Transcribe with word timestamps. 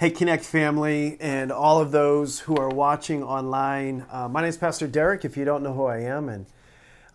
Hey, 0.00 0.08
Connect 0.08 0.46
family, 0.46 1.18
and 1.20 1.52
all 1.52 1.78
of 1.78 1.90
those 1.90 2.40
who 2.40 2.56
are 2.56 2.70
watching 2.70 3.22
online. 3.22 4.06
Uh, 4.10 4.28
my 4.30 4.40
name 4.40 4.48
is 4.48 4.56
Pastor 4.56 4.88
Deryck. 4.88 5.26
If 5.26 5.36
you 5.36 5.44
don't 5.44 5.62
know 5.62 5.74
who 5.74 5.84
I 5.84 5.98
am, 5.98 6.30
and 6.30 6.46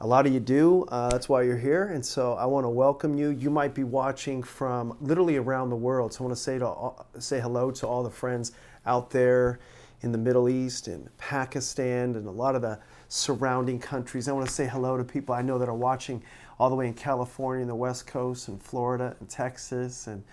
a 0.02 0.06
lot 0.06 0.28
of 0.28 0.34
you 0.36 0.40
do, 0.40 0.84
uh, 0.90 1.10
that's 1.10 1.28
why 1.28 1.42
you're 1.42 1.58
here. 1.58 1.86
And 1.88 2.06
so 2.06 2.34
I 2.34 2.46
want 2.46 2.64
to 2.64 2.70
welcome 2.70 3.18
you. 3.18 3.32
You 3.32 3.50
might 3.50 3.74
be 3.74 3.84
watching 3.84 4.44
from 4.44 4.96
literally 5.02 5.38
around 5.38 5.72
the 5.72 5.76
world. 5.76 6.14
So 6.14 6.24
I 6.24 6.28
want 6.28 6.38
to 6.38 6.44
say 6.44 6.60
to 6.60 6.68
all, 6.68 7.08
say 7.18 7.40
hello 7.40 7.72
to 7.72 7.88
all 7.88 8.04
the 8.04 8.12
friends 8.12 8.52
out 8.86 9.10
there 9.10 9.58
in 10.02 10.12
the 10.12 10.20
Middle 10.20 10.48
East 10.48 10.88
and 10.88 11.10
Pakistan 11.18 12.14
and 12.14 12.28
a 12.28 12.32
lot 12.32 12.54
of 12.54 12.62
the 12.62 12.78
surrounding 13.08 13.80
countries. 13.80 14.28
I 14.28 14.32
want 14.32 14.46
to 14.46 14.54
say 14.54 14.68
hello 14.68 14.96
to 14.96 15.04
people 15.04 15.34
I 15.34 15.42
know 15.42 15.58
that 15.58 15.68
are 15.68 15.74
watching 15.74 16.22
all 16.60 16.70
the 16.70 16.76
way 16.76 16.86
in 16.86 16.94
California 16.94 17.62
and 17.62 17.70
the 17.70 17.74
West 17.74 18.06
Coast 18.06 18.48
and 18.48 18.62
Florida 18.62 19.16
and 19.20 19.28
Texas 19.28 20.06
and 20.06 20.24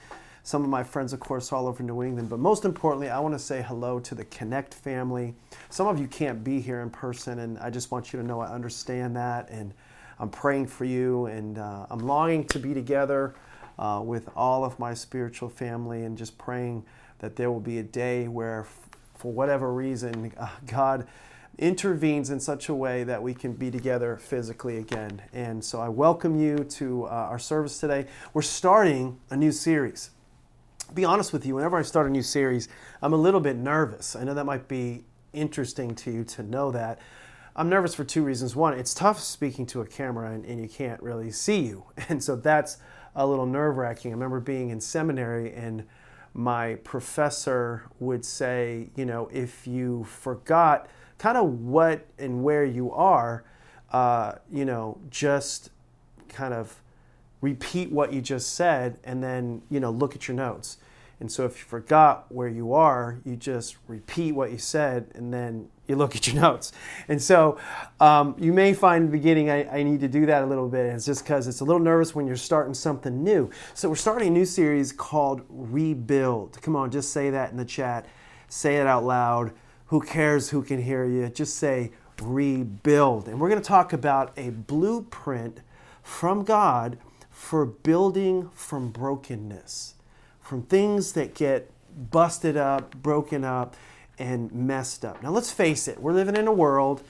some 0.44 0.64
of 0.64 0.68
my 0.68 0.82
friends, 0.82 1.12
of 1.12 1.20
course, 1.20 1.52
all 1.52 1.68
over 1.68 1.82
New 1.82 2.02
England. 2.02 2.28
But 2.28 2.40
most 2.40 2.64
importantly, 2.64 3.08
I 3.08 3.20
want 3.20 3.34
to 3.34 3.38
say 3.38 3.62
hello 3.62 4.00
to 4.00 4.14
the 4.14 4.24
Connect 4.24 4.74
family. 4.74 5.34
Some 5.70 5.86
of 5.86 6.00
you 6.00 6.08
can't 6.08 6.42
be 6.42 6.60
here 6.60 6.80
in 6.80 6.90
person, 6.90 7.38
and 7.38 7.58
I 7.58 7.70
just 7.70 7.90
want 7.92 8.12
you 8.12 8.20
to 8.20 8.26
know 8.26 8.40
I 8.40 8.48
understand 8.48 9.14
that, 9.16 9.48
and 9.50 9.72
I'm 10.18 10.30
praying 10.30 10.66
for 10.66 10.84
you, 10.84 11.26
and 11.26 11.58
uh, 11.58 11.86
I'm 11.90 12.00
longing 12.00 12.44
to 12.48 12.58
be 12.58 12.74
together 12.74 13.34
uh, 13.78 14.02
with 14.04 14.28
all 14.34 14.64
of 14.64 14.78
my 14.78 14.94
spiritual 14.94 15.48
family, 15.48 16.04
and 16.04 16.18
just 16.18 16.36
praying 16.38 16.84
that 17.20 17.36
there 17.36 17.50
will 17.50 17.60
be 17.60 17.78
a 17.78 17.84
day 17.84 18.26
where, 18.26 18.66
for 19.14 19.32
whatever 19.32 19.72
reason, 19.72 20.32
uh, 20.36 20.48
God 20.66 21.06
intervenes 21.58 22.30
in 22.30 22.40
such 22.40 22.68
a 22.68 22.74
way 22.74 23.04
that 23.04 23.22
we 23.22 23.32
can 23.32 23.52
be 23.52 23.70
together 23.70 24.16
physically 24.16 24.78
again. 24.78 25.22
And 25.32 25.62
so 25.64 25.80
I 25.80 25.88
welcome 25.88 26.40
you 26.40 26.58
to 26.58 27.04
uh, 27.04 27.10
our 27.10 27.38
service 27.38 27.78
today. 27.78 28.06
We're 28.34 28.42
starting 28.42 29.20
a 29.30 29.36
new 29.36 29.52
series 29.52 30.10
be 30.94 31.04
honest 31.04 31.32
with 31.32 31.46
you, 31.46 31.54
whenever 31.54 31.76
I 31.76 31.82
start 31.82 32.06
a 32.06 32.10
new 32.10 32.22
series, 32.22 32.68
I'm 33.00 33.12
a 33.12 33.16
little 33.16 33.40
bit 33.40 33.56
nervous. 33.56 34.16
I 34.16 34.24
know 34.24 34.34
that 34.34 34.44
might 34.44 34.68
be 34.68 35.04
interesting 35.32 35.94
to 35.96 36.10
you 36.10 36.24
to 36.24 36.42
know 36.42 36.70
that. 36.72 36.98
I'm 37.54 37.68
nervous 37.68 37.94
for 37.94 38.04
two 38.04 38.24
reasons. 38.24 38.56
One, 38.56 38.78
it's 38.78 38.94
tough 38.94 39.20
speaking 39.20 39.66
to 39.66 39.80
a 39.82 39.86
camera 39.86 40.30
and, 40.32 40.44
and 40.44 40.60
you 40.60 40.68
can't 40.68 41.02
really 41.02 41.30
see 41.30 41.60
you. 41.60 41.84
And 42.08 42.22
so 42.22 42.36
that's 42.36 42.78
a 43.14 43.26
little 43.26 43.46
nerve 43.46 43.76
wracking. 43.76 44.10
I 44.10 44.14
remember 44.14 44.40
being 44.40 44.70
in 44.70 44.80
seminary 44.80 45.52
and 45.52 45.84
my 46.34 46.76
professor 46.76 47.84
would 48.00 48.24
say, 48.24 48.88
you 48.96 49.04
know, 49.04 49.28
if 49.32 49.66
you 49.66 50.04
forgot 50.04 50.88
kind 51.18 51.36
of 51.36 51.60
what 51.60 52.06
and 52.18 52.42
where 52.42 52.64
you 52.64 52.90
are, 52.92 53.44
uh, 53.92 54.32
you 54.50 54.64
know, 54.64 54.98
just 55.10 55.70
kind 56.28 56.54
of 56.54 56.80
repeat 57.42 57.92
what 57.92 58.12
you 58.12 58.22
just 58.22 58.54
said 58.54 58.96
and 59.04 59.22
then 59.22 59.60
you 59.68 59.80
know 59.80 59.90
look 59.90 60.14
at 60.14 60.26
your 60.26 60.36
notes. 60.36 60.78
And 61.20 61.30
so 61.30 61.44
if 61.44 61.58
you 61.58 61.64
forgot 61.64 62.26
where 62.30 62.48
you 62.48 62.72
are 62.72 63.20
you 63.24 63.36
just 63.36 63.76
repeat 63.86 64.32
what 64.32 64.50
you 64.50 64.58
said 64.58 65.08
and 65.14 65.32
then 65.32 65.68
you 65.86 65.96
look 65.96 66.16
at 66.16 66.26
your 66.26 66.36
notes. 66.42 66.72
And 67.08 67.20
so 67.20 67.58
um, 68.00 68.34
you 68.38 68.52
may 68.52 68.72
find 68.72 69.04
in 69.04 69.10
the 69.10 69.16
beginning 69.18 69.50
I, 69.50 69.80
I, 69.80 69.82
need 69.82 70.00
to 70.00 70.08
do 70.08 70.24
that 70.26 70.42
a 70.42 70.46
little 70.46 70.68
bit. 70.68 70.86
It's 70.86 71.04
just 71.04 71.24
because 71.24 71.46
it's 71.46 71.60
a 71.60 71.64
little 71.64 71.82
nervous 71.82 72.14
when 72.14 72.26
you're 72.26 72.36
starting 72.36 72.74
something 72.74 73.22
new. 73.22 73.50
So 73.74 73.88
we're 73.88 73.96
starting 73.96 74.28
a 74.28 74.30
new 74.30 74.46
series 74.46 74.92
called 74.92 75.42
rebuild. 75.48 76.60
Come 76.62 76.76
on 76.76 76.90
just 76.90 77.12
say 77.12 77.30
that 77.30 77.50
in 77.50 77.56
the 77.56 77.64
chat. 77.64 78.06
Say 78.48 78.76
it 78.76 78.86
out 78.86 79.04
loud. 79.04 79.52
Who 79.86 80.00
cares 80.00 80.50
who 80.50 80.62
can 80.62 80.80
hear 80.80 81.04
you? 81.04 81.28
Just 81.28 81.56
say 81.56 81.92
rebuild. 82.20 83.28
And 83.28 83.40
we're 83.40 83.48
going 83.48 83.60
to 83.60 83.66
talk 83.66 83.92
about 83.92 84.32
a 84.36 84.50
blueprint 84.50 85.60
from 86.02 86.44
god 86.44 86.98
for 87.42 87.66
building 87.66 88.48
from 88.54 88.88
brokenness, 88.90 89.94
from 90.40 90.62
things 90.62 91.12
that 91.12 91.34
get 91.34 91.68
busted 92.10 92.56
up, 92.56 92.94
broken 93.02 93.44
up, 93.44 93.74
and 94.16 94.50
messed 94.52 95.04
up. 95.04 95.20
Now, 95.22 95.30
let's 95.30 95.50
face 95.50 95.88
it, 95.88 96.00
we're 96.00 96.12
living 96.12 96.36
in 96.36 96.46
a 96.46 96.52
world, 96.52 97.02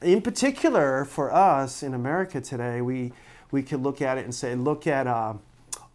in 0.00 0.22
particular 0.22 1.04
for 1.04 1.34
us 1.34 1.82
in 1.82 1.92
America 1.92 2.40
today, 2.40 2.80
we, 2.80 3.12
we 3.50 3.62
could 3.62 3.82
look 3.82 4.00
at 4.00 4.16
it 4.16 4.24
and 4.24 4.34
say, 4.34 4.54
look 4.54 4.86
at 4.86 5.08
uh, 5.08 5.34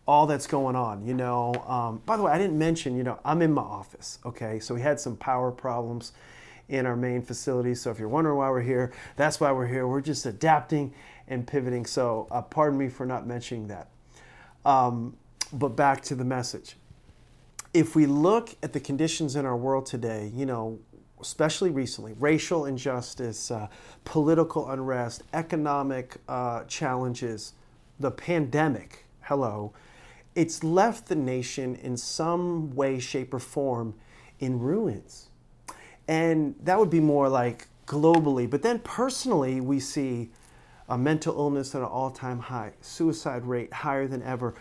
all 0.05 0.27
that's 0.27 0.45
going 0.45 0.75
on. 0.75 1.07
You 1.07 1.13
know, 1.13 1.53
um, 1.65 2.01
by 2.05 2.17
the 2.17 2.21
way, 2.21 2.33
I 2.33 2.37
didn't 2.37 2.59
mention, 2.59 2.97
you 2.97 3.03
know, 3.03 3.19
I'm 3.23 3.41
in 3.41 3.53
my 3.53 3.63
office, 3.63 4.19
okay? 4.25 4.59
So 4.59 4.75
we 4.75 4.81
had 4.81 4.99
some 4.99 5.15
power 5.15 5.51
problems 5.51 6.11
in 6.67 6.85
our 6.85 6.97
main 6.97 7.21
facility. 7.21 7.73
So 7.73 7.91
if 7.91 7.97
you're 7.97 8.09
wondering 8.09 8.37
why 8.37 8.49
we're 8.49 8.61
here, 8.61 8.91
that's 9.15 9.39
why 9.39 9.51
we're 9.53 9.67
here. 9.67 9.87
We're 9.87 10.01
just 10.01 10.25
adapting 10.25 10.93
and 11.27 11.47
pivoting. 11.47 11.85
So 11.85 12.27
uh, 12.29 12.41
pardon 12.41 12.77
me 12.77 12.89
for 12.89 13.05
not 13.05 13.25
mentioning 13.25 13.69
that. 13.69 13.89
Um, 14.65 15.15
but 15.53 15.69
back 15.69 16.01
to 16.03 16.15
the 16.15 16.25
message. 16.25 16.75
If 17.73 17.95
we 17.95 18.05
look 18.05 18.55
at 18.63 18.73
the 18.73 18.79
conditions 18.79 19.35
in 19.35 19.45
our 19.45 19.55
world 19.55 19.85
today, 19.85 20.31
you 20.33 20.45
know, 20.45 20.79
especially 21.21 21.69
recently, 21.69 22.13
racial 22.19 22.65
injustice, 22.65 23.51
uh, 23.51 23.67
political 24.03 24.69
unrest, 24.69 25.23
economic 25.33 26.17
uh, 26.27 26.63
challenges, 26.65 27.53
the 27.99 28.11
pandemic, 28.11 29.05
hello, 29.21 29.73
it's 30.35 30.63
left 30.63 31.07
the 31.07 31.15
nation 31.15 31.75
in 31.75 31.95
some 31.95 32.75
way, 32.75 32.99
shape, 32.99 33.33
or 33.33 33.39
form 33.39 33.95
in 34.39 34.59
ruins. 34.59 35.29
And 36.07 36.55
that 36.61 36.77
would 36.77 36.89
be 36.89 36.99
more 36.99 37.29
like 37.29 37.67
globally. 37.87 38.49
But 38.49 38.61
then 38.61 38.79
personally, 38.79 39.61
we 39.61 39.79
see 39.79 40.31
a 40.89 40.97
mental 40.97 41.35
illness 41.37 41.73
at 41.75 41.81
an 41.81 41.87
all 41.87 42.11
time 42.11 42.39
high, 42.39 42.71
suicide 42.81 43.45
rate 43.45 43.73
higher 43.73 44.07
than 44.07 44.21
ever, 44.23 44.55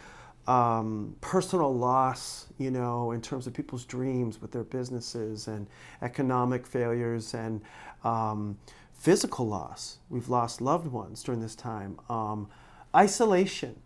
um, 0.46 1.16
personal 1.20 1.74
loss, 1.74 2.46
you 2.58 2.70
know, 2.70 3.12
in 3.12 3.20
terms 3.20 3.46
of 3.46 3.54
people's 3.54 3.84
dreams 3.84 4.40
with 4.40 4.52
their 4.52 4.64
businesses 4.64 5.48
and 5.48 5.66
economic 6.02 6.66
failures 6.66 7.34
and 7.34 7.60
um, 8.04 8.58
physical 8.92 9.46
loss. 9.46 9.98
We've 10.10 10.28
lost 10.28 10.60
loved 10.60 10.86
ones 10.86 11.22
during 11.22 11.40
this 11.40 11.54
time. 11.54 11.98
Um, 12.08 12.48
isolation, 12.94 13.76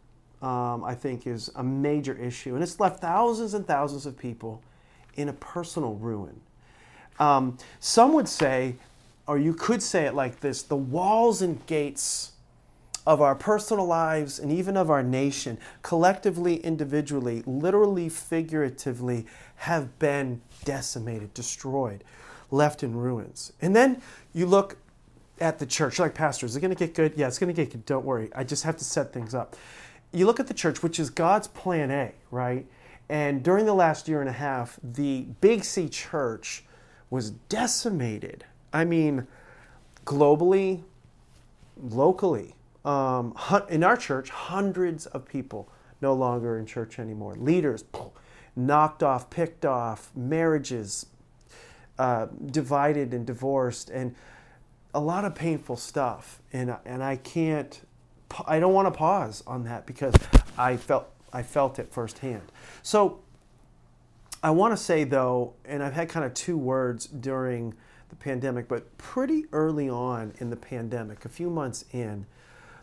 um, 0.42 0.84
I 0.84 0.94
think, 0.94 1.26
is 1.26 1.50
a 1.56 1.62
major 1.62 2.16
issue, 2.16 2.54
and 2.54 2.62
it's 2.62 2.80
left 2.80 3.00
thousands 3.00 3.54
and 3.54 3.66
thousands 3.66 4.06
of 4.06 4.16
people 4.16 4.62
in 5.14 5.28
a 5.28 5.32
personal 5.32 5.94
ruin. 5.94 6.40
Um, 7.18 7.58
some 7.80 8.12
would 8.14 8.28
say 8.28 8.76
or 9.28 9.38
you 9.38 9.54
could 9.54 9.82
say 9.82 10.06
it 10.06 10.14
like 10.14 10.40
this 10.40 10.62
the 10.62 10.76
walls 10.76 11.40
and 11.40 11.64
gates 11.66 12.32
of 13.06 13.22
our 13.22 13.34
personal 13.34 13.86
lives 13.86 14.38
and 14.38 14.52
even 14.52 14.76
of 14.76 14.90
our 14.90 15.02
nation, 15.02 15.58
collectively, 15.82 16.56
individually, 16.56 17.42
literally, 17.46 18.08
figuratively, 18.08 19.24
have 19.56 19.98
been 19.98 20.42
decimated, 20.64 21.32
destroyed, 21.32 22.04
left 22.50 22.82
in 22.82 22.94
ruins. 22.94 23.52
And 23.62 23.74
then 23.74 24.02
you 24.34 24.44
look 24.44 24.76
at 25.40 25.58
the 25.58 25.64
church, 25.64 25.98
like, 25.98 26.14
Pastor, 26.14 26.44
is 26.44 26.54
it 26.54 26.60
going 26.60 26.74
to 26.74 26.76
get 26.76 26.94
good? 26.94 27.14
Yeah, 27.16 27.28
it's 27.28 27.38
going 27.38 27.54
to 27.54 27.54
get 27.54 27.72
good. 27.72 27.86
Don't 27.86 28.04
worry. 28.04 28.28
I 28.34 28.44
just 28.44 28.64
have 28.64 28.76
to 28.76 28.84
set 28.84 29.12
things 29.12 29.34
up. 29.34 29.56
You 30.12 30.26
look 30.26 30.38
at 30.38 30.46
the 30.46 30.54
church, 30.54 30.82
which 30.82 31.00
is 31.00 31.08
God's 31.08 31.48
plan 31.48 31.90
A, 31.90 32.12
right? 32.30 32.66
And 33.08 33.42
during 33.42 33.64
the 33.64 33.74
last 33.74 34.06
year 34.06 34.20
and 34.20 34.28
a 34.28 34.34
half, 34.34 34.78
the 34.82 35.22
Big 35.40 35.64
C 35.64 35.88
church 35.88 36.64
was 37.08 37.30
decimated 37.30 38.44
I 38.72 38.84
mean, 38.84 39.26
globally, 40.04 40.82
locally, 41.76 42.54
um, 42.84 43.34
in 43.68 43.84
our 43.84 43.96
church, 43.96 44.30
hundreds 44.30 45.06
of 45.06 45.26
people 45.26 45.68
no 46.00 46.14
longer 46.14 46.58
in 46.58 46.66
church 46.66 46.98
anymore. 46.98 47.34
Leaders 47.34 47.84
knocked 48.56 49.02
off, 49.02 49.30
picked 49.30 49.64
off, 49.64 50.10
marriages 50.14 51.06
uh, 51.98 52.26
divided 52.46 53.12
and 53.12 53.26
divorced, 53.26 53.90
and 53.90 54.14
a 54.94 55.00
lot 55.00 55.24
of 55.24 55.34
painful 55.34 55.76
stuff. 55.76 56.40
And 56.52 56.76
and 56.84 57.02
I 57.02 57.16
can't, 57.16 57.80
I 58.46 58.60
don't 58.60 58.72
want 58.72 58.92
to 58.92 58.96
pause 58.96 59.42
on 59.46 59.64
that 59.64 59.86
because 59.86 60.14
I 60.56 60.76
felt 60.76 61.08
I 61.32 61.42
felt 61.42 61.78
it 61.78 61.92
firsthand. 61.92 62.52
So 62.82 63.20
I 64.42 64.50
want 64.50 64.72
to 64.72 64.76
say 64.76 65.04
though, 65.04 65.54
and 65.64 65.82
I've 65.82 65.94
had 65.94 66.08
kind 66.08 66.24
of 66.24 66.34
two 66.34 66.56
words 66.56 67.06
during 67.06 67.74
the 68.08 68.16
pandemic, 68.16 68.68
but 68.68 68.96
pretty 68.98 69.44
early 69.52 69.88
on 69.88 70.32
in 70.38 70.50
the 70.50 70.56
pandemic, 70.56 71.24
a 71.24 71.28
few 71.28 71.50
months 71.50 71.84
in, 71.92 72.26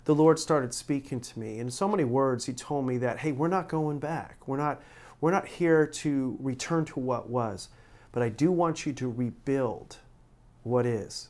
the 0.06 0.16
Lord 0.16 0.38
started 0.38 0.74
speaking 0.74 1.20
to 1.20 1.40
me. 1.40 1.60
In 1.60 1.72
so 1.72 1.88
many 1.88 2.04
words, 2.04 2.46
He 2.46 2.54
told 2.54 2.86
me 2.86 2.98
that, 2.98 3.20
hey, 3.20 3.32
we're 3.32 3.48
not 3.48 3.68
going 3.68 4.00
back. 4.00 4.38
We're 4.46 4.58
not, 4.58 4.82
we're 5.20 5.32
not 5.32 5.48
here 5.48 5.88
to 5.88 6.38
return 6.40 6.86
to 6.86 7.00
what 7.00 7.30
was, 7.30 7.70
but 8.12 8.22
I 8.22 8.30
do 8.30 8.52
want 8.52 8.86
you 8.86 8.94
to 8.94 9.10
rebuild 9.10 9.98
what 10.64 10.86
is. 10.86 11.30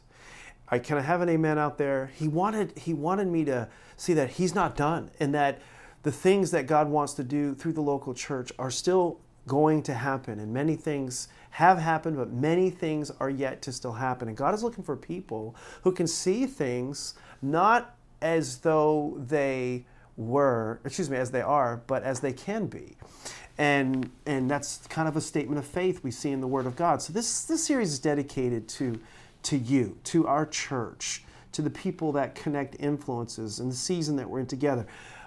I 0.67 0.79
can 0.79 0.97
I 0.97 1.01
have 1.01 1.21
an 1.21 1.29
amen 1.29 1.59
out 1.59 1.77
there? 1.77 2.11
He 2.15 2.27
wanted 2.27 2.77
he 2.77 2.93
wanted 2.93 3.27
me 3.27 3.45
to 3.45 3.67
see 3.97 4.13
that 4.13 4.31
he's 4.31 4.55
not 4.55 4.75
done 4.75 5.11
and 5.19 5.33
that 5.35 5.61
the 6.03 6.11
things 6.11 6.51
that 6.51 6.65
God 6.65 6.89
wants 6.89 7.13
to 7.13 7.23
do 7.23 7.53
through 7.53 7.73
the 7.73 7.81
local 7.81 8.13
church 8.13 8.51
are 8.57 8.71
still 8.71 9.19
going 9.47 9.83
to 9.83 9.93
happen 9.93 10.39
and 10.39 10.53
many 10.53 10.75
things 10.75 11.27
have 11.55 11.77
happened, 11.77 12.17
but 12.17 12.33
many 12.33 12.69
things 12.69 13.09
are 13.21 13.29
yet 13.29 13.61
to 13.61 13.71
still 13.71 13.93
happen. 13.93 14.27
And 14.27 14.35
God 14.35 14.53
is 14.53 14.61
looking 14.61 14.83
for 14.83 14.97
people 14.97 15.55
who 15.83 15.93
can 15.93 16.05
see 16.05 16.45
things 16.45 17.13
not 17.41 17.95
as 18.21 18.57
though 18.57 19.17
they 19.25 19.85
were, 20.17 20.81
excuse 20.83 21.09
me, 21.09 21.15
as 21.15 21.31
they 21.31 21.41
are, 21.41 21.81
but 21.87 22.03
as 22.03 22.19
they 22.19 22.33
can 22.33 22.67
be. 22.67 22.97
And, 23.57 24.11
and 24.25 24.51
that's 24.51 24.85
kind 24.87 25.07
of 25.07 25.15
a 25.15 25.21
statement 25.21 25.57
of 25.57 25.65
faith 25.65 26.03
we 26.03 26.11
see 26.11 26.31
in 26.31 26.41
the 26.41 26.47
Word 26.47 26.65
of 26.65 26.75
God. 26.75 27.01
So 27.01 27.13
this, 27.13 27.45
this 27.45 27.63
series 27.63 27.93
is 27.93 27.99
dedicated 27.99 28.67
to, 28.67 28.99
to 29.43 29.57
you, 29.57 29.97
to 30.05 30.27
our 30.27 30.45
church, 30.45 31.23
to 31.53 31.61
the 31.61 31.69
people 31.69 32.11
that 32.11 32.35
connect 32.35 32.75
influences 32.81 33.61
and 33.61 33.71
the 33.71 33.77
season 33.77 34.17
that 34.17 34.29
we're 34.29 34.41
in 34.41 34.45
together. 34.45 34.85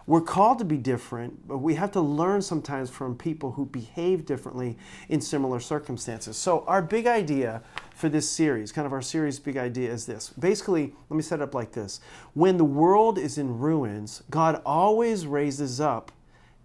We're 0.09 0.23
called 0.23 0.59
to 0.61 0.65
be 0.65 0.79
different, 0.79 1.47
but 1.47 1.59
we 1.59 1.75
have 1.75 1.93
to 1.93 2.01
learn 2.01 2.41
sometimes 2.41 2.89
from 2.89 3.15
people 3.15 3.53
who 3.53 3.67
behave 3.67 4.25
differently 4.25 4.79
in 5.11 5.21
similar 5.21 5.61
circumstances. 5.61 6.39
So, 6.39 6.65
our 6.67 6.81
big 6.81 7.07
idea 7.07 7.63
for 7.95 8.09
this 8.09 8.27
series, 8.27 8.73
kind 8.73 8.87
of 8.87 8.95
our 8.95 9.03
series' 9.03 9.39
big 9.39 9.59
idea, 9.59 9.93
is 9.93 10.07
this. 10.07 10.31
Basically, 10.31 10.95
let 11.11 11.17
me 11.19 11.23
set 11.23 11.41
it 11.41 11.43
up 11.43 11.55
like 11.55 11.73
this 11.73 12.01
When 12.33 12.57
the 12.57 12.65
world 12.65 13.19
is 13.19 13.37
in 13.37 13.59
ruins, 13.59 14.23
God 14.31 14.63
always 14.65 15.27
raises 15.27 15.79
up 15.79 16.11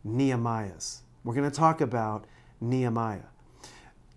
Nehemiahs. 0.08 1.00
We're 1.26 1.36
going 1.36 1.52
to 1.52 1.56
talk 1.56 1.82
about 1.82 2.24
Nehemiah. 2.62 3.28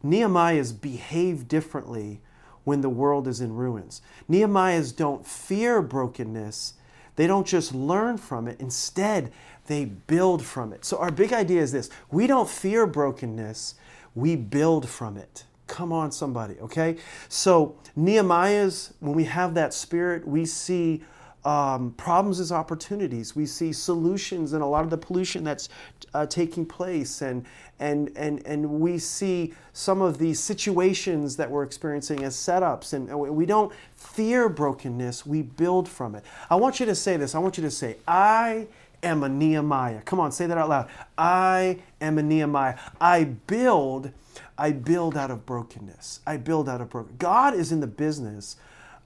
Nehemiahs 0.05 0.81
behave 0.81 1.49
differently 1.49 2.20
when 2.62 2.81
the 2.81 2.88
world 2.88 3.26
is 3.26 3.40
in 3.40 3.56
ruins. 3.56 4.02
Nehemiahs 4.31 4.94
don't 4.94 5.26
fear 5.26 5.82
brokenness, 5.82 6.75
they 7.17 7.27
don't 7.27 7.47
just 7.47 7.75
learn 7.75 8.19
from 8.19 8.47
it, 8.47 8.61
instead, 8.61 9.33
they 9.67 9.85
build 9.85 10.45
from 10.45 10.73
it. 10.73 10.85
So, 10.85 10.99
our 10.99 11.11
big 11.11 11.33
idea 11.33 11.61
is 11.61 11.73
this 11.73 11.91
we 12.11 12.27
don't 12.27 12.49
fear 12.49 12.87
brokenness, 12.87 13.75
we 14.15 14.37
build 14.37 14.89
from 14.89 15.17
it. 15.17 15.45
Come 15.67 15.93
on, 15.93 16.13
somebody, 16.13 16.55
okay? 16.61 16.97
So, 17.29 17.77
Nehemiah's, 17.97 18.95
when 19.01 19.15
we 19.15 19.25
have 19.25 19.55
that 19.55 19.75
spirit, 19.75 20.27
we 20.27 20.47
see 20.47 21.03
um, 21.46 21.93
problems 21.93 22.40
as 22.40 22.50
opportunities. 22.50 23.37
We 23.37 23.46
see 23.46 23.72
solutions 23.72 24.52
in 24.52 24.62
a 24.62 24.69
lot 24.69 24.82
of 24.82 24.90
the 24.90 24.98
pollution 24.98 25.44
that's 25.44 25.69
uh, 26.12 26.26
taking 26.26 26.66
place, 26.66 27.22
and, 27.22 27.46
and, 27.78 28.10
and, 28.16 28.44
and 28.44 28.69
we 28.81 28.98
see 28.98 29.54
some 29.72 30.02
of 30.02 30.19
the 30.19 30.34
situations 30.34 31.37
that 31.37 31.48
we're 31.48 31.62
experiencing 31.62 32.25
as 32.25 32.34
setups. 32.34 32.93
And 32.93 33.08
we 33.16 33.46
don't 33.46 33.72
fear 33.94 34.48
brokenness, 34.48 35.25
we 35.25 35.43
build 35.43 35.88
from 35.88 36.16
it. 36.16 36.25
I 36.50 36.56
want 36.56 36.81
you 36.81 36.87
to 36.87 36.96
say 36.96 37.16
this 37.16 37.37
I 37.37 37.38
want 37.38 37.56
you 37.56 37.62
to 37.62 37.70
say, 37.70 37.96
I 38.08 38.66
am 39.04 39.22
a 39.22 39.28
Nehemiah. 39.28 40.02
Come 40.02 40.19
on, 40.19 40.32
say 40.32 40.48
that 40.48 40.58
out 40.58 40.69
loud. 40.69 40.88
I 41.16 41.78
am 42.00 42.19
a 42.19 42.25
Nehemiah. 42.25 42.76
I 43.00 43.22
build. 43.22 44.10
I 44.58 44.72
build 44.72 45.16
out 45.16 45.31
of 45.31 45.46
brokenness. 45.46 46.20
I 46.26 46.38
build 46.38 46.69
out 46.69 46.81
of 46.81 46.90
broken. 46.90 47.14
God 47.19 47.54
is 47.54 47.70
in 47.70 47.81
the 47.81 47.87
business 47.87 48.56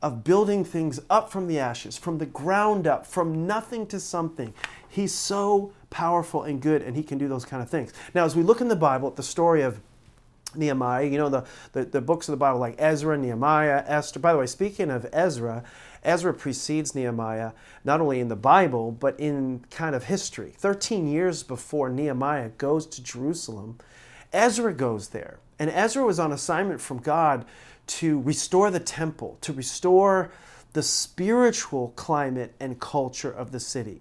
of 0.03 0.25
building 0.25 0.65
things 0.65 1.01
up 1.11 1.31
from 1.31 1.47
the 1.47 1.59
ashes, 1.59 1.99
from 1.99 2.19
the 2.19 2.27
ground 2.27 2.87
up, 2.87 3.07
from 3.07 3.47
nothing 3.47 3.87
to 3.87 4.01
something. 4.01 4.55
He's 4.89 5.15
so 5.15 5.73
powerful 5.91 6.45
and 6.45 6.61
good, 6.61 6.83
and 6.83 6.97
he 6.97 7.03
can 7.03 7.19
do 7.19 7.29
those 7.29 7.45
kind 7.45 7.63
of 7.63 7.69
things. 7.69 7.93
Now, 8.15 8.25
as 8.25 8.35
we 8.35 8.43
look 8.43 8.61
in 8.61 8.69
the 8.69 8.77
Bible 8.77 9.09
at 9.09 9.17
the 9.17 9.23
story 9.23 9.63
of 9.63 9.81
Nehemiah, 10.55 11.05
you 11.05 11.19
know, 11.19 11.29
the, 11.29 11.45
the, 11.73 11.85
the 11.85 12.01
books 12.01 12.29
of 12.29 12.33
the 12.33 12.37
Bible 12.37 12.59
like 12.59 12.75
Ezra, 12.79 13.17
Nehemiah, 13.17 13.85
Esther. 13.87 14.19
By 14.19 14.33
the 14.33 14.39
way, 14.39 14.47
speaking 14.47 14.91
of 14.91 15.07
Ezra, 15.13 15.63
Ezra 16.03 16.35
precedes 16.35 16.95
Nehemiah 16.95 17.53
not 17.85 18.01
only 18.01 18.21
in 18.21 18.29
the 18.29 18.37
Bible, 18.37 18.91
but 18.91 19.19
in 19.21 19.65
kind 19.71 19.95
of 19.95 20.05
history. 20.05 20.55
13 20.57 21.07
years 21.07 21.43
before 21.43 21.89
Nehemiah 21.89 22.51
goes 22.51 22.87
to 22.87 23.03
Jerusalem, 23.03 23.79
Ezra 24.33 24.73
goes 24.73 25.09
there. 25.09 25.39
And 25.59 25.71
Ezra 25.71 26.05
was 26.05 26.19
on 26.19 26.33
assignment 26.33 26.81
from 26.81 26.99
God 26.99 27.45
to 27.91 28.21
restore 28.21 28.71
the 28.71 28.81
temple, 28.81 29.37
to 29.41 29.53
restore 29.53 30.31
the 30.75 30.83
spiritual 30.83 31.93
climate 31.97 32.55
and 32.61 32.79
culture 32.79 33.31
of 33.31 33.51
the 33.51 33.59
city. 33.59 34.01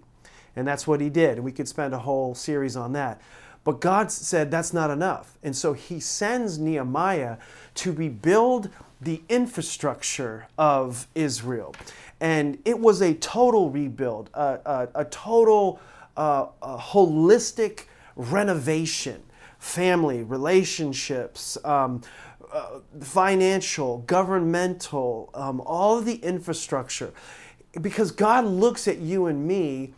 And 0.54 0.66
that's 0.66 0.86
what 0.86 1.00
he 1.00 1.10
did. 1.10 1.40
We 1.40 1.50
could 1.50 1.66
spend 1.66 1.92
a 1.92 1.98
whole 1.98 2.36
series 2.36 2.76
on 2.76 2.92
that. 2.92 3.20
But 3.64 3.80
God 3.80 4.12
said 4.12 4.50
that's 4.50 4.72
not 4.72 4.90
enough. 4.90 5.36
And 5.42 5.56
so 5.56 5.72
he 5.72 5.98
sends 5.98 6.58
Nehemiah 6.58 7.38
to 7.76 7.92
rebuild 7.92 8.70
the 9.00 9.22
infrastructure 9.28 10.46
of 10.56 11.08
Israel. 11.16 11.74
And 12.20 12.58
it 12.64 12.78
was 12.78 13.00
a 13.00 13.14
total 13.14 13.70
rebuild, 13.70 14.30
a, 14.34 14.60
a, 14.64 14.88
a 14.94 15.04
total 15.06 15.80
uh, 16.16 16.46
a 16.62 16.76
holistic 16.78 17.84
renovation 18.14 19.22
family, 19.60 20.22
relationships, 20.22 21.58
um, 21.64 22.00
uh, 22.52 22.80
financial, 23.00 23.98
governmental, 23.98 25.30
um, 25.34 25.60
all 25.64 25.98
of 25.98 26.04
the 26.04 26.16
infrastructure. 26.16 27.12
Because 27.80 28.10
God 28.10 28.44
looks 28.44 28.88
at 28.88 28.98
you 28.98 29.26
and 29.26 29.46
me 29.46 29.94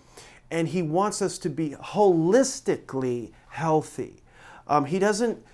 and 0.50 0.68
He 0.68 0.82
wants 0.82 1.22
us 1.22 1.38
to 1.38 1.48
be 1.48 1.70
holistically 1.70 3.32
healthy. 3.48 4.22
Um, 4.66 4.84
he 4.84 4.98
doesn't, 4.98 5.44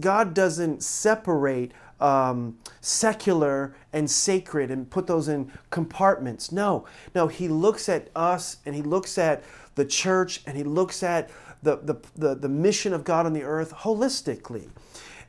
God 0.00 0.34
doesn't 0.34 0.82
separate 0.82 1.72
um, 2.00 2.58
secular 2.80 3.74
and 3.92 4.10
sacred 4.10 4.70
and 4.70 4.90
put 4.90 5.06
those 5.06 5.28
in 5.28 5.52
compartments. 5.70 6.50
No, 6.50 6.86
no, 7.14 7.28
He 7.28 7.48
looks 7.48 7.88
at 7.88 8.08
us 8.16 8.56
and 8.64 8.74
He 8.74 8.82
looks 8.82 9.18
at 9.18 9.44
the 9.74 9.84
church 9.84 10.42
and 10.46 10.56
He 10.56 10.64
looks 10.64 11.02
at 11.02 11.30
the, 11.62 11.76
the, 11.76 11.96
the, 12.16 12.34
the 12.34 12.48
mission 12.48 12.94
of 12.94 13.04
God 13.04 13.26
on 13.26 13.34
the 13.34 13.42
earth 13.42 13.72
holistically. 13.74 14.68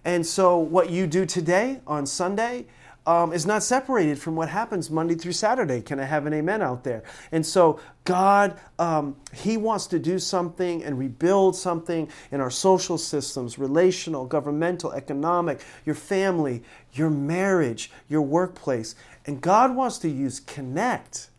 And 0.03 0.25
so, 0.25 0.57
what 0.57 0.89
you 0.89 1.07
do 1.07 1.25
today 1.25 1.81
on 1.85 2.05
Sunday 2.05 2.65
um, 3.05 3.33
is 3.33 3.45
not 3.45 3.63
separated 3.63 4.19
from 4.19 4.35
what 4.35 4.49
happens 4.49 4.91
Monday 4.91 5.15
through 5.15 5.31
Saturday. 5.31 5.81
Can 5.81 5.99
I 5.99 6.03
have 6.03 6.25
an 6.27 6.33
amen 6.33 6.61
out 6.61 6.83
there? 6.83 7.03
And 7.31 7.45
so, 7.45 7.79
God, 8.03 8.59
um, 8.77 9.15
He 9.33 9.57
wants 9.57 9.87
to 9.87 9.99
do 9.99 10.19
something 10.19 10.83
and 10.83 10.97
rebuild 10.97 11.55
something 11.55 12.09
in 12.31 12.41
our 12.41 12.51
social 12.51 12.97
systems 12.97 13.57
relational, 13.57 14.25
governmental, 14.25 14.91
economic, 14.91 15.61
your 15.85 15.95
family, 15.95 16.63
your 16.93 17.09
marriage, 17.09 17.91
your 18.07 18.21
workplace. 18.21 18.95
And 19.25 19.41
God 19.41 19.75
wants 19.75 19.97
to 19.99 20.09
use 20.09 20.39
Connect 20.39 21.29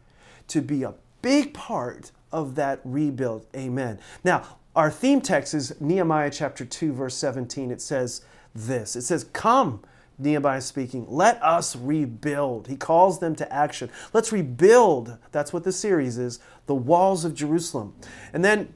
to 0.49 0.61
be 0.61 0.83
a 0.83 0.95
big 1.21 1.55
part 1.55 2.11
of 2.33 2.55
that 2.57 2.81
rebuild. 2.85 3.47
Amen. 3.55 3.99
Now, 4.25 4.59
our 4.75 4.91
theme 4.91 5.21
text 5.21 5.53
is 5.53 5.79
Nehemiah 5.81 6.31
chapter 6.31 6.65
2, 6.65 6.93
verse 6.93 7.15
17. 7.15 7.71
It 7.71 7.81
says 7.81 8.23
this 8.55 8.97
It 8.97 9.03
says, 9.03 9.25
Come, 9.33 9.83
Nehemiah 10.19 10.61
speaking, 10.61 11.07
let 11.09 11.43
us 11.43 11.75
rebuild. 11.75 12.69
He 12.69 12.77
calls 12.77 13.19
them 13.19 13.35
to 13.37 13.53
action. 13.53 13.91
Let's 14.13 14.33
rebuild. 14.33 15.19
That's 15.33 15.53
what 15.53 15.65
the 15.65 15.73
series 15.73 16.19
is 16.19 16.39
the 16.67 16.75
walls 16.75 17.25
of 17.25 17.35
Jerusalem. 17.35 17.95
And 18.33 18.45
then 18.45 18.73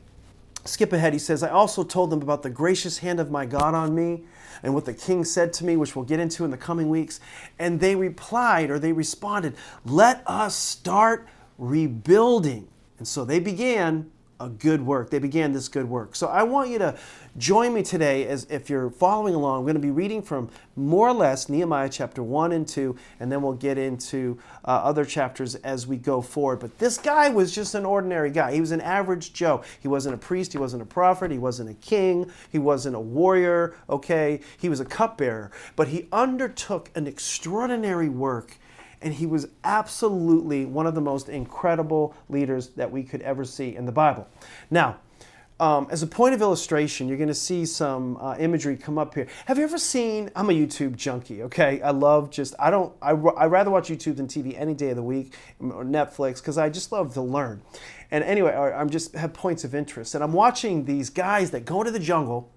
skip 0.65 0.93
ahead, 0.93 1.13
he 1.13 1.19
says, 1.19 1.43
I 1.43 1.51
also 1.51 1.85
told 1.85 2.11
them 2.11 2.21
about 2.21 2.43
the 2.43 2.51
gracious 2.51 2.99
hand 2.99 3.21
of 3.21 3.31
my 3.31 3.47
God 3.47 3.75
on 3.75 3.95
me 3.95 4.25
and 4.63 4.75
what 4.75 4.85
the 4.85 4.95
king 4.95 5.25
said 5.25 5.53
to 5.55 5.65
me, 5.65 5.77
which 5.77 5.95
we'll 5.95 6.05
get 6.05 6.19
into 6.19 6.45
in 6.45 6.51
the 6.51 6.57
coming 6.57 6.89
weeks. 6.89 7.21
And 7.59 7.79
they 7.79 7.95
replied, 7.95 8.71
or 8.71 8.79
they 8.79 8.93
responded, 8.93 9.55
Let 9.85 10.23
us 10.27 10.57
start 10.57 11.29
rebuilding. 11.59 12.69
And 12.99 13.07
so 13.07 13.25
they 13.25 13.39
began 13.39 14.11
a 14.39 14.49
good 14.49 14.85
work. 14.85 15.11
They 15.11 15.19
began 15.19 15.53
this 15.53 15.69
good 15.69 15.89
work. 15.89 16.15
So 16.15 16.27
I 16.27 16.43
want 16.43 16.71
you 16.71 16.79
to 16.79 16.97
join 17.39 17.73
me 17.73 17.83
today 17.83 18.27
as 18.27 18.47
if 18.51 18.69
you're 18.69 18.91
following 18.91 19.35
along. 19.35 19.59
I'm 19.59 19.65
going 19.65 19.75
to 19.75 19.81
be 19.81 19.91
reading 19.91 20.23
from 20.23 20.51
more 20.75 21.09
or 21.09 21.13
less 21.13 21.49
Nehemiah 21.49 21.89
chapter 21.89 22.23
1 22.23 22.53
and 22.53 22.67
2, 22.67 22.97
and 23.21 23.33
then 23.33 23.43
we'll 23.43 23.55
get 23.55 23.79
into 23.79 24.39
uh, 24.65 24.69
other 24.69 25.05
chapters 25.05 25.55
as 25.57 25.87
we 25.87 25.97
go 25.97 26.21
forward. 26.21 26.61
But 26.61 26.79
this 26.79 26.99
guy 26.99 27.29
was 27.31 27.55
just 27.55 27.75
an 27.75 27.85
ordinary 27.85 28.31
guy. 28.31 28.53
He 28.53 28.61
was 28.61 28.73
an 28.73 28.81
average 28.81 29.33
Joe. 29.33 29.63
He 29.81 29.89
wasn't 29.89 30.15
a 30.15 30.19
priest, 30.19 30.53
he 30.53 30.59
wasn't 30.59 30.83
a 30.83 30.87
prophet, 30.87 31.31
he 31.31 31.39
wasn't 31.39 31.71
a 31.71 31.75
king, 31.75 32.31
he 32.51 32.59
wasn't 32.59 32.97
a 32.97 33.01
warrior, 33.01 33.75
okay? 33.89 34.41
He 34.59 34.69
was 34.69 34.81
a 34.81 34.85
cupbearer. 34.85 35.51
But 35.77 35.89
he 35.89 36.09
undertook 36.13 36.91
an 36.95 37.07
extraordinary 37.07 38.09
work 38.09 38.59
and 39.03 39.15
he 39.15 39.27
was 39.27 39.49
absolutely 39.65 40.65
one 40.65 40.87
of 40.87 40.95
the 40.95 41.01
most 41.01 41.29
incredible 41.29 42.15
leaders 42.29 42.69
that 42.71 42.91
we 42.91 43.03
could 43.03 43.23
ever 43.23 43.45
see 43.45 43.77
in 43.77 43.87
the 43.87 43.93
Bible. 43.93 44.27
Now, 44.71 44.99
um, 45.59 45.87
as 45.91 46.03
a 46.03 46.07
point 46.07 46.35
of 46.35 46.43
illustration, 46.43 47.09
you're 47.09 47.17
going 47.17 47.29
to 47.29 47.35
see 47.35 47.65
some 47.65 48.19
uh, 48.19 48.37
imagery 48.39 48.77
come 48.77 48.99
up 48.99 49.15
here. 49.15 49.27
Have 49.47 49.57
you 49.57 49.65
ever 49.65 49.79
seen? 49.79 50.31
I'm 50.37 50.51
a 50.51 50.53
YouTube 50.53 50.97
junkie. 50.97 51.43
Okay, 51.45 51.81
I 51.81 51.93
love 51.93 52.31
just 52.31 52.55
I 52.59 52.69
don't 52.69 52.95
I 53.01 53.13
I 53.13 53.47
rather 53.47 53.71
watch 53.71 53.89
YouTube 53.89 54.17
than 54.17 54.27
TV 54.27 54.59
any 54.59 54.75
day 54.75 54.91
of 54.91 54.97
the 54.97 55.03
week 55.03 55.35
or 55.59 55.83
Netflix 55.83 56.37
because 56.37 56.59
I 56.59 56.69
just 56.69 56.93
love 56.93 57.15
to 57.15 57.23
learn. 57.23 57.63
And 58.11 58.23
anyway, 58.23 58.53
I'm 58.53 58.91
just 58.91 59.15
have 59.15 59.33
points 59.33 59.65
of 59.65 59.75
interest, 59.75 60.15
and 60.15 60.23
I'm 60.23 60.35
watching 60.35 60.85
these 60.85 61.09
guys 61.09 61.51
that 61.53 61.65
go 61.65 61.81
into 61.81 61.91
the 61.91 62.01
jungle. 62.01 62.53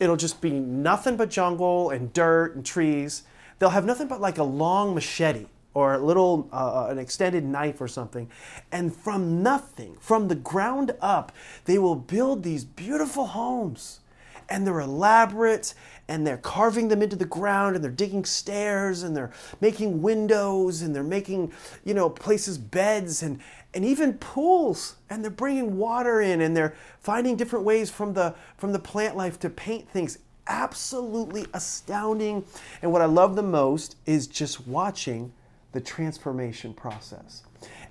It'll 0.00 0.16
just 0.16 0.40
be 0.40 0.50
nothing 0.50 1.16
but 1.16 1.30
jungle 1.30 1.90
and 1.90 2.12
dirt 2.12 2.56
and 2.56 2.66
trees. 2.66 3.22
They'll 3.58 3.70
have 3.70 3.84
nothing 3.84 4.08
but 4.08 4.20
like 4.20 4.38
a 4.38 4.44
long 4.44 4.94
machete 4.94 5.46
or 5.74 5.94
a 5.94 5.98
little 5.98 6.48
uh, 6.52 6.88
an 6.90 6.98
extended 6.98 7.44
knife 7.44 7.80
or 7.80 7.88
something. 7.88 8.28
And 8.72 8.94
from 8.94 9.42
nothing 9.42 9.96
from 10.00 10.28
the 10.28 10.34
ground 10.34 10.92
up 11.00 11.32
they 11.64 11.78
will 11.78 11.96
build 11.96 12.42
these 12.42 12.64
beautiful 12.64 13.26
homes. 13.26 14.00
And 14.48 14.66
they're 14.66 14.80
elaborate 14.80 15.74
and 16.08 16.26
they're 16.26 16.36
carving 16.36 16.88
them 16.88 17.02
into 17.02 17.14
the 17.14 17.24
ground 17.24 17.76
and 17.76 17.84
they're 17.84 17.92
digging 17.92 18.24
stairs 18.24 19.04
and 19.04 19.16
they're 19.16 19.30
making 19.60 20.02
windows 20.02 20.82
and 20.82 20.94
they're 20.94 21.04
making 21.04 21.52
you 21.84 21.94
know 21.94 22.10
places 22.10 22.58
beds 22.58 23.22
and 23.22 23.38
and 23.72 23.84
even 23.84 24.14
pools. 24.14 24.96
And 25.08 25.22
they're 25.22 25.30
bringing 25.30 25.76
water 25.76 26.20
in 26.20 26.40
and 26.40 26.56
they're 26.56 26.74
finding 26.98 27.36
different 27.36 27.64
ways 27.64 27.90
from 27.90 28.14
the 28.14 28.34
from 28.56 28.72
the 28.72 28.80
plant 28.80 29.16
life 29.16 29.38
to 29.40 29.50
paint 29.50 29.88
things. 29.88 30.18
Absolutely 30.48 31.46
astounding. 31.54 32.44
And 32.82 32.90
what 32.90 33.02
i 33.02 33.04
love 33.04 33.36
the 33.36 33.42
most 33.44 33.94
is 34.04 34.26
just 34.26 34.66
watching 34.66 35.32
the 35.72 35.80
transformation 35.80 36.74
process 36.74 37.42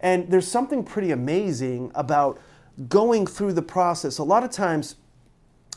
and 0.01 0.29
there's 0.29 0.47
something 0.47 0.83
pretty 0.83 1.11
amazing 1.11 1.91
about 1.95 2.39
going 2.87 3.25
through 3.25 3.53
the 3.53 3.61
process 3.61 4.17
a 4.17 4.23
lot 4.23 4.43
of 4.43 4.51
times 4.51 4.95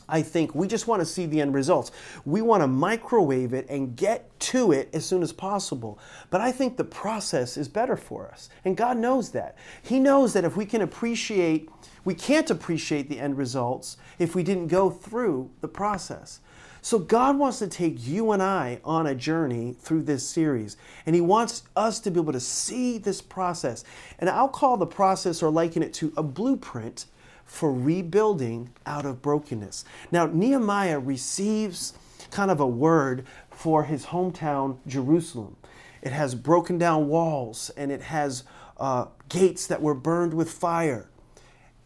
I 0.07 0.21
think 0.21 0.53
we 0.53 0.67
just 0.67 0.87
want 0.87 1.01
to 1.01 1.05
see 1.05 1.25
the 1.25 1.41
end 1.41 1.53
results. 1.53 1.91
We 2.25 2.41
want 2.41 2.61
to 2.61 2.67
microwave 2.67 3.53
it 3.53 3.65
and 3.69 3.95
get 3.95 4.37
to 4.41 4.71
it 4.71 4.89
as 4.93 5.05
soon 5.05 5.23
as 5.23 5.31
possible. 5.31 5.99
But 6.29 6.41
I 6.41 6.51
think 6.51 6.77
the 6.77 6.83
process 6.83 7.57
is 7.57 7.67
better 7.67 7.95
for 7.95 8.27
us. 8.27 8.49
And 8.65 8.75
God 8.75 8.97
knows 8.97 9.31
that. 9.31 9.57
He 9.81 9.99
knows 9.99 10.33
that 10.33 10.43
if 10.43 10.57
we 10.57 10.65
can 10.65 10.81
appreciate, 10.81 11.69
we 12.03 12.13
can't 12.13 12.49
appreciate 12.49 13.09
the 13.09 13.19
end 13.19 13.37
results 13.37 13.97
if 14.19 14.35
we 14.35 14.43
didn't 14.43 14.67
go 14.67 14.89
through 14.89 15.49
the 15.61 15.67
process. 15.67 16.41
So 16.83 16.99
God 16.99 17.39
wants 17.39 17.59
to 17.59 17.67
take 17.67 18.05
you 18.05 18.33
and 18.33 18.43
I 18.43 18.81
on 18.83 19.07
a 19.07 19.15
journey 19.15 19.73
through 19.79 20.03
this 20.03 20.27
series. 20.27 20.75
And 21.05 21.15
He 21.15 21.21
wants 21.21 21.63
us 21.77 22.01
to 22.01 22.11
be 22.11 22.19
able 22.19 22.33
to 22.33 22.41
see 22.41 22.97
this 22.97 23.21
process. 23.21 23.85
And 24.19 24.29
I'll 24.29 24.49
call 24.49 24.75
the 24.75 24.85
process 24.85 25.41
or 25.41 25.49
liken 25.49 25.81
it 25.81 25.93
to 25.95 26.11
a 26.17 26.21
blueprint 26.21 27.05
for 27.45 27.73
rebuilding 27.73 28.69
out 28.85 29.05
of 29.05 29.21
brokenness. 29.21 29.85
Now, 30.11 30.25
Nehemiah 30.25 30.99
receives 30.99 31.93
kind 32.31 32.51
of 32.51 32.59
a 32.59 32.67
word 32.67 33.25
for 33.49 33.85
his 33.85 34.07
hometown, 34.07 34.77
Jerusalem. 34.85 35.55
It 36.01 36.11
has 36.11 36.35
broken 36.35 36.77
down 36.77 37.07
walls 37.07 37.71
and 37.77 37.93
it 37.93 38.01
has 38.01 38.43
uh, 38.77 39.05
gates 39.29 39.67
that 39.67 39.81
were 39.81 39.95
burned 39.95 40.33
with 40.33 40.51
fire. 40.51 41.09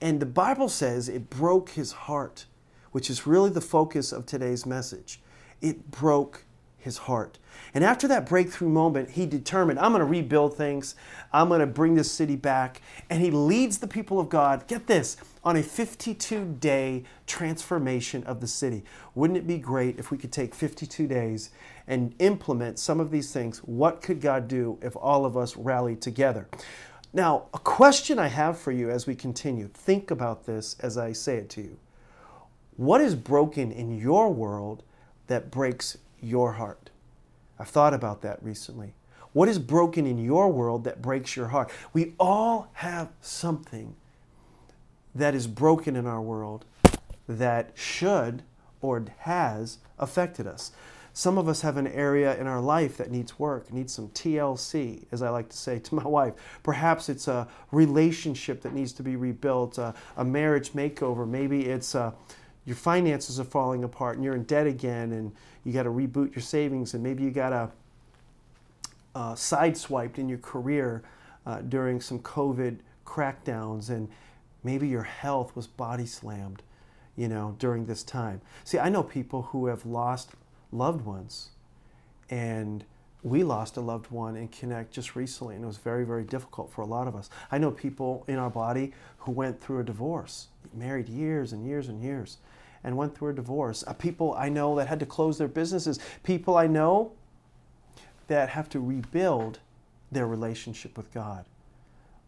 And 0.01 0.19
the 0.19 0.25
Bible 0.25 0.69
says 0.69 1.07
it 1.07 1.29
broke 1.29 1.69
his 1.69 1.91
heart, 1.91 2.45
which 2.91 3.09
is 3.09 3.27
really 3.27 3.49
the 3.49 3.61
focus 3.61 4.11
of 4.11 4.25
today's 4.25 4.65
message. 4.65 5.21
It 5.61 5.89
broke 5.91 6.45
his 6.87 6.99
heart. 6.99 7.37
And 7.73 7.83
after 7.83 8.07
that 8.07 8.27
breakthrough 8.27 8.69
moment, 8.69 9.11
he 9.11 9.25
determined, 9.25 9.79
I'm 9.79 9.91
going 9.91 9.99
to 9.99 10.05
rebuild 10.05 10.55
things. 10.55 10.95
I'm 11.33 11.49
going 11.49 11.59
to 11.59 11.67
bring 11.67 11.95
this 11.95 12.11
city 12.11 12.35
back. 12.35 12.81
And 13.09 13.21
he 13.21 13.29
leads 13.29 13.79
the 13.79 13.87
people 13.87 14.19
of 14.19 14.29
God, 14.29 14.67
get 14.67 14.87
this, 14.87 15.17
on 15.43 15.57
a 15.57 15.63
52 15.63 16.57
day 16.59 17.03
transformation 17.25 18.23
of 18.23 18.39
the 18.39 18.47
city. 18.47 18.83
Wouldn't 19.15 19.37
it 19.37 19.47
be 19.47 19.57
great 19.57 19.99
if 19.99 20.11
we 20.11 20.17
could 20.17 20.31
take 20.31 20.55
52 20.55 21.07
days 21.07 21.49
and 21.87 22.15
implement 22.19 22.79
some 22.79 22.99
of 22.99 23.11
these 23.11 23.31
things? 23.33 23.59
What 23.59 24.01
could 24.01 24.21
God 24.21 24.47
do 24.47 24.77
if 24.81 24.95
all 24.95 25.25
of 25.25 25.35
us 25.35 25.57
rallied 25.57 26.01
together? 26.01 26.47
Now, 27.11 27.47
a 27.53 27.59
question 27.59 28.19
I 28.19 28.27
have 28.27 28.59
for 28.59 28.71
you 28.71 28.89
as 28.89 29.07
we 29.07 29.15
continue, 29.15 29.67
think 29.67 30.11
about 30.11 30.45
this 30.45 30.75
as 30.79 30.97
I 30.97 31.13
say 31.13 31.37
it 31.37 31.49
to 31.51 31.61
you. 31.61 31.77
What 32.77 33.01
is 33.01 33.15
broken 33.15 33.71
in 33.71 33.99
your 33.99 34.31
world 34.31 34.83
that 35.27 35.51
breaks 35.51 35.97
your 36.21 36.53
heart? 36.53 36.91
I've 37.59 37.69
thought 37.69 37.93
about 37.93 38.21
that 38.21 38.41
recently. 38.41 38.93
What 39.33 39.49
is 39.49 39.59
broken 39.59 40.05
in 40.05 40.17
your 40.19 40.49
world 40.49 40.83
that 40.85 41.01
breaks 41.01 41.35
your 41.35 41.47
heart? 41.47 41.71
We 41.91 42.13
all 42.19 42.69
have 42.73 43.09
something 43.19 43.95
that 45.13 45.33
is 45.33 45.47
broken 45.47 45.95
in 45.95 46.05
our 46.05 46.21
world 46.21 46.65
that 47.27 47.71
should 47.73 48.43
or 48.81 49.03
has 49.19 49.79
affected 49.97 50.47
us. 50.47 50.71
Some 51.13 51.39
of 51.39 51.47
us 51.47 51.61
have 51.61 51.77
an 51.77 51.87
area 51.87 52.39
in 52.39 52.45
our 52.45 52.61
life 52.61 52.97
that 52.97 53.09
needs 53.09 53.39
work, 53.39 53.73
needs 53.73 53.91
some 53.91 54.09
TLC, 54.09 55.05
as 55.11 55.23
I 55.23 55.29
like 55.29 55.49
to 55.49 55.57
say 55.57 55.79
to 55.87 55.95
my 55.95 56.05
wife. 56.05 56.35
Perhaps 56.61 57.09
it's 57.09 57.27
a 57.27 57.47
relationship 57.71 58.61
that 58.61 58.73
needs 58.73 58.93
to 58.93 59.03
be 59.03 59.15
rebuilt, 59.15 59.79
a, 59.79 59.95
a 60.15 60.23
marriage 60.23 60.73
makeover. 60.73 61.27
Maybe 61.27 61.65
it's 61.65 61.95
a, 61.95 62.13
your 62.67 62.75
finances 62.75 63.39
are 63.39 63.45
falling 63.45 63.83
apart 63.83 64.17
and 64.17 64.23
you're 64.23 64.35
in 64.35 64.43
debt 64.43 64.67
again 64.67 65.13
and 65.13 65.31
you 65.63 65.73
got 65.73 65.83
to 65.83 65.89
reboot 65.89 66.35
your 66.35 66.43
savings 66.43 66.93
and 66.93 67.01
maybe 67.01 67.23
you 67.23 67.31
got 67.31 67.51
a 67.51 67.71
sideswiped 69.15 70.19
in 70.19 70.29
your 70.29 70.37
career 70.37 71.01
uh, 71.47 71.61
during 71.61 71.99
some 71.99 72.19
COVID 72.19 72.77
crackdowns 73.03 73.89
and 73.89 74.07
Maybe 74.67 74.89
your 74.89 75.03
health 75.03 75.55
was 75.55 75.65
body 75.65 76.05
slammed, 76.05 76.61
you 77.15 77.29
know, 77.29 77.55
during 77.57 77.85
this 77.85 78.03
time. 78.03 78.41
See, 78.65 78.77
I 78.77 78.89
know 78.89 79.01
people 79.01 79.43
who 79.43 79.67
have 79.67 79.85
lost 79.85 80.31
loved 80.73 81.05
ones, 81.05 81.51
and 82.29 82.83
we 83.23 83.43
lost 83.43 83.77
a 83.77 83.81
loved 83.81 84.11
one 84.11 84.35
in 84.35 84.49
Connect 84.49 84.91
just 84.91 85.15
recently, 85.15 85.55
and 85.55 85.63
it 85.63 85.67
was 85.67 85.77
very, 85.77 86.05
very 86.05 86.25
difficult 86.25 86.69
for 86.69 86.81
a 86.81 86.85
lot 86.85 87.07
of 87.07 87.15
us. 87.15 87.29
I 87.49 87.57
know 87.57 87.71
people 87.71 88.25
in 88.27 88.35
our 88.35 88.49
body 88.49 88.93
who 89.19 89.31
went 89.31 89.61
through 89.61 89.79
a 89.79 89.83
divorce, 89.83 90.47
married 90.73 91.07
years 91.07 91.53
and 91.53 91.65
years 91.65 91.87
and 91.87 92.01
years, 92.01 92.39
and 92.83 92.95
went 92.97 93.17
through 93.17 93.29
a 93.29 93.33
divorce. 93.33 93.83
Uh, 93.85 93.93
people 93.93 94.33
I 94.37 94.49
know 94.49 94.75
that 94.75 94.87
had 94.87 94.99
to 94.99 95.05
close 95.05 95.37
their 95.37 95.47
businesses. 95.47 95.99
People 96.23 96.57
I 96.57 96.67
know 96.67 97.11
that 98.27 98.49
have 98.49 98.69
to 98.69 98.79
rebuild 98.79 99.59
their 100.11 100.27
relationship 100.27 100.97
with 100.97 101.13
God. 101.13 101.45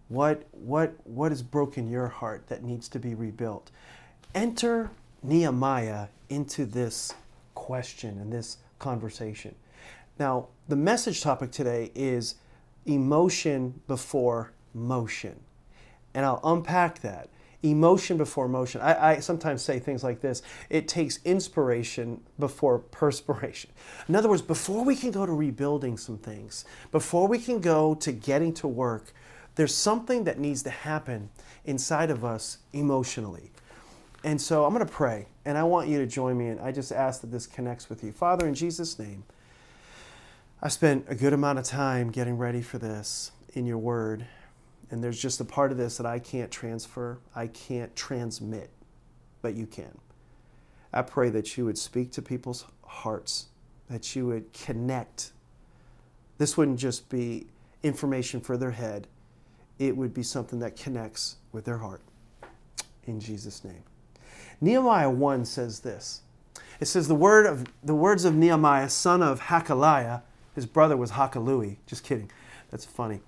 What, 0.08 0.44
what, 0.51 0.94
what 1.03 1.32
is 1.32 1.41
broken 1.41 1.89
your 1.89 2.08
heart 2.08 2.48
that 2.48 2.63
needs 2.63 2.89
to 2.89 3.00
be 3.00 3.13
rebuilt? 3.13 3.70
Enter 4.34 4.89
Nehemiah 5.22 6.08
into 6.29 6.65
this 6.65 7.13
question 7.53 8.20
and 8.20 8.32
this 8.32 8.58
conversation. 8.79 9.56
Now, 10.18 10.48
the 10.68 10.75
message 10.75 11.22
topic 11.22 11.51
today 11.51 11.91
is 11.96 12.36
emotion 12.86 13.82
before 13.88 14.51
motion. 14.74 15.39
And 16.13 16.25
I'll 16.25 16.41
unpack 16.44 17.00
that. 17.01 17.29
Emotion 17.62 18.18
before 18.18 18.48
motion. 18.48 18.80
I, 18.80 19.12
I, 19.12 19.20
sometimes 19.20 19.62
say 19.62 19.80
things 19.80 20.04
like 20.04 20.22
this 20.22 20.42
it 20.70 20.88
takes 20.88 21.20
inspiration 21.25 22.22
before 22.39 22.80
perspiration. 22.80 23.70
In 24.08 24.16
other 24.16 24.30
words, 24.30 24.42
before 24.42 24.86
we 24.86 24.96
can 24.96 25.12
go 25.12 25.25
to 25.25 25.34
rebuilding 25.34 25.98
some 25.98 26.18
things, 26.18 26.63
before 26.92 27.28
we 27.28 27.38
can 27.38 27.60
go 27.60 27.96
to 27.96 28.12
getting 28.13 28.54
to 28.56 28.68
work, 28.68 29.13
there's 29.56 29.75
something 29.75 30.24
that 30.24 30.39
needs 30.39 30.63
to 30.63 30.70
happen 30.70 31.30
inside 31.66 32.10
of 32.10 32.24
us 32.24 32.60
emotionally. 32.72 33.51
And 34.24 34.39
so 34.39 34.66
I'm 34.66 34.74
going 34.74 34.86
to 34.86 34.92
pray, 34.92 35.28
and 35.46 35.58
I 35.58 35.63
want 35.63 35.88
you 35.88 35.98
to 36.00 36.06
join 36.06 36.38
me, 36.38 36.48
and 36.48 36.60
I 36.60 36.72
just 36.72 36.92
ask 36.92 37.22
that 37.22 37.32
this 37.32 37.46
connects 37.46 37.89
with 37.89 38.04
you. 38.04 38.12
Father, 38.12 38.48
in 38.48 38.54
Jesus' 38.54 39.00
name, 39.00 39.24
I 40.62 40.68
spent 40.68 41.06
a 41.08 41.16
good 41.16 41.32
amount 41.32 41.60
of 41.60 41.66
time 41.66 42.12
getting 42.12 42.38
ready 42.38 42.62
for 42.62 42.78
this 42.78 43.32
in 43.54 43.66
your 43.66 43.78
word, 43.78 44.25
and 44.91 45.03
there's 45.03 45.22
just 45.22 45.39
a 45.39 45.46
part 45.46 45.72
of 45.72 45.77
this 45.77 45.98
that 45.98 46.05
I 46.05 46.19
can't 46.19 46.51
transfer, 46.51 47.19
I 47.36 47.48
can't 47.48 47.96
transmit, 47.96 48.69
but 49.41 49.53
you 49.55 49.65
can. 49.65 49.98
I 50.91 51.03
pray 51.03 51.29
that 51.29 51.58
you 51.58 51.65
would 51.65 51.77
speak 51.77 52.12
to 52.13 52.22
people's 52.22 52.65
hearts, 52.86 53.48
that 53.89 54.15
you 54.15 54.25
would 54.27 54.51
connect. 54.53 55.31
This 56.38 56.58
wouldn't 56.58 56.79
just 56.79 57.10
be 57.10 57.48
information 57.84 58.41
for 58.41 58.58
their 58.58 58.72
head, 58.72 59.08
it 59.77 59.96
would 59.96 60.13
be 60.13 60.24
something 60.24 60.60
that 60.60 60.75
connects 60.75 61.38
with 61.51 61.65
their 61.65 61.77
heart. 61.77 62.01
In 63.05 63.19
Jesus' 63.19 63.63
name. 63.63 63.84
Nehemiah 64.62 65.10
1 65.10 65.46
says 65.46 65.79
this. 65.79 66.22
It 66.79 66.86
says 66.86 67.08
the 67.08 67.15
word 67.15 67.46
of 67.46 67.65
the 67.84 67.96
words 67.96 68.25
of 68.25 68.36
Nehemiah, 68.36 68.89
son 68.89 69.22
of 69.22 69.41
Hakaliah, 69.41 70.22
his 70.55 70.65
brother 70.65 70.98
was 70.98 71.12
Hakalui. 71.12 71.77
Just 71.86 72.03
kidding. 72.03 72.29
That's 72.69 72.86
funny. 72.86 73.22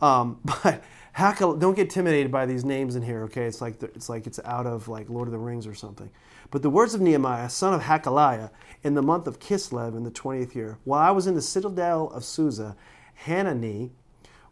Um, 0.00 0.40
but 0.44 0.82
Hakal, 1.18 1.58
don't 1.58 1.74
get 1.74 1.86
intimidated 1.86 2.30
by 2.30 2.46
these 2.46 2.64
names 2.64 2.94
in 2.94 3.02
here, 3.02 3.24
okay? 3.24 3.46
It's 3.46 3.60
like 3.60 3.80
the, 3.80 3.86
it's 3.86 4.08
like 4.08 4.28
it's 4.28 4.38
out 4.44 4.68
of 4.68 4.86
like 4.86 5.10
Lord 5.10 5.26
of 5.26 5.32
the 5.32 5.38
Rings 5.38 5.66
or 5.66 5.74
something. 5.74 6.08
But 6.52 6.62
the 6.62 6.70
words 6.70 6.94
of 6.94 7.00
Nehemiah, 7.00 7.50
son 7.50 7.74
of 7.74 7.82
Hakaliah, 7.82 8.50
in 8.84 8.94
the 8.94 9.02
month 9.02 9.26
of 9.26 9.40
Kislev 9.40 9.96
in 9.96 10.04
the 10.04 10.12
20th 10.12 10.54
year, 10.54 10.78
while 10.84 11.00
I 11.00 11.10
was 11.10 11.26
in 11.26 11.34
the 11.34 11.42
citadel 11.42 12.08
of 12.10 12.24
Susa, 12.24 12.76
Hanani, 13.24 13.90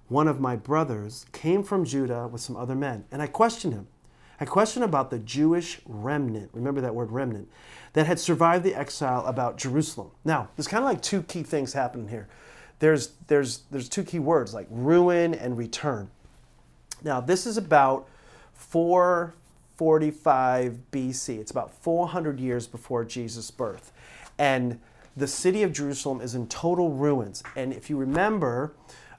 one 0.08 0.26
of 0.26 0.40
my 0.40 0.56
brothers, 0.56 1.26
came 1.30 1.62
from 1.62 1.84
Judah 1.84 2.26
with 2.26 2.40
some 2.40 2.56
other 2.56 2.74
men. 2.74 3.04
And 3.12 3.22
I 3.22 3.28
questioned 3.28 3.72
him. 3.72 3.86
I 4.40 4.44
questioned 4.44 4.84
about 4.84 5.10
the 5.10 5.20
Jewish 5.20 5.80
remnant, 5.86 6.50
remember 6.52 6.80
that 6.80 6.96
word 6.96 7.12
remnant, 7.12 7.48
that 7.92 8.08
had 8.08 8.18
survived 8.18 8.64
the 8.64 8.74
exile 8.74 9.24
about 9.24 9.56
Jerusalem. 9.56 10.10
Now, 10.24 10.48
there's 10.56 10.66
kind 10.66 10.82
of 10.82 10.90
like 10.90 11.00
two 11.00 11.22
key 11.22 11.44
things 11.44 11.74
happening 11.74 12.08
here. 12.08 12.26
There's, 12.80 13.12
there's, 13.28 13.62
there's 13.70 13.88
two 13.88 14.02
key 14.02 14.18
words 14.18 14.52
like 14.52 14.66
ruin 14.68 15.32
and 15.32 15.56
return. 15.56 16.10
Now, 17.06 17.20
this 17.20 17.46
is 17.46 17.56
about 17.56 18.08
445 18.54 20.78
BC. 20.90 21.38
It's 21.38 21.52
about 21.52 21.72
400 21.72 22.40
years 22.40 22.66
before 22.66 23.04
Jesus' 23.04 23.52
birth. 23.52 23.92
And 24.38 24.80
the 25.16 25.28
city 25.28 25.62
of 25.62 25.72
Jerusalem 25.72 26.20
is 26.20 26.34
in 26.34 26.48
total 26.48 26.90
ruins. 26.90 27.44
And 27.54 27.72
if 27.72 27.88
you 27.88 27.96
remember, 27.96 28.74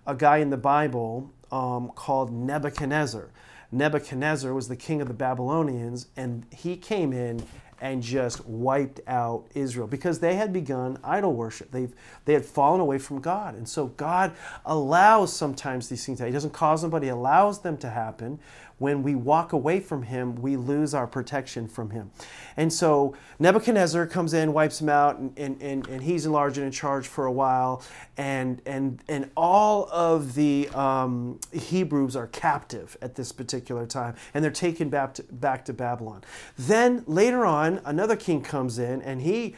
a 0.06 0.16
guy 0.16 0.40
in 0.40 0.50
the 0.50 0.58
Bible 0.58 1.32
um, 1.50 1.94
called 1.96 2.34
Nebuchadnezzar. 2.34 3.30
Nebuchadnezzar 3.72 4.54
was 4.54 4.68
the 4.68 4.76
king 4.76 5.02
of 5.02 5.08
the 5.08 5.14
Babylonians, 5.14 6.08
and 6.18 6.46
he 6.52 6.76
came 6.76 7.14
in 7.14 7.46
and 7.82 8.02
just 8.02 8.46
wiped 8.46 9.02
out 9.08 9.46
Israel 9.54 9.88
because 9.88 10.20
they 10.20 10.36
had 10.36 10.52
begun 10.52 10.98
idol 11.04 11.34
worship. 11.34 11.72
They've, 11.72 11.94
they 12.26 12.34
had 12.34 12.46
fallen 12.46 12.82
away 12.82 12.98
from 12.98 13.22
God. 13.22 13.56
And 13.56 13.68
so 13.68 13.88
God 13.88 14.34
allows 14.66 15.32
sometimes 15.34 15.90
these 15.90 16.06
things. 16.06 16.20
He 16.20 16.32
doesn't 16.32 16.54
cause 16.54 16.82
them, 16.82 16.92
but 16.92 17.04
He 17.04 17.10
allows 17.10 17.62
them 17.62 17.78
to 17.78 17.90
happen 17.90 18.40
when 18.80 19.02
we 19.02 19.16
walk 19.16 19.54
away 19.54 19.80
from 19.80 20.04
him, 20.04 20.36
we 20.36 20.56
lose 20.56 20.94
our 20.94 21.08
protection 21.08 21.68
from 21.68 21.90
him. 21.90 22.12
And 22.56 22.72
so 22.72 23.16
Nebuchadnezzar 23.40 24.06
comes 24.06 24.34
in, 24.34 24.54
wipes 24.54 24.80
him 24.80 24.90
out, 24.90 25.18
and, 25.18 25.36
and, 25.38 25.88
and, 25.88 26.04
he's 26.04 26.26
enlarged 26.26 26.58
and 26.58 26.66
in 26.68 26.72
charge 26.72 27.08
for 27.08 27.26
a 27.26 27.32
while. 27.32 27.84
And, 28.18 28.62
and, 28.66 29.02
and 29.08 29.32
all 29.36 29.90
of 29.92 30.36
the 30.36 30.70
um, 30.70 31.40
Hebrews 31.52 32.16
are 32.16 32.28
captive 32.28 32.98
at 33.02 33.16
this 33.16 33.32
particular 33.32 33.88
time, 33.88 34.16
and 34.34 34.44
they're 34.44 34.52
taken 34.52 34.90
back 34.90 35.16
to, 35.16 35.24
back 35.24 35.66
to 35.66 35.74
Babylon. 35.74 36.24
Then 36.58 37.04
later 37.08 37.46
on, 37.46 37.82
another 37.84 38.16
king 38.16 38.42
comes 38.42 38.78
in, 38.78 39.02
and 39.02 39.22
he 39.22 39.56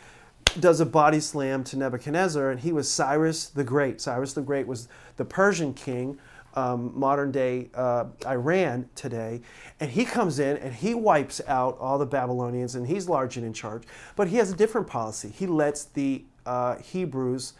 does 0.59 0.79
a 0.79 0.85
body 0.85 1.19
slam 1.19 1.63
to 1.65 1.77
Nebuchadnezzar, 1.77 2.49
and 2.49 2.59
he 2.61 2.71
was 2.71 2.89
Cyrus 2.89 3.49
the 3.49 3.63
Great. 3.63 4.01
Cyrus 4.01 4.33
the 4.33 4.41
Great 4.41 4.65
was 4.65 4.87
the 5.17 5.25
Persian 5.25 5.73
king 5.73 6.17
um, 6.55 6.91
modern 6.95 7.31
day 7.31 7.69
uh, 7.73 8.05
Iran 8.25 8.89
today. 8.95 9.41
And 9.79 9.91
he 9.91 10.05
comes 10.05 10.39
in 10.39 10.57
and 10.57 10.73
he 10.73 10.93
wipes 10.93 11.41
out 11.47 11.77
all 11.79 11.97
the 11.97 12.05
Babylonians 12.05 12.75
and 12.75 12.87
he's 12.87 13.07
large 13.07 13.37
and 13.37 13.45
in 13.45 13.53
charge. 13.53 13.83
But 14.15 14.27
he 14.27 14.37
has 14.37 14.51
a 14.51 14.55
different 14.55 14.87
policy. 14.87 15.29
He 15.29 15.47
lets 15.47 15.85
the 15.85 16.23
uh, 16.45 16.77
Hebrews 16.77 17.53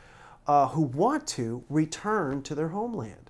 uh, 0.47 0.67
who 0.69 0.81
want 0.81 1.27
to 1.27 1.63
return 1.69 2.41
to 2.43 2.55
their 2.55 2.69
homeland. 2.69 3.29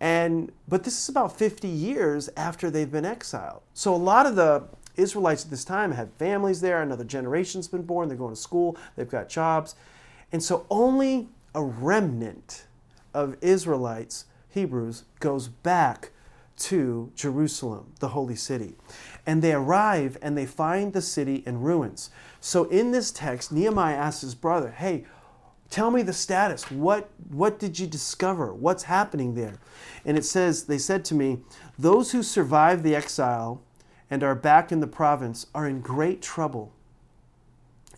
And, 0.00 0.52
but 0.68 0.84
this 0.84 1.00
is 1.00 1.08
about 1.08 1.38
50 1.38 1.68
years 1.68 2.28
after 2.36 2.70
they've 2.70 2.90
been 2.90 3.04
exiled. 3.04 3.62
So 3.72 3.94
a 3.94 3.96
lot 3.96 4.26
of 4.26 4.36
the 4.36 4.64
Israelites 4.96 5.44
at 5.44 5.50
this 5.50 5.64
time 5.64 5.92
had 5.92 6.12
families 6.14 6.60
there, 6.60 6.82
another 6.82 7.04
generation's 7.04 7.68
been 7.68 7.82
born, 7.82 8.08
they're 8.08 8.16
going 8.16 8.34
to 8.34 8.40
school, 8.40 8.76
they've 8.96 9.08
got 9.08 9.28
jobs. 9.28 9.76
And 10.32 10.42
so 10.42 10.66
only 10.70 11.28
a 11.54 11.62
remnant 11.62 12.66
of 13.12 13.36
Israelites 13.40 14.26
Hebrews, 14.54 15.02
goes 15.18 15.48
back 15.48 16.10
to 16.56 17.10
Jerusalem, 17.16 17.92
the 17.98 18.08
holy 18.08 18.36
city. 18.36 18.74
And 19.26 19.42
they 19.42 19.52
arrive 19.52 20.16
and 20.22 20.38
they 20.38 20.46
find 20.46 20.92
the 20.92 21.02
city 21.02 21.42
in 21.44 21.60
ruins. 21.60 22.10
So 22.40 22.64
in 22.64 22.92
this 22.92 23.10
text, 23.10 23.50
Nehemiah 23.50 23.96
asks 23.96 24.20
his 24.20 24.36
brother, 24.36 24.70
Hey, 24.70 25.06
tell 25.70 25.90
me 25.90 26.02
the 26.02 26.12
status. 26.12 26.70
What, 26.70 27.10
what 27.28 27.58
did 27.58 27.80
you 27.80 27.88
discover? 27.88 28.54
What's 28.54 28.84
happening 28.84 29.34
there? 29.34 29.58
And 30.04 30.16
it 30.16 30.24
says, 30.24 30.64
They 30.64 30.78
said 30.78 31.04
to 31.06 31.16
me, 31.16 31.40
Those 31.76 32.12
who 32.12 32.22
survived 32.22 32.84
the 32.84 32.94
exile 32.94 33.60
and 34.08 34.22
are 34.22 34.36
back 34.36 34.70
in 34.70 34.78
the 34.78 34.86
province 34.86 35.46
are 35.52 35.66
in 35.66 35.80
great 35.80 36.22
trouble, 36.22 36.72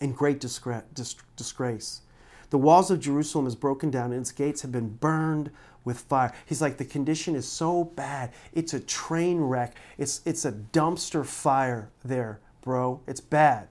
in 0.01 0.11
great 0.13 0.39
disgrace. 0.39 2.01
The 2.49 2.57
walls 2.57 2.89
of 2.89 3.01
Jerusalem 3.01 3.45
is 3.45 3.55
broken 3.55 3.91
down 3.91 4.11
and 4.11 4.21
its 4.21 4.31
gates 4.31 4.61
have 4.61 4.71
been 4.71 4.95
burned 4.95 5.51
with 5.87 6.01
fire. 6.01 6.31
He's 6.45 6.61
like, 6.61 6.77
the 6.77 6.85
condition 6.85 7.35
is 7.35 7.47
so 7.47 7.85
bad. 7.85 8.31
It's 8.53 8.73
a 8.73 8.79
train 8.79 9.39
wreck. 9.39 9.75
It's, 9.97 10.21
it's 10.25 10.45
a 10.45 10.51
dumpster 10.51 11.25
fire 11.25 11.89
there, 12.05 12.39
bro. 12.61 13.01
It's 13.07 13.21
bad. 13.21 13.69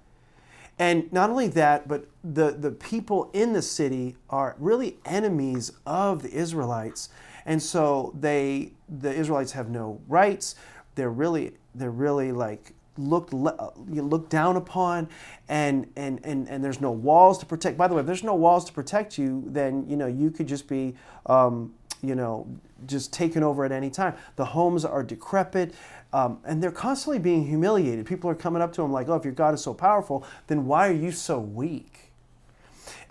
And 0.79 1.11
not 1.13 1.31
only 1.31 1.49
that, 1.49 1.87
but 1.87 2.07
the, 2.25 2.51
the 2.51 2.71
people 2.71 3.31
in 3.33 3.53
the 3.53 3.63
city 3.63 4.17
are 4.29 4.57
really 4.59 4.97
enemies 5.05 5.73
of 5.87 6.23
the 6.23 6.31
Israelites. 6.31 7.11
And 7.45 7.63
so 7.63 8.13
they 8.19 8.73
the 8.89 9.13
Israelites 9.13 9.53
have 9.53 9.71
no 9.71 10.01
rights. 10.09 10.57
They're 10.97 11.11
really 11.11 11.53
they're 11.75 11.91
really 11.91 12.33
like 12.33 12.73
looked 12.99 13.33
looked 13.33 14.31
down 14.31 14.57
upon 14.57 15.09
and, 15.49 15.87
and 15.97 16.21
and 16.25 16.49
and 16.49 16.65
there's 16.65 16.81
no 16.81 16.91
walls 16.91 17.39
to 17.39 17.47
protect 17.47 17.77
by 17.77 17.87
the 17.87 17.95
way 17.95 18.01
if 18.01 18.07
there's 18.07 18.25
no 18.25 18.35
walls 18.35 18.65
to 18.65 18.73
protect 18.73 19.19
you 19.19 19.45
then 19.47 19.87
you 19.89 19.97
know 19.97 20.07
you 20.07 20.31
could 20.31 20.49
just 20.49 20.67
be 20.67 20.95
um, 21.27 21.75
you 22.07 22.15
know, 22.15 22.47
just 22.87 23.13
taken 23.13 23.43
over 23.43 23.65
at 23.65 23.73
any 23.73 23.91
time. 23.91 24.15
The 24.37 24.45
homes 24.45 24.85
are 24.85 25.03
decrepit. 25.03 25.75
Um, 26.13 26.39
and 26.45 26.63
they're 26.63 26.71
constantly 26.71 27.19
being 27.19 27.47
humiliated. 27.47 28.07
People 28.07 28.31
are 28.31 28.35
coming 28.35 28.63
up 28.63 28.73
to 28.75 28.83
them 28.83 28.93
like, 28.93 29.09
oh, 29.09 29.17
if 29.17 29.25
your 29.25 29.35
God 29.35 29.55
is 29.55 29.63
so 29.63 29.75
powerful, 29.75 30.25
then 30.47 30.65
why 30.65 30.89
are 30.89 30.93
you 30.93 31.11
so 31.11 31.39
weak? 31.39 32.13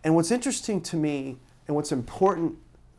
And 0.04 0.16
what's 0.16 0.32
interesting 0.32 0.82
to 0.82 0.98
me 0.98 1.38
and 1.68 1.76
what's 1.76 1.92
important 1.92 2.58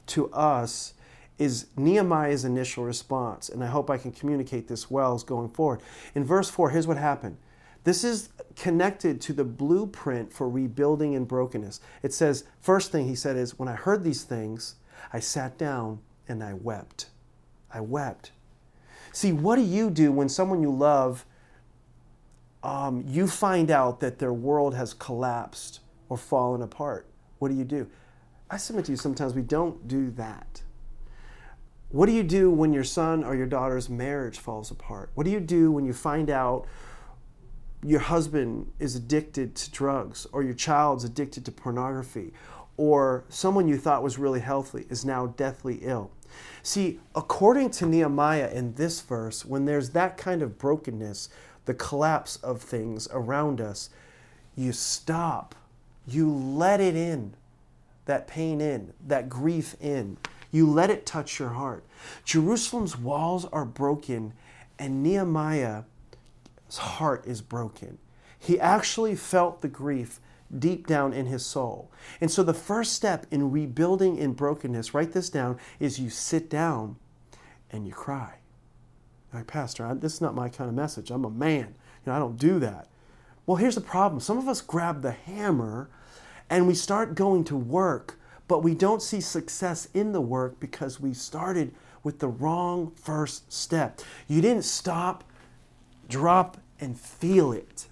to 0.08 0.30
us 0.32 0.94
is 1.38 1.66
Nehemiah's 1.76 2.44
initial 2.44 2.84
response. 2.84 3.48
And 3.48 3.62
I 3.62 3.66
hope 3.66 3.90
I 3.90 3.98
can 3.98 4.12
communicate 4.12 4.68
this 4.68 4.90
well 4.90 5.14
as 5.14 5.22
going 5.22 5.50
forward. 5.50 5.80
In 6.14 6.24
verse 6.24 6.50
4, 6.50 6.70
here's 6.70 6.86
what 6.86 6.96
happened. 6.96 7.36
This 7.84 8.02
is 8.02 8.30
connected 8.56 9.20
to 9.22 9.32
the 9.32 9.44
blueprint 9.44 10.32
for 10.32 10.48
rebuilding 10.48 11.12
in 11.12 11.24
brokenness. 11.24 11.80
It 12.02 12.12
says, 12.12 12.44
first 12.60 12.90
thing 12.90 13.06
he 13.06 13.14
said 13.14 13.36
is, 13.36 13.58
when 13.58 13.68
I 13.68 13.74
heard 13.74 14.02
these 14.02 14.24
things, 14.24 14.74
I 15.12 15.20
sat 15.20 15.58
down 15.58 16.00
and 16.28 16.42
I 16.42 16.54
wept. 16.54 17.06
I 17.72 17.80
wept. 17.80 18.32
See, 19.12 19.32
what 19.32 19.56
do 19.56 19.62
you 19.62 19.90
do 19.90 20.12
when 20.12 20.28
someone 20.28 20.62
you 20.62 20.70
love, 20.70 21.24
um, 22.62 23.04
you 23.06 23.26
find 23.26 23.70
out 23.70 24.00
that 24.00 24.18
their 24.18 24.32
world 24.32 24.74
has 24.74 24.92
collapsed 24.92 25.80
or 26.08 26.16
fallen 26.16 26.62
apart? 26.62 27.06
What 27.38 27.48
do 27.48 27.54
you 27.54 27.64
do? 27.64 27.88
I 28.50 28.56
submit 28.56 28.84
to 28.86 28.92
you 28.92 28.96
sometimes 28.96 29.34
we 29.34 29.42
don't 29.42 29.88
do 29.88 30.10
that. 30.12 30.62
What 31.88 32.06
do 32.06 32.12
you 32.12 32.22
do 32.22 32.50
when 32.50 32.72
your 32.72 32.84
son 32.84 33.24
or 33.24 33.34
your 33.34 33.46
daughter's 33.46 33.88
marriage 33.88 34.38
falls 34.38 34.70
apart? 34.70 35.10
What 35.14 35.24
do 35.24 35.30
you 35.30 35.40
do 35.40 35.70
when 35.70 35.84
you 35.84 35.92
find 35.92 36.30
out 36.30 36.66
your 37.82 38.00
husband 38.00 38.70
is 38.78 38.96
addicted 38.96 39.54
to 39.54 39.70
drugs 39.70 40.26
or 40.32 40.42
your 40.42 40.54
child's 40.54 41.04
addicted 41.04 41.44
to 41.44 41.52
pornography 41.52 42.32
or 42.76 43.24
someone 43.28 43.68
you 43.68 43.78
thought 43.78 44.02
was 44.02 44.18
really 44.18 44.40
healthy 44.40 44.86
is 44.90 45.04
now 45.04 45.26
deathly 45.26 45.78
ill. 45.82 46.10
See, 46.62 47.00
according 47.14 47.70
to 47.70 47.86
Nehemiah 47.86 48.50
in 48.52 48.74
this 48.74 49.00
verse, 49.00 49.44
when 49.44 49.64
there's 49.64 49.90
that 49.90 50.16
kind 50.16 50.42
of 50.42 50.58
brokenness, 50.58 51.28
the 51.64 51.74
collapse 51.74 52.36
of 52.36 52.60
things 52.60 53.08
around 53.12 53.60
us, 53.60 53.90
you 54.56 54.72
stop. 54.72 55.54
You 56.06 56.30
let 56.30 56.80
it 56.80 56.94
in, 56.94 57.34
that 58.04 58.26
pain 58.26 58.60
in, 58.60 58.92
that 59.06 59.28
grief 59.28 59.74
in. 59.80 60.16
You 60.52 60.70
let 60.70 60.90
it 60.90 61.04
touch 61.04 61.38
your 61.38 61.50
heart. 61.50 61.84
Jerusalem's 62.24 62.96
walls 62.96 63.44
are 63.46 63.64
broken, 63.64 64.32
and 64.78 65.02
Nehemiah's 65.02 65.84
heart 66.78 67.26
is 67.26 67.42
broken. 67.42 67.98
He 68.38 68.60
actually 68.60 69.16
felt 69.16 69.60
the 69.60 69.68
grief 69.68 70.20
deep 70.56 70.86
down 70.86 71.12
in 71.12 71.26
his 71.26 71.44
soul. 71.44 71.90
And 72.20 72.30
so 72.30 72.42
the 72.42 72.54
first 72.54 72.92
step 72.92 73.26
in 73.30 73.50
rebuilding 73.50 74.16
in 74.16 74.32
brokenness, 74.32 74.94
write 74.94 75.12
this 75.12 75.30
down, 75.30 75.58
is 75.80 75.98
you 75.98 76.10
sit 76.10 76.48
down 76.48 76.96
and 77.70 77.86
you 77.86 77.92
cry. 77.92 78.34
Like, 79.32 79.46
Pastor, 79.46 79.86
I, 79.86 79.94
this 79.94 80.14
is 80.14 80.20
not 80.20 80.34
my 80.34 80.48
kind 80.48 80.68
of 80.68 80.76
message. 80.76 81.10
I'm 81.10 81.24
a 81.24 81.30
man. 81.30 81.74
You 82.04 82.12
know, 82.12 82.14
I 82.14 82.18
don't 82.18 82.38
do 82.38 82.58
that. 82.60 82.88
Well, 83.44 83.56
here's 83.56 83.74
the 83.74 83.80
problem. 83.80 84.20
Some 84.20 84.38
of 84.38 84.48
us 84.48 84.60
grab 84.60 85.02
the 85.02 85.12
hammer 85.12 85.88
and 86.48 86.66
we 86.66 86.74
start 86.74 87.14
going 87.14 87.44
to 87.44 87.56
work, 87.56 88.18
but 88.48 88.62
we 88.62 88.74
don't 88.74 89.02
see 89.02 89.20
success 89.20 89.88
in 89.94 90.12
the 90.12 90.20
work 90.20 90.58
because 90.60 91.00
we 91.00 91.12
started 91.12 91.74
with 92.02 92.20
the 92.20 92.28
wrong 92.28 92.92
first 92.94 93.52
step. 93.52 94.00
You 94.28 94.40
didn't 94.40 94.64
stop, 94.64 95.24
drop, 96.08 96.56
and 96.80 96.98
feel 96.98 97.52
it 97.52 97.88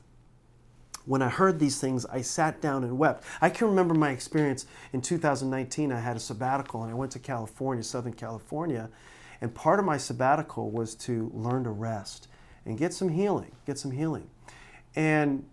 when 1.06 1.22
I 1.22 1.28
heard 1.28 1.58
these 1.58 1.80
things, 1.80 2.06
I 2.06 2.22
sat 2.22 2.60
down 2.60 2.82
and 2.84 2.98
wept. 2.98 3.24
I 3.40 3.50
can 3.50 3.68
remember 3.68 3.94
my 3.94 4.10
experience 4.10 4.66
in 4.92 5.02
2019. 5.02 5.92
I 5.92 6.00
had 6.00 6.16
a 6.16 6.20
sabbatical 6.20 6.82
and 6.82 6.90
I 6.90 6.94
went 6.94 7.12
to 7.12 7.18
California, 7.18 7.82
Southern 7.82 8.14
California, 8.14 8.88
and 9.40 9.54
part 9.54 9.78
of 9.78 9.84
my 9.84 9.98
sabbatical 9.98 10.70
was 10.70 10.94
to 10.94 11.30
learn 11.34 11.64
to 11.64 11.70
rest 11.70 12.28
and 12.64 12.78
get 12.78 12.94
some 12.94 13.10
healing, 13.10 13.52
get 13.66 13.78
some 13.78 13.90
healing. 13.90 14.28
And 14.96 15.44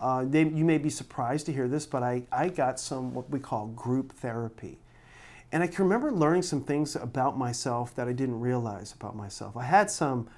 uh, 0.00 0.24
they, 0.24 0.44
you 0.44 0.64
may 0.64 0.78
be 0.78 0.90
surprised 0.90 1.46
to 1.46 1.52
hear 1.52 1.68
this, 1.68 1.86
but 1.86 2.02
I, 2.02 2.24
I 2.32 2.48
got 2.48 2.80
some 2.80 3.12
what 3.14 3.28
we 3.30 3.38
call 3.38 3.66
group 3.68 4.12
therapy. 4.12 4.78
And 5.52 5.62
I 5.62 5.66
can 5.66 5.84
remember 5.84 6.10
learning 6.10 6.42
some 6.42 6.62
things 6.62 6.96
about 6.96 7.38
myself 7.38 7.94
that 7.94 8.08
I 8.08 8.12
didn't 8.12 8.40
realize 8.40 8.92
about 8.92 9.14
myself. 9.14 9.56
I 9.56 9.64
had 9.64 9.90
some 9.90 10.28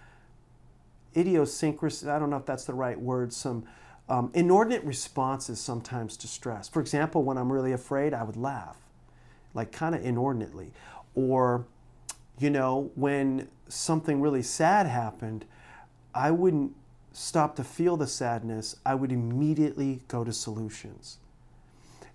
idiosyncrasy, 1.17 2.09
I 2.09 2.19
don't 2.19 2.31
know 2.31 2.37
if 2.37 2.47
that's 2.47 2.65
the 2.65 2.75
right 2.75 3.01
word, 3.01 3.33
some 3.33 3.65
um, 4.09 4.31
inordinate 4.35 4.85
responses 4.85 5.61
sometimes 5.61 6.17
to 6.19 6.29
stress. 6.29 6.69
For 6.69 6.81
example, 6.81 7.23
when 7.23 7.37
I'm 7.37 7.53
really 7.53 7.73
afraid, 7.73 8.15
I 8.15 8.23
would 8.23 8.37
laugh, 8.37 8.77
like 9.55 9.73
kind 9.73 9.95
of 9.95 10.05
inordinately. 10.05 10.73
Or, 11.15 11.67
you 12.39 12.51
know, 12.51 12.91
when 12.95 13.49
something 13.69 14.21
really 14.21 14.43
sad 14.43 14.87
happened, 14.87 15.45
I 16.15 16.31
wouldn't 16.31 16.75
stop 17.13 17.57
to 17.57 17.65
feel 17.65 17.97
the 17.97 18.07
sadness, 18.07 18.77
I 18.87 18.95
would 18.95 19.11
immediately 19.11 20.03
go 20.09 20.23
to 20.25 20.33
solutions. 20.33 21.19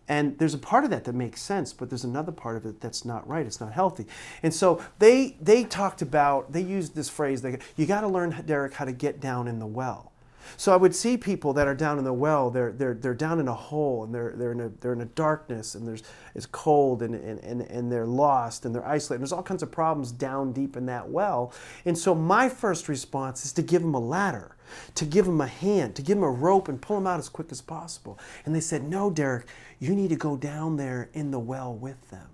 And 0.07 0.37
there's 0.37 0.53
a 0.53 0.59
part 0.59 0.83
of 0.83 0.89
that 0.89 1.03
that 1.05 1.13
makes 1.15 1.41
sense, 1.41 1.73
but 1.73 1.89
there's 1.89 2.03
another 2.03 2.31
part 2.31 2.57
of 2.57 2.65
it 2.65 2.81
that's 2.81 3.05
not 3.05 3.27
right. 3.27 3.45
It's 3.45 3.59
not 3.61 3.71
healthy. 3.71 4.05
And 4.41 4.53
so 4.53 4.83
they 4.99 5.37
they 5.41 5.63
talked 5.63 6.01
about 6.01 6.51
they 6.51 6.61
used 6.61 6.95
this 6.95 7.09
phrase. 7.09 7.41
They, 7.41 7.57
you 7.77 7.85
got 7.85 8.01
to 8.01 8.07
learn, 8.07 8.33
Deryck, 8.33 8.73
how 8.73 8.85
to 8.85 8.91
get 8.91 9.19
down 9.19 9.47
in 9.47 9.59
the 9.59 9.65
well. 9.65 10.12
So 10.57 10.73
I 10.73 10.77
would 10.77 10.95
see 10.95 11.17
people 11.17 11.53
that 11.53 11.67
are 11.67 11.75
down 11.75 11.97
in 11.97 12.03
the 12.03 12.13
well, 12.13 12.49
they're, 12.49 12.71
they're, 12.71 12.93
they're 12.93 13.13
down 13.13 13.39
in 13.39 13.47
a 13.47 13.53
hole 13.53 14.03
and 14.03 14.13
they're, 14.13 14.33
they're, 14.35 14.51
in 14.51 14.61
a, 14.61 14.69
they're 14.69 14.93
in 14.93 15.01
a 15.01 15.05
darkness 15.05 15.75
and 15.75 15.87
there's, 15.87 16.03
it's 16.35 16.45
cold 16.45 17.01
and, 17.01 17.15
and, 17.15 17.39
and, 17.39 17.61
and 17.61 17.91
they're 17.91 18.05
lost 18.05 18.65
and 18.65 18.73
they're 18.73 18.87
isolated. 18.87 19.21
There's 19.21 19.31
all 19.31 19.43
kinds 19.43 19.63
of 19.63 19.71
problems 19.71 20.11
down 20.11 20.51
deep 20.53 20.77
in 20.77 20.85
that 20.87 21.09
well. 21.09 21.53
And 21.85 21.97
so 21.97 22.13
my 22.13 22.49
first 22.49 22.87
response 22.89 23.45
is 23.45 23.53
to 23.53 23.61
give 23.61 23.81
them 23.81 23.93
a 23.93 23.99
ladder, 23.99 24.55
to 24.95 25.05
give 25.05 25.25
them 25.25 25.41
a 25.41 25.47
hand, 25.47 25.95
to 25.95 26.01
give 26.01 26.17
them 26.17 26.23
a 26.23 26.31
rope 26.31 26.67
and 26.67 26.81
pull 26.81 26.97
them 26.97 27.07
out 27.07 27.19
as 27.19 27.29
quick 27.29 27.51
as 27.51 27.61
possible. 27.61 28.19
And 28.45 28.55
they 28.55 28.61
said, 28.61 28.83
No, 28.83 29.11
Deryck, 29.11 29.45
you 29.79 29.95
need 29.95 30.09
to 30.09 30.15
go 30.15 30.37
down 30.37 30.77
there 30.77 31.09
in 31.13 31.31
the 31.31 31.39
well 31.39 31.73
with 31.73 32.09
them. 32.09 32.27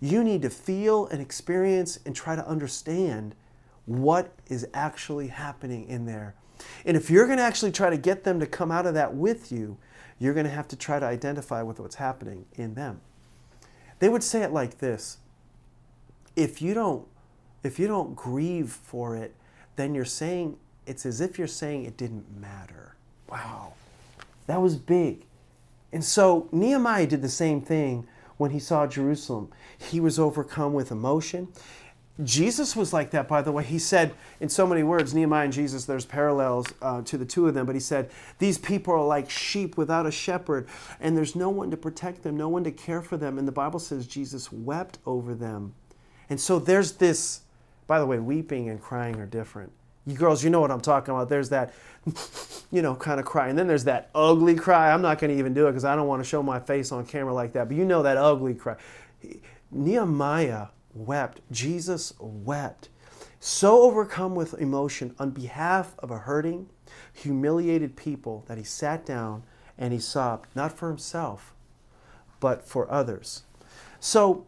You 0.00 0.22
need 0.24 0.42
to 0.42 0.50
feel 0.50 1.06
and 1.06 1.20
experience 1.20 1.98
and 2.04 2.14
try 2.14 2.36
to 2.36 2.46
understand 2.46 3.34
what 3.86 4.32
is 4.48 4.66
actually 4.72 5.28
happening 5.28 5.86
in 5.88 6.06
there 6.06 6.34
and 6.84 6.96
if 6.96 7.10
you're 7.10 7.26
going 7.26 7.38
to 7.38 7.44
actually 7.44 7.72
try 7.72 7.90
to 7.90 7.96
get 7.96 8.24
them 8.24 8.40
to 8.40 8.46
come 8.46 8.70
out 8.70 8.86
of 8.86 8.94
that 8.94 9.14
with 9.14 9.50
you, 9.50 9.76
you're 10.18 10.34
going 10.34 10.46
to 10.46 10.52
have 10.52 10.68
to 10.68 10.76
try 10.76 10.98
to 10.98 11.06
identify 11.06 11.62
with 11.62 11.80
what's 11.80 11.96
happening 11.96 12.46
in 12.54 12.74
them. 12.74 13.00
They 13.98 14.08
would 14.08 14.22
say 14.22 14.42
it 14.42 14.52
like 14.52 14.78
this. 14.78 15.18
If 16.36 16.60
you 16.60 16.74
don't 16.74 17.06
if 17.62 17.78
you 17.78 17.86
don't 17.86 18.14
grieve 18.14 18.70
for 18.70 19.16
it, 19.16 19.34
then 19.76 19.94
you're 19.94 20.04
saying 20.04 20.58
it's 20.86 21.06
as 21.06 21.20
if 21.20 21.38
you're 21.38 21.46
saying 21.46 21.84
it 21.84 21.96
didn't 21.96 22.38
matter. 22.38 22.94
Wow. 23.28 23.72
That 24.46 24.60
was 24.60 24.76
big. 24.76 25.24
And 25.92 26.04
so 26.04 26.48
Nehemiah 26.52 27.06
did 27.06 27.22
the 27.22 27.28
same 27.28 27.62
thing 27.62 28.06
when 28.36 28.50
he 28.50 28.58
saw 28.58 28.86
Jerusalem. 28.86 29.50
He 29.78 29.98
was 30.00 30.18
overcome 30.18 30.74
with 30.74 30.90
emotion. 30.90 31.48
Jesus 32.22 32.76
was 32.76 32.92
like 32.92 33.10
that, 33.10 33.26
by 33.26 33.42
the 33.42 33.50
way. 33.50 33.64
He 33.64 33.78
said 33.80 34.14
in 34.38 34.48
so 34.48 34.68
many 34.68 34.84
words, 34.84 35.12
Nehemiah 35.12 35.44
and 35.44 35.52
Jesus, 35.52 35.84
there's 35.84 36.04
parallels 36.04 36.66
uh, 36.80 37.02
to 37.02 37.18
the 37.18 37.24
two 37.24 37.48
of 37.48 37.54
them, 37.54 37.66
but 37.66 37.74
he 37.74 37.80
said, 37.80 38.08
These 38.38 38.58
people 38.58 38.94
are 38.94 39.04
like 39.04 39.28
sheep 39.28 39.76
without 39.76 40.06
a 40.06 40.12
shepherd, 40.12 40.68
and 41.00 41.16
there's 41.16 41.34
no 41.34 41.48
one 41.50 41.72
to 41.72 41.76
protect 41.76 42.22
them, 42.22 42.36
no 42.36 42.48
one 42.48 42.62
to 42.64 42.70
care 42.70 43.02
for 43.02 43.16
them. 43.16 43.36
And 43.36 43.48
the 43.48 43.52
Bible 43.52 43.80
says 43.80 44.06
Jesus 44.06 44.52
wept 44.52 44.98
over 45.04 45.34
them. 45.34 45.74
And 46.30 46.40
so 46.40 46.60
there's 46.60 46.92
this, 46.92 47.40
by 47.88 47.98
the 47.98 48.06
way, 48.06 48.20
weeping 48.20 48.68
and 48.68 48.80
crying 48.80 49.16
are 49.16 49.26
different. 49.26 49.72
You 50.06 50.14
girls, 50.14 50.44
you 50.44 50.50
know 50.50 50.60
what 50.60 50.70
I'm 50.70 50.80
talking 50.80 51.12
about. 51.12 51.28
There's 51.28 51.48
that, 51.48 51.74
you 52.70 52.80
know, 52.80 52.94
kind 52.94 53.18
of 53.18 53.26
cry. 53.26 53.48
And 53.48 53.58
then 53.58 53.66
there's 53.66 53.84
that 53.84 54.10
ugly 54.14 54.54
cry. 54.54 54.92
I'm 54.92 55.02
not 55.02 55.18
going 55.18 55.32
to 55.32 55.38
even 55.38 55.52
do 55.52 55.66
it 55.66 55.72
because 55.72 55.84
I 55.84 55.96
don't 55.96 56.06
want 56.06 56.22
to 56.22 56.28
show 56.28 56.44
my 56.44 56.60
face 56.60 56.92
on 56.92 57.06
camera 57.06 57.34
like 57.34 57.54
that, 57.54 57.66
but 57.66 57.76
you 57.76 57.84
know 57.84 58.04
that 58.04 58.16
ugly 58.18 58.54
cry. 58.54 58.76
Nehemiah 59.72 60.66
wept. 60.94 61.40
Jesus 61.50 62.14
wept. 62.18 62.88
So 63.40 63.82
overcome 63.82 64.34
with 64.34 64.54
emotion 64.54 65.14
on 65.18 65.30
behalf 65.30 65.94
of 65.98 66.10
a 66.10 66.18
hurting, 66.18 66.70
humiliated 67.12 67.96
people 67.96 68.44
that 68.48 68.56
he 68.56 68.64
sat 68.64 69.04
down 69.04 69.42
and 69.76 69.92
he 69.92 69.98
sobbed, 69.98 70.48
not 70.54 70.72
for 70.72 70.88
himself, 70.88 71.54
but 72.40 72.66
for 72.66 72.90
others. 72.90 73.42
So, 74.00 74.46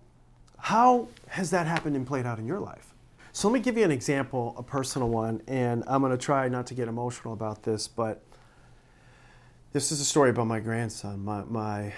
how 0.58 1.08
has 1.28 1.50
that 1.50 1.66
happened 1.66 1.96
and 1.96 2.06
played 2.06 2.26
out 2.26 2.38
in 2.38 2.46
your 2.46 2.60
life? 2.60 2.94
So, 3.32 3.48
let 3.48 3.54
me 3.54 3.60
give 3.60 3.76
you 3.76 3.84
an 3.84 3.90
example, 3.90 4.54
a 4.56 4.62
personal 4.62 5.08
one, 5.08 5.42
and 5.46 5.82
I'm 5.86 6.00
going 6.00 6.12
to 6.12 6.18
try 6.18 6.48
not 6.48 6.66
to 6.68 6.74
get 6.74 6.88
emotional 6.88 7.32
about 7.32 7.62
this, 7.62 7.88
but 7.88 8.22
this 9.72 9.92
is 9.92 10.00
a 10.00 10.04
story 10.04 10.30
about 10.30 10.46
my 10.46 10.60
grandson, 10.60 11.24
my, 11.24 11.44
my, 11.44 11.92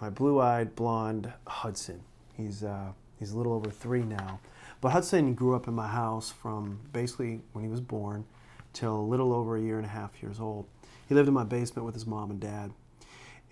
my 0.00 0.10
blue 0.10 0.40
eyed 0.40 0.74
blonde 0.74 1.32
Hudson. 1.46 2.02
He's 2.34 2.62
uh, 2.64 2.92
He's 3.22 3.30
a 3.30 3.36
little 3.36 3.52
over 3.52 3.70
three 3.70 4.02
now. 4.02 4.40
But 4.80 4.90
Hudson 4.90 5.34
grew 5.34 5.54
up 5.54 5.68
in 5.68 5.74
my 5.74 5.86
house 5.86 6.32
from 6.32 6.80
basically 6.92 7.40
when 7.52 7.62
he 7.62 7.70
was 7.70 7.80
born 7.80 8.24
till 8.72 8.96
a 8.96 9.06
little 9.06 9.32
over 9.32 9.56
a 9.56 9.60
year 9.60 9.76
and 9.76 9.86
a 9.86 9.88
half 9.88 10.20
years 10.20 10.40
old. 10.40 10.66
He 11.08 11.14
lived 11.14 11.28
in 11.28 11.34
my 11.34 11.44
basement 11.44 11.86
with 11.86 11.94
his 11.94 12.04
mom 12.04 12.32
and 12.32 12.40
dad. 12.40 12.72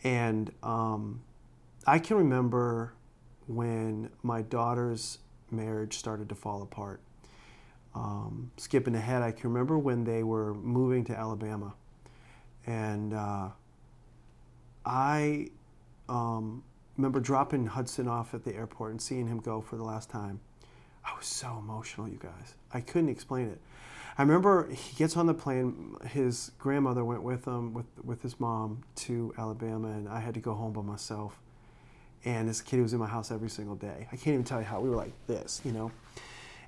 And 0.03 0.51
um, 0.65 1.23
I 1.87 2.01
can 2.01 2.17
remember 2.17 2.95
when 3.47 4.11
my 4.25 4.43
daughter's 4.43 5.19
marriage 5.53 5.97
started 5.97 6.29
to 6.31 6.35
fall 6.35 6.63
apart. 6.63 7.01
Um, 7.95 8.51
skipping 8.57 8.97
ahead, 8.97 9.23
I 9.23 9.31
can 9.31 9.53
remember 9.53 9.79
when 9.79 10.03
they 10.03 10.25
were 10.25 10.53
moving 10.53 11.05
to 11.05 11.17
Alabama. 11.17 11.75
And 12.67 13.15
uh, 13.15 13.51
I 14.85 15.51
um, 16.09 16.65
remember 17.01 17.21
dropping 17.21 17.67
Hudson 17.67 18.07
off 18.07 18.35
at 18.35 18.45
the 18.45 18.55
airport 18.55 18.91
and 18.91 19.01
seeing 19.01 19.27
him 19.27 19.41
go 19.41 19.61
for 19.61 19.77
the 19.77 19.83
last 19.83 20.11
time. 20.11 20.41
I 21.05 21.17
was 21.17 21.27
so 21.27 21.57
emotional, 21.59 22.07
you 22.07 22.19
guys. 22.19 22.55
I 22.75 22.83
couldn't 22.83 23.09
explain 23.09 23.49
it. 23.49 23.59
I 24.19 24.23
remember 24.23 24.69
he 24.69 24.95
gets 24.97 25.17
on 25.17 25.27
the 25.27 25.33
plane. 25.33 25.97
His 26.11 26.53
grandmother 26.59 27.05
went 27.05 27.23
with 27.23 27.47
him, 27.47 27.73
with 27.73 27.87
with 28.05 28.21
his 28.21 28.39
mom, 28.39 28.83
to 28.97 29.33
Alabama, 29.39 29.89
and 29.89 30.09
I 30.09 30.21
had 30.21 30.35
to 30.35 30.41
go 30.41 30.53
home 30.53 30.75
by 30.75 30.83
myself. 30.83 31.41
And 32.27 32.47
this 32.47 32.61
kid 32.61 32.83
was 32.83 32.93
in 32.93 32.99
my 32.99 33.07
house 33.07 33.31
every 33.31 33.49
single 33.49 33.77
day. 33.77 34.09
I 34.13 34.17
can't 34.17 34.35
even 34.35 34.45
tell 34.45 34.59
you 34.59 34.67
how 34.67 34.81
we 34.81 34.91
were 34.91 34.97
like 34.97 35.15
this, 35.27 35.63
you 35.65 35.73
know. 35.73 35.91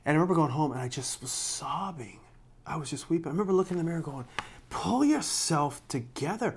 And 0.07 0.13
I 0.17 0.19
remember 0.19 0.35
going 0.35 0.51
home, 0.51 0.73
and 0.73 0.81
I 0.81 0.89
just 0.89 1.21
was 1.21 1.31
sobbing. 1.31 2.21
I 2.67 2.77
was 2.77 2.89
just 2.89 3.11
weeping. 3.11 3.27
I 3.27 3.33
remember 3.33 3.53
looking 3.53 3.79
in 3.79 3.85
the 3.85 3.91
mirror, 3.91 4.01
going, 4.01 4.25
"Pull 4.71 5.05
yourself 5.05 5.87
together." 5.89 6.57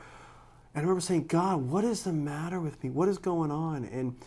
And 0.76 0.82
I 0.82 0.82
remember 0.82 1.00
saying, 1.00 1.28
God, 1.28 1.70
what 1.70 1.86
is 1.86 2.04
the 2.04 2.12
matter 2.12 2.60
with 2.60 2.84
me? 2.84 2.90
What 2.90 3.08
is 3.08 3.18
going 3.18 3.50
on? 3.50 3.86
And 3.86 4.18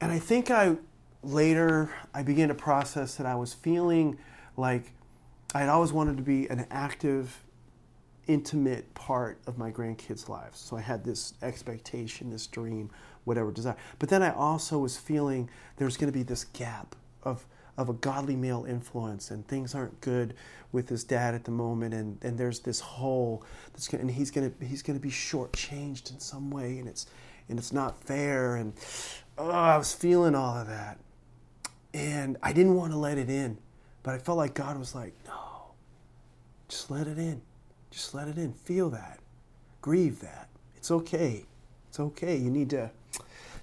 and 0.00 0.10
I 0.10 0.18
think 0.18 0.50
I 0.50 0.76
later 1.22 1.94
I 2.14 2.22
began 2.22 2.48
to 2.48 2.54
process 2.54 3.16
that 3.16 3.26
I 3.26 3.34
was 3.34 3.52
feeling 3.52 4.18
like 4.56 4.92
I 5.54 5.60
had 5.60 5.68
always 5.68 5.92
wanted 5.92 6.16
to 6.16 6.22
be 6.22 6.48
an 6.48 6.66
active, 6.70 7.44
intimate 8.26 8.94
part 8.94 9.38
of 9.46 9.58
my 9.58 9.70
grandkids' 9.70 10.26
lives. 10.26 10.58
So 10.58 10.78
I 10.78 10.80
had 10.80 11.04
this 11.04 11.34
expectation, 11.42 12.30
this 12.30 12.46
dream, 12.46 12.90
whatever 13.24 13.52
desire. 13.52 13.76
But 13.98 14.08
then 14.08 14.22
I 14.22 14.32
also 14.32 14.78
was 14.78 14.96
feeling 14.96 15.50
there 15.76 15.84
was 15.84 15.98
going 15.98 16.10
to 16.10 16.18
be 16.18 16.22
this 16.22 16.44
gap 16.44 16.96
of 17.22 17.44
of 17.76 17.88
a 17.88 17.92
godly 17.94 18.36
male 18.36 18.66
influence 18.68 19.30
and 19.30 19.46
things 19.48 19.74
aren't 19.74 20.00
good 20.00 20.34
with 20.72 20.88
his 20.88 21.04
dad 21.04 21.34
at 21.34 21.44
the 21.44 21.50
moment 21.50 21.94
and, 21.94 22.18
and 22.22 22.36
there's 22.36 22.60
this 22.60 22.80
hole 22.80 23.42
that's 23.72 23.88
gonna, 23.88 24.02
and 24.02 24.10
he's 24.10 24.30
gonna 24.30 24.52
he's 24.60 24.82
gonna 24.82 24.98
be 24.98 25.10
shortchanged 25.10 26.12
in 26.12 26.20
some 26.20 26.50
way 26.50 26.78
and 26.78 26.88
it's 26.88 27.06
and 27.48 27.58
it's 27.58 27.72
not 27.72 28.02
fair 28.04 28.56
and 28.56 28.74
oh, 29.38 29.50
I 29.50 29.76
was 29.76 29.94
feeling 29.94 30.34
all 30.34 30.56
of 30.56 30.66
that. 30.68 30.98
And 31.94 32.38
I 32.42 32.52
didn't 32.52 32.74
want 32.74 32.92
to 32.92 32.98
let 32.98 33.18
it 33.18 33.30
in 33.30 33.58
but 34.02 34.14
I 34.14 34.18
felt 34.18 34.38
like 34.38 34.54
God 34.54 34.78
was 34.78 34.94
like 34.94 35.14
no 35.26 35.52
just 36.72 36.90
let 36.90 37.06
it 37.06 37.18
in. 37.18 37.42
Just 37.90 38.14
let 38.14 38.28
it 38.28 38.38
in. 38.38 38.54
Feel 38.54 38.88
that. 38.90 39.20
Grieve 39.82 40.20
that. 40.20 40.48
It's 40.74 40.90
okay. 40.90 41.44
It's 41.90 42.00
okay. 42.00 42.34
You 42.34 42.50
need 42.50 42.70
to 42.70 42.90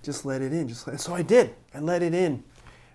just 0.03 0.25
let 0.25 0.43
it 0.43 0.53
in. 0.53 0.67
Just 0.67 0.87
let 0.87 1.01
so 1.01 1.15
I 1.15 1.23
did. 1.23 1.55
I 1.73 1.79
let 1.79 2.03
it 2.03 2.13
in 2.13 2.43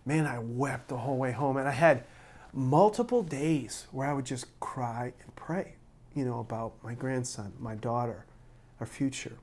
man, 0.05 0.27
I 0.27 0.39
wept 0.39 0.89
the 0.89 0.99
whole 0.99 1.17
way 1.17 1.33
home. 1.33 1.57
And 1.57 1.69
I 1.69 1.73
had 1.73 2.05
multiple 2.53 3.23
days 3.23 3.87
where 3.91 4.09
I 4.09 4.13
would 4.13 4.27
just 4.27 4.59
cry 4.61 5.13
and 5.23 5.35
pray, 5.37 5.75
you 6.15 6.25
know, 6.25 6.41
about 6.41 6.75
my 6.83 6.95
grandson, 6.95 7.53
my 7.59 7.75
daughter, 7.75 8.27
our 8.81 8.87
future. 8.87 9.39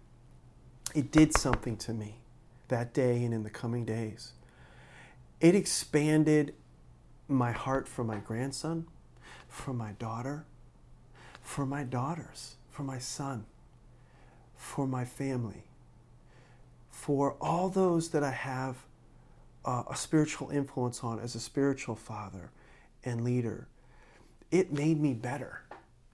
It 0.93 1.12
did 1.12 1.38
something 1.38 1.78
to 1.78 1.93
me 1.93 2.19
that 2.67 2.93
day 2.93 3.24
and 3.24 3.34
in 3.34 3.43
the 3.43 3.50
coming 3.50 3.86
days. 3.86 4.34
It 5.39 5.56
expanded 5.56 6.54
my 7.28 7.52
heart 7.52 7.88
for 7.88 8.04
my 8.04 8.17
grandson, 8.17 8.88
for 9.47 9.74
my 9.74 9.93
daughter, 9.93 10.45
for 11.41 11.65
my 11.65 11.84
daughters, 11.84 12.56
for 12.69 12.84
my 12.84 13.00
son, 13.00 13.45
for 14.56 14.86
my 14.86 15.06
family, 15.06 15.63
for 16.89 17.36
all 17.41 17.69
those 17.69 18.10
that 18.10 18.24
I 18.24 18.32
have 18.32 18.86
uh, 19.65 19.84
a 19.89 19.95
spiritual 19.95 20.50
influence 20.50 21.04
on 21.04 21.19
as 21.19 21.36
a 21.36 21.39
spiritual 21.39 21.95
father 21.95 22.52
and 23.04 23.24
leader, 23.24 23.67
it 24.50 24.71
made 24.71 25.00
me 25.00 25.13
better 25.13 25.63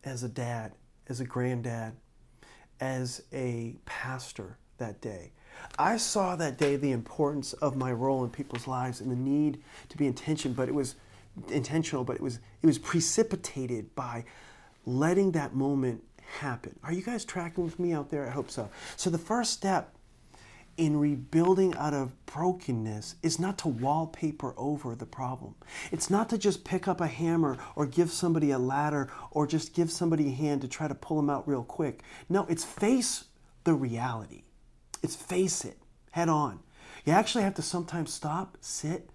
as 0.04 0.24
a 0.24 0.30
dad, 0.30 0.74
as 1.08 1.20
a 1.20 1.26
granddad, 1.26 1.94
as 2.80 3.24
a 3.34 3.76
pastor 3.86 4.58
that 4.78 5.02
day. 5.02 5.32
I 5.80 5.98
saw 5.98 6.36
that 6.36 6.58
day 6.58 6.76
the 6.76 6.92
importance 6.92 7.54
of 7.54 7.76
my 7.76 7.92
role 7.92 8.24
in 8.24 8.30
people's 8.30 8.68
lives 8.68 9.02
and 9.02 9.12
the 9.12 9.16
need 9.16 9.62
to 9.90 9.98
be 9.98 10.06
intentional, 10.06 10.56
but 10.56 10.70
it 10.70 10.76
was 10.76 10.96
intentional, 11.50 12.04
but 12.04 12.16
it 12.16 12.22
was 12.22 12.40
it 12.62 12.66
was 12.66 12.78
precipitated 12.78 13.94
by 13.96 14.24
letting 14.86 15.32
that 15.32 15.56
moment 15.56 16.04
happen. 16.40 16.78
Are 16.84 16.94
you 16.94 17.02
guys 17.02 17.26
tracking 17.26 17.64
with 17.64 17.80
me 17.80 17.94
out 17.94 18.10
there? 18.10 18.28
I 18.28 18.32
hope 18.32 18.52
so. 18.52 18.70
So 18.96 19.10
the 19.10 19.18
first 19.18 19.54
step 19.54 19.97
in 20.78 20.98
rebuilding 20.98 21.76
out 21.76 21.94
of 21.94 22.14
brokenness 22.26 23.16
is 23.24 23.40
not 23.40 23.58
to 23.60 23.68
wallpaper 23.68 24.54
over 24.58 24.96
the 24.96 25.06
problem. 25.06 25.56
It's 25.92 26.10
not 26.10 26.30
to 26.30 26.38
just 26.38 26.64
pick 26.64 26.88
up 26.88 27.02
a 27.02 27.08
hammer 27.08 27.58
or 27.76 27.86
give 27.86 28.12
somebody 28.12 28.52
a 28.52 28.60
ladder 28.60 29.12
or 29.32 29.48
just 29.48 29.74
give 29.74 29.92
somebody 29.92 30.28
a 30.28 30.36
hand 30.36 30.62
to 30.62 30.68
try 30.68 30.88
to 30.88 30.96
pull 30.96 31.18
them 31.18 31.30
out 31.30 31.48
real 31.48 31.64
quick. 31.64 32.04
No, 32.30 32.46
it's 32.48 32.64
face 32.64 33.26
the 33.64 33.74
reality. 33.74 34.44
It's 35.02 35.16
face 35.16 35.66
it 35.66 35.78
head 36.12 36.30
on. 36.30 36.60
You 37.06 37.14
actually 37.14 37.44
have 37.44 37.54
to 37.56 37.62
sometimes 37.62 38.12
stop, 38.12 38.58
sit, 38.60 39.10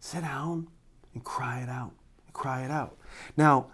sit 0.00 0.22
down, 0.22 0.68
and 1.14 1.22
cry 1.22 1.60
it 1.60 1.68
out. 1.68 1.92
Cry 2.32 2.64
it 2.64 2.70
out. 2.70 2.96
Now, 3.36 3.66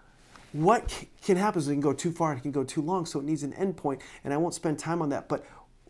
what 0.53 1.05
can 1.23 1.37
happen 1.37 1.61
is 1.61 1.69
it 1.69 1.73
can 1.73 1.81
go 1.81 1.93
too 1.93 2.11
far 2.11 2.33
it 2.33 2.41
can 2.41 2.51
go 2.51 2.65
too 2.65 2.83
long, 2.83 3.07
so 3.07 3.21
it 3.21 3.25
needs 3.25 3.43
an 3.43 3.53
end 3.55 3.77
point, 3.77 4.01
and 4.25 4.35
I 4.35 4.37
won't 4.39 4.55
spend 4.55 4.79
time 4.79 5.01
on 5.03 5.11
that. 5.11 5.29
But 5.29 5.47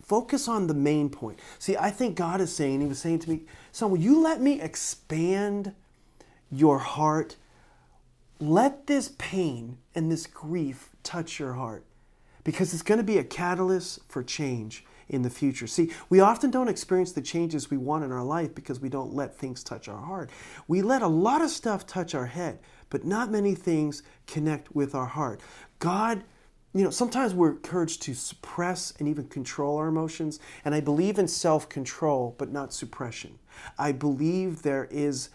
focus 0.08 0.48
on 0.48 0.66
the 0.66 0.74
main 0.74 1.10
point. 1.10 1.38
See, 1.58 1.76
I 1.76 1.90
think 1.90 2.16
God 2.16 2.40
is 2.40 2.54
saying, 2.54 2.80
He 2.80 2.86
was 2.86 2.98
saying 2.98 3.20
to 3.20 3.30
me, 3.30 3.42
Son, 3.70 3.90
will 3.90 3.98
you 3.98 4.20
let 4.20 4.40
me 4.40 4.60
expand 4.60 5.74
your 6.50 6.78
heart? 6.78 7.36
Let 8.40 8.86
this 8.86 9.12
pain 9.18 9.78
and 9.94 10.10
this 10.10 10.26
grief 10.26 10.90
touch 11.02 11.38
your 11.38 11.52
heart 11.52 11.84
because 12.42 12.72
it's 12.72 12.82
going 12.82 12.98
to 12.98 13.04
be 13.04 13.18
a 13.18 13.24
catalyst 13.24 14.00
for 14.08 14.22
change 14.22 14.84
in 15.08 15.22
the 15.22 15.30
future. 15.30 15.66
See, 15.66 15.90
we 16.08 16.20
often 16.20 16.50
don't 16.50 16.68
experience 16.68 17.12
the 17.12 17.22
changes 17.22 17.70
we 17.70 17.76
want 17.76 18.04
in 18.04 18.12
our 18.12 18.24
life 18.24 18.54
because 18.54 18.80
we 18.80 18.88
don't 18.88 19.14
let 19.14 19.36
things 19.36 19.62
touch 19.62 19.88
our 19.88 20.00
heart. 20.00 20.30
We 20.66 20.82
let 20.82 21.02
a 21.02 21.08
lot 21.08 21.42
of 21.42 21.50
stuff 21.50 21.86
touch 21.86 22.14
our 22.14 22.26
head, 22.26 22.58
but 22.90 23.04
not 23.04 23.30
many 23.30 23.54
things 23.54 24.02
connect 24.26 24.74
with 24.74 24.94
our 24.94 25.06
heart. 25.06 25.40
God 25.78 26.24
you 26.74 26.84
know, 26.84 26.90
sometimes 26.90 27.34
we're 27.34 27.52
encouraged 27.52 28.02
to 28.02 28.14
suppress 28.14 28.92
and 28.98 29.08
even 29.08 29.26
control 29.28 29.78
our 29.78 29.88
emotions. 29.88 30.38
And 30.64 30.74
I 30.74 30.80
believe 30.80 31.18
in 31.18 31.26
self 31.26 31.68
control, 31.68 32.34
but 32.38 32.52
not 32.52 32.72
suppression. 32.72 33.38
I 33.78 33.92
believe 33.92 34.62
there 34.62 34.86
is 34.90 35.30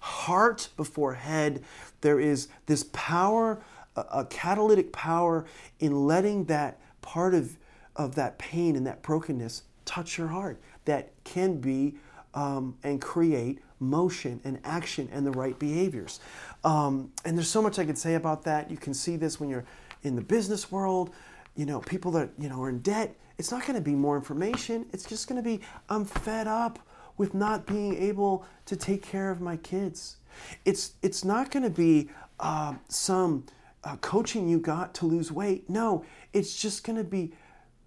heart 0.00 0.68
before 0.76 1.14
head. 1.14 1.64
There 2.02 2.20
is 2.20 2.48
this 2.66 2.84
power, 2.92 3.62
a, 3.96 4.24
catalytic 4.26 4.92
power 4.92 5.46
in 5.80 6.06
letting 6.06 6.44
that 6.44 6.78
part 7.00 7.34
of, 7.34 7.56
of 7.96 8.14
that 8.16 8.38
pain 8.38 8.76
and 8.76 8.86
that 8.86 9.02
brokenness 9.02 9.62
touch 9.84 10.18
your 10.18 10.28
heart 10.28 10.60
that 10.84 11.12
can 11.24 11.58
be 11.58 11.96
um, 12.34 12.76
and 12.84 13.00
create 13.00 13.60
motion 13.80 14.40
and 14.44 14.58
action 14.64 15.08
and 15.10 15.26
the 15.26 15.30
right 15.32 15.58
behaviors. 15.58 16.20
Um, 16.64 17.12
and 17.24 17.36
there's 17.36 17.48
so 17.50 17.62
much 17.62 17.78
I 17.78 17.84
could 17.84 17.98
say 17.98 18.14
about 18.14 18.44
that. 18.44 18.70
You 18.70 18.76
can 18.76 18.94
see 18.94 19.16
this 19.16 19.40
when 19.40 19.48
you're 19.48 19.64
in 20.02 20.16
the 20.16 20.22
business 20.22 20.70
world, 20.70 21.14
you 21.54 21.66
know, 21.66 21.80
people 21.80 22.10
that, 22.12 22.30
you 22.38 22.48
know, 22.48 22.62
are 22.62 22.68
in 22.68 22.80
debt. 22.80 23.16
It's 23.38 23.50
not 23.50 23.62
going 23.66 23.74
to 23.74 23.84
be 23.84 23.94
more 23.94 24.16
information. 24.16 24.86
It's 24.92 25.04
just 25.04 25.28
going 25.28 25.42
to 25.42 25.48
be, 25.48 25.60
I'm 25.88 26.04
fed 26.04 26.46
up 26.46 26.78
with 27.16 27.34
not 27.34 27.66
being 27.66 27.96
able 27.96 28.44
to 28.66 28.76
take 28.76 29.02
care 29.02 29.30
of 29.30 29.40
my 29.40 29.56
kids. 29.56 30.16
It's, 30.64 30.92
it's 31.02 31.24
not 31.24 31.50
going 31.50 31.62
to 31.62 31.70
be 31.70 32.10
uh, 32.40 32.74
some 32.88 33.44
uh, 33.84 33.96
coaching 33.96 34.48
you 34.48 34.58
got 34.58 34.94
to 34.94 35.06
lose 35.06 35.32
weight. 35.32 35.68
No, 35.70 36.04
it's 36.32 36.60
just 36.60 36.84
going 36.84 36.96
to 36.98 37.04
be, 37.04 37.32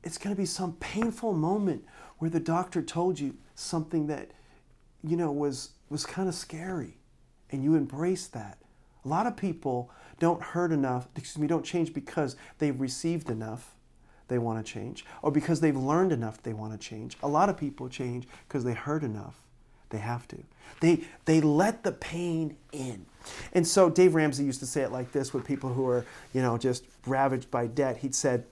it's 0.04 0.18
going 0.18 0.36
to 0.36 0.40
be 0.40 0.46
some 0.46 0.74
painful 0.74 1.34
moment 1.34 1.86
where 2.18 2.30
the 2.30 2.40
doctor 2.40 2.82
told 2.82 3.20
you 3.20 3.36
something 3.56 4.08
that, 4.08 4.32
you 5.04 5.16
know, 5.16 5.32
was, 5.32 5.72
was 5.90 6.06
kind 6.06 6.28
of 6.28 6.36
scary 6.36 6.98
and 7.52 7.64
you 7.64 7.76
embrace 7.76 8.28
that. 8.28 8.58
A 9.06 9.08
lot 9.08 9.28
of 9.28 9.36
people 9.38 9.92
don't 10.20 10.42
hurt 10.42 10.72
enough, 10.72 11.08
excuse 11.16 11.40
me, 11.40 11.48
don't 11.48 11.66
change 11.66 11.94
because 11.94 12.36
they've 12.60 12.80
received 12.80 13.30
enough, 13.30 13.76
they 14.28 14.38
want 14.38 14.64
to 14.64 14.72
change, 14.72 15.06
or 15.22 15.32
because 15.32 15.60
they've 15.60 15.76
learned 15.76 16.12
enough, 16.12 16.42
they 16.44 16.54
want 16.54 16.72
to 16.74 16.78
change. 16.78 17.18
A 17.24 17.28
lot 17.28 17.50
of 17.50 17.58
people 17.58 17.90
change 17.90 18.28
because 18.48 18.64
they 18.64 18.74
hurt 18.74 19.04
enough. 19.04 19.42
They 19.90 19.98
have 19.98 20.28
to. 20.28 20.38
They, 20.82 21.04
they 21.26 21.42
let 21.42 21.84
the 21.84 21.92
pain 21.92 22.56
in. 22.72 23.06
And 23.54 23.66
so 23.66 23.90
Dave 23.90 24.14
Ramsey 24.14 24.44
used 24.44 24.60
to 24.60 24.68
say 24.68 24.82
it 24.82 24.92
like 24.92 25.12
this 25.12 25.34
with 25.34 25.46
people 25.46 25.74
who 25.74 25.88
are, 25.88 26.06
you 26.34 26.42
know, 26.42 26.58
just 26.58 26.86
ravaged 27.08 27.50
by 27.50 27.66
debt. 27.66 27.98
He'd 27.98 28.14
said, 28.14 28.46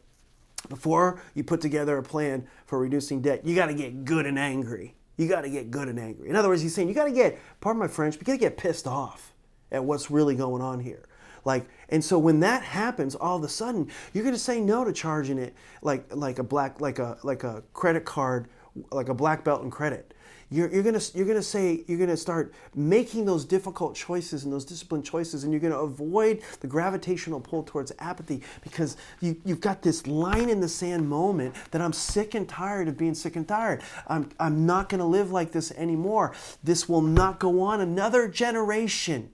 before 0.68 1.22
you 1.36 1.44
put 1.44 1.62
together 1.62 1.98
a 1.98 2.04
plan 2.04 2.48
for 2.66 2.80
reducing 2.80 3.22
debt, 3.22 3.46
you 3.46 3.56
got 3.56 3.68
to 3.68 3.74
get 3.76 4.04
good 4.04 4.26
and 4.26 4.40
angry. 4.40 4.96
You 5.16 5.28
got 5.28 5.42
to 5.42 5.50
get 5.50 5.72
good 5.72 5.88
and 5.88 6.00
angry. 6.00 6.30
In 6.30 6.36
other 6.36 6.50
words, 6.50 6.62
he's 6.62 6.74
saying 6.74 6.88
you 6.88 6.96
got 6.96 7.06
to 7.06 7.12
get, 7.12 7.40
pardon 7.62 7.80
my 7.80 7.88
French, 7.88 8.18
but 8.18 8.28
you 8.28 8.34
got 8.34 8.40
to 8.40 8.50
get 8.50 8.58
pissed 8.58 8.88
off 8.88 9.34
at 9.72 9.84
what's 9.84 10.10
really 10.10 10.36
going 10.36 10.62
on 10.62 10.80
here. 10.80 11.08
Like, 11.48 11.70
and 11.88 12.04
so 12.04 12.20
when 12.20 12.42
that 12.42 12.62
happens, 12.62 13.16
all 13.16 13.38
of 13.38 13.44
a 13.46 13.48
sudden, 13.48 13.90
you're 14.12 14.26
going 14.26 14.36
to 14.36 14.40
say 14.40 14.60
no 14.60 14.84
to 14.84 14.92
charging 14.92 15.38
it 15.38 15.56
like 15.82 16.04
like 16.14 16.40
a 16.40 16.44
black 16.44 16.82
like 16.82 17.00
a 17.00 17.18
like 17.24 17.46
a 17.46 17.64
credit 17.72 18.04
card, 18.04 18.50
like 18.92 19.08
a 19.08 19.14
black 19.14 19.46
belt 19.46 19.64
in 19.64 19.72
credit. 19.72 20.14
You're, 20.50 20.70
you're 20.70 20.84
gonna 20.84 21.00
you're 21.14 21.26
gonna 21.26 21.42
say 21.42 21.86
you're 21.88 22.00
gonna 22.00 22.18
start 22.18 22.54
making 22.76 23.24
those 23.24 23.46
difficult 23.46 23.96
choices 23.96 24.44
and 24.44 24.52
those 24.52 24.66
disciplined 24.66 25.06
choices, 25.06 25.46
and 25.46 25.54
you're 25.54 25.62
gonna 25.62 25.80
avoid 25.80 26.42
the 26.60 26.68
gravitational 26.68 27.40
pull 27.40 27.64
towards 27.64 27.94
apathy 28.00 28.44
because 28.62 28.98
you, 29.22 29.40
you've 29.46 29.62
got 29.62 29.82
this 29.82 30.06
line 30.06 30.50
in 30.50 30.60
the 30.60 30.68
sand 30.68 31.08
moment 31.08 31.56
that 31.72 31.82
I'm 31.82 31.94
sick 31.94 32.36
and 32.36 32.48
tired 32.48 32.90
of 32.90 32.98
being 32.98 33.16
sick 33.16 33.38
and 33.38 33.48
tired. 33.48 33.84
I'm 34.08 34.30
I'm 34.38 34.66
not 34.66 34.90
gonna 34.90 35.08
live 35.08 35.32
like 35.32 35.54
this 35.54 35.72
anymore. 35.72 36.36
This 36.62 36.90
will 36.90 37.02
not 37.02 37.40
go 37.40 37.62
on 37.62 37.80
another 37.80 38.28
generation 38.28 39.32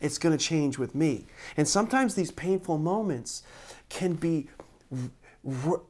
it's 0.00 0.18
going 0.18 0.36
to 0.36 0.42
change 0.42 0.78
with 0.78 0.94
me. 0.94 1.26
And 1.56 1.66
sometimes 1.66 2.14
these 2.14 2.30
painful 2.30 2.78
moments 2.78 3.42
can 3.88 4.14
be 4.14 4.48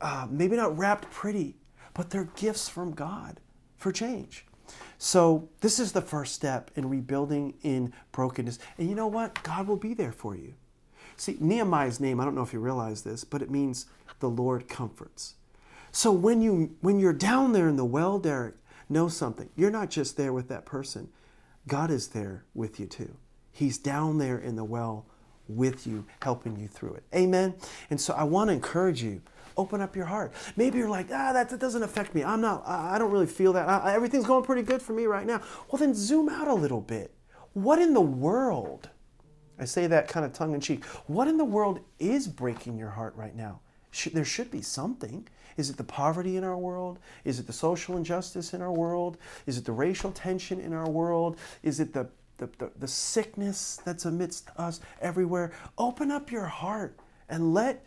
uh, 0.00 0.26
maybe 0.30 0.56
not 0.56 0.76
wrapped 0.76 1.10
pretty, 1.10 1.56
but 1.94 2.10
they're 2.10 2.28
gifts 2.36 2.68
from 2.68 2.92
God 2.92 3.40
for 3.76 3.92
change. 3.92 4.46
So, 4.98 5.48
this 5.60 5.78
is 5.78 5.92
the 5.92 6.00
first 6.00 6.34
step 6.34 6.70
in 6.74 6.88
rebuilding 6.88 7.54
in 7.62 7.92
brokenness. 8.12 8.58
And 8.78 8.88
you 8.88 8.94
know 8.94 9.06
what? 9.06 9.42
God 9.42 9.66
will 9.68 9.76
be 9.76 9.94
there 9.94 10.12
for 10.12 10.34
you. 10.34 10.54
See, 11.16 11.36
Nehemiah's 11.38 12.00
name, 12.00 12.18
I 12.18 12.24
don't 12.24 12.34
know 12.34 12.42
if 12.42 12.52
you 12.52 12.60
realize 12.60 13.02
this, 13.02 13.22
but 13.22 13.42
it 13.42 13.50
means 13.50 13.86
the 14.20 14.30
Lord 14.30 14.68
comforts. 14.68 15.34
So 15.92 16.12
when 16.12 16.42
you 16.42 16.76
when 16.80 16.98
you're 16.98 17.12
down 17.12 17.52
there 17.52 17.68
in 17.68 17.76
the 17.76 17.84
well, 17.84 18.20
Deryck, 18.20 18.54
know 18.88 19.08
something. 19.08 19.48
You're 19.56 19.70
not 19.70 19.90
just 19.90 20.16
there 20.16 20.32
with 20.32 20.48
that 20.48 20.66
person. 20.66 21.08
God 21.66 21.90
is 21.90 22.08
there 22.08 22.44
with 22.54 22.78
you 22.78 22.86
too. 22.86 23.16
He's 23.56 23.78
down 23.78 24.18
there 24.18 24.36
in 24.36 24.54
the 24.54 24.64
well 24.64 25.06
with 25.48 25.86
you, 25.86 26.04
helping 26.20 26.58
you 26.58 26.68
through 26.68 26.92
it. 26.92 27.04
Amen. 27.14 27.54
And 27.88 27.98
so 27.98 28.12
I 28.12 28.22
want 28.24 28.50
to 28.50 28.52
encourage 28.52 29.02
you. 29.02 29.22
Open 29.56 29.80
up 29.80 29.96
your 29.96 30.04
heart. 30.04 30.34
Maybe 30.56 30.76
you're 30.76 30.90
like, 30.90 31.06
ah, 31.10 31.32
that, 31.32 31.48
that 31.48 31.58
doesn't 31.58 31.82
affect 31.82 32.14
me. 32.14 32.22
I'm 32.22 32.42
not, 32.42 32.62
I, 32.66 32.96
I 32.96 32.98
don't 32.98 33.10
really 33.10 33.24
feel 33.24 33.54
that. 33.54 33.66
I, 33.66 33.94
everything's 33.94 34.26
going 34.26 34.44
pretty 34.44 34.60
good 34.60 34.82
for 34.82 34.92
me 34.92 35.06
right 35.06 35.26
now. 35.26 35.40
Well, 35.70 35.78
then 35.78 35.94
zoom 35.94 36.28
out 36.28 36.48
a 36.48 36.52
little 36.52 36.82
bit. 36.82 37.14
What 37.54 37.80
in 37.80 37.94
the 37.94 38.00
world? 38.02 38.90
I 39.58 39.64
say 39.64 39.86
that 39.86 40.08
kind 40.08 40.26
of 40.26 40.34
tongue 40.34 40.52
in 40.52 40.60
cheek. 40.60 40.84
What 41.06 41.26
in 41.26 41.38
the 41.38 41.44
world 41.46 41.80
is 41.98 42.28
breaking 42.28 42.76
your 42.76 42.90
heart 42.90 43.16
right 43.16 43.34
now? 43.34 43.60
There 44.12 44.26
should 44.26 44.50
be 44.50 44.60
something. 44.60 45.26
Is 45.56 45.70
it 45.70 45.78
the 45.78 45.84
poverty 45.84 46.36
in 46.36 46.44
our 46.44 46.58
world? 46.58 46.98
Is 47.24 47.40
it 47.40 47.46
the 47.46 47.54
social 47.54 47.96
injustice 47.96 48.52
in 48.52 48.60
our 48.60 48.72
world? 48.72 49.16
Is 49.46 49.56
it 49.56 49.64
the 49.64 49.72
racial 49.72 50.12
tension 50.12 50.60
in 50.60 50.74
our 50.74 50.90
world? 50.90 51.38
Is 51.62 51.80
it 51.80 51.94
the 51.94 52.10
the, 52.38 52.48
the, 52.58 52.70
the 52.78 52.88
sickness 52.88 53.80
that's 53.84 54.04
amidst 54.04 54.50
us 54.56 54.80
everywhere. 55.00 55.52
Open 55.78 56.10
up 56.10 56.30
your 56.30 56.46
heart 56.46 56.98
and 57.28 57.54
let 57.54 57.84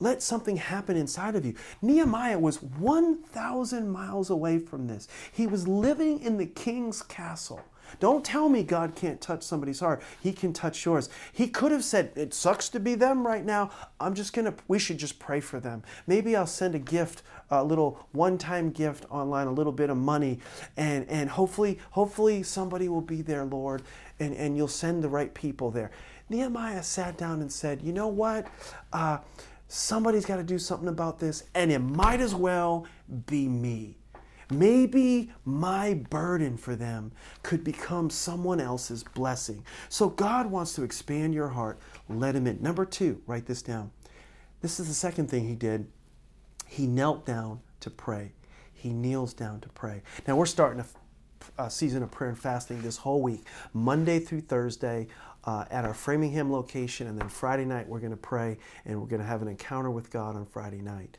let 0.00 0.22
something 0.22 0.56
happen 0.56 0.96
inside 0.96 1.34
of 1.34 1.44
you. 1.44 1.54
Nehemiah 1.82 2.38
was 2.38 2.62
1,000 2.62 3.88
miles 3.88 4.30
away 4.30 4.60
from 4.60 4.86
this. 4.86 5.08
He 5.32 5.44
was 5.48 5.66
living 5.66 6.20
in 6.20 6.36
the 6.36 6.46
king's 6.46 7.02
castle. 7.02 7.60
Don't 8.00 8.24
tell 8.24 8.48
me 8.48 8.62
God 8.62 8.94
can't 8.94 9.20
touch 9.20 9.42
somebody's 9.42 9.80
heart. 9.80 10.02
He 10.22 10.32
can 10.32 10.52
touch 10.52 10.84
yours. 10.84 11.08
He 11.32 11.48
could 11.48 11.72
have 11.72 11.84
said, 11.84 12.12
It 12.16 12.34
sucks 12.34 12.68
to 12.70 12.80
be 12.80 12.94
them 12.94 13.26
right 13.26 13.44
now. 13.44 13.70
I'm 13.98 14.14
just 14.14 14.32
going 14.32 14.44
to, 14.44 14.54
we 14.68 14.78
should 14.78 14.98
just 14.98 15.18
pray 15.18 15.40
for 15.40 15.58
them. 15.58 15.82
Maybe 16.06 16.36
I'll 16.36 16.46
send 16.46 16.74
a 16.74 16.78
gift, 16.78 17.22
a 17.50 17.64
little 17.64 18.06
one 18.12 18.38
time 18.38 18.70
gift 18.70 19.06
online, 19.10 19.46
a 19.46 19.52
little 19.52 19.72
bit 19.72 19.90
of 19.90 19.96
money, 19.96 20.38
and, 20.76 21.08
and 21.08 21.30
hopefully, 21.30 21.78
hopefully 21.90 22.42
somebody 22.42 22.88
will 22.88 23.00
be 23.00 23.22
there, 23.22 23.44
Lord, 23.44 23.82
and, 24.20 24.34
and 24.34 24.56
you'll 24.56 24.68
send 24.68 25.02
the 25.02 25.08
right 25.08 25.32
people 25.32 25.70
there. 25.70 25.90
Nehemiah 26.28 26.82
sat 26.82 27.16
down 27.16 27.40
and 27.40 27.50
said, 27.50 27.82
You 27.82 27.92
know 27.92 28.08
what? 28.08 28.48
Uh, 28.92 29.18
somebody's 29.68 30.26
got 30.26 30.36
to 30.36 30.42
do 30.42 30.58
something 30.58 30.88
about 30.88 31.18
this, 31.18 31.44
and 31.54 31.72
it 31.72 31.78
might 31.78 32.20
as 32.20 32.34
well 32.34 32.86
be 33.26 33.48
me. 33.48 33.96
Maybe 34.50 35.30
my 35.44 35.94
burden 35.94 36.56
for 36.56 36.74
them 36.74 37.12
could 37.42 37.62
become 37.64 38.08
someone 38.08 38.60
else's 38.60 39.04
blessing. 39.04 39.62
So 39.90 40.08
God 40.08 40.50
wants 40.50 40.72
to 40.74 40.84
expand 40.84 41.34
your 41.34 41.48
heart. 41.48 41.78
Let 42.08 42.34
Him 42.34 42.46
in. 42.46 42.62
Number 42.62 42.86
two, 42.86 43.20
write 43.26 43.44
this 43.44 43.60
down. 43.60 43.90
This 44.62 44.80
is 44.80 44.88
the 44.88 44.94
second 44.94 45.28
thing 45.28 45.46
He 45.46 45.54
did. 45.54 45.86
He 46.68 46.86
knelt 46.86 47.26
down 47.26 47.60
to 47.80 47.90
pray. 47.90 48.32
He 48.72 48.90
kneels 48.90 49.34
down 49.34 49.60
to 49.60 49.68
pray. 49.70 50.02
Now 50.26 50.36
we're 50.36 50.46
starting 50.46 50.84
a, 51.58 51.64
a 51.64 51.70
season 51.70 52.02
of 52.02 52.10
prayer 52.10 52.30
and 52.30 52.38
fasting 52.38 52.82
this 52.82 52.98
whole 52.98 53.22
week, 53.22 53.44
Monday 53.72 54.20
through 54.20 54.42
Thursday 54.42 55.08
uh, 55.44 55.64
at 55.70 55.84
our 55.84 55.94
Framingham 55.94 56.52
location, 56.52 57.06
and 57.06 57.18
then 57.18 57.28
Friday 57.28 57.64
night 57.64 57.88
we're 57.88 58.00
going 58.00 58.10
to 58.12 58.16
pray 58.16 58.58
and 58.84 59.00
we're 59.00 59.06
going 59.06 59.22
to 59.22 59.26
have 59.26 59.42
an 59.42 59.48
encounter 59.48 59.90
with 59.90 60.10
God 60.10 60.36
on 60.36 60.44
Friday 60.46 60.80
night. 60.80 61.16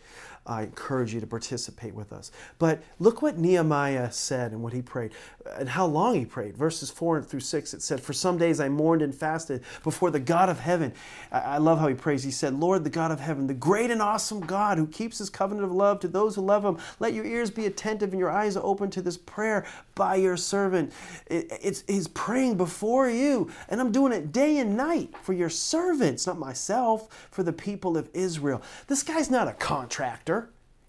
I 0.49 0.63
encourage 0.63 1.13
you 1.13 1.19
to 1.19 1.27
participate 1.27 1.93
with 1.93 2.13
us. 2.13 2.31
But 2.59 2.83
look 2.99 3.21
what 3.21 3.37
Nehemiah 3.37 4.11
said 4.11 4.51
and 4.51 4.61
what 4.61 4.73
he 4.73 4.81
prayed 4.81 5.11
and 5.57 5.67
how 5.67 5.85
long 5.85 6.15
he 6.15 6.25
prayed. 6.25 6.55
Verses 6.55 6.89
4 6.91 7.23
through 7.23 7.39
6, 7.39 7.73
it 7.73 7.81
said, 7.81 7.99
For 7.99 8.13
some 8.13 8.37
days 8.37 8.59
I 8.59 8.69
mourned 8.69 9.01
and 9.01 9.13
fasted 9.15 9.63
before 9.83 10.11
the 10.11 10.19
God 10.19 10.49
of 10.49 10.59
heaven. 10.59 10.93
I 11.31 11.57
love 11.57 11.79
how 11.79 11.87
he 11.87 11.95
prays. 11.95 12.23
He 12.23 12.31
said, 12.31 12.53
Lord, 12.53 12.83
the 12.83 12.89
God 12.89 13.11
of 13.11 13.19
heaven, 13.19 13.47
the 13.47 13.53
great 13.53 13.89
and 13.89 14.01
awesome 14.01 14.41
God 14.41 14.77
who 14.77 14.85
keeps 14.85 15.17
his 15.17 15.29
covenant 15.29 15.65
of 15.65 15.71
love 15.71 15.99
to 16.01 16.07
those 16.07 16.35
who 16.35 16.41
love 16.41 16.63
him, 16.63 16.77
let 16.99 17.13
your 17.13 17.25
ears 17.25 17.49
be 17.49 17.65
attentive 17.65 18.11
and 18.11 18.19
your 18.19 18.31
eyes 18.31 18.55
open 18.57 18.91
to 18.91 19.01
this 19.01 19.17
prayer 19.17 19.65
by 19.95 20.15
your 20.15 20.37
servant. 20.37 20.93
It's, 21.27 21.83
he's 21.87 22.07
praying 22.07 22.57
before 22.57 23.09
you, 23.09 23.49
and 23.69 23.81
I'm 23.81 23.91
doing 23.91 24.13
it 24.13 24.19
it 24.19 24.31
day 24.31 24.57
and 24.59 24.77
night 24.77 25.15
for 25.23 25.33
your 25.33 25.49
servants, 25.49 26.27
not 26.27 26.37
myself, 26.37 27.27
for 27.31 27.41
the 27.41 27.53
people 27.53 27.97
of 27.97 28.07
Israel. 28.13 28.61
This 28.87 29.01
guy's 29.01 29.31
not 29.31 29.47
a 29.47 29.53
contractor. 29.53 30.38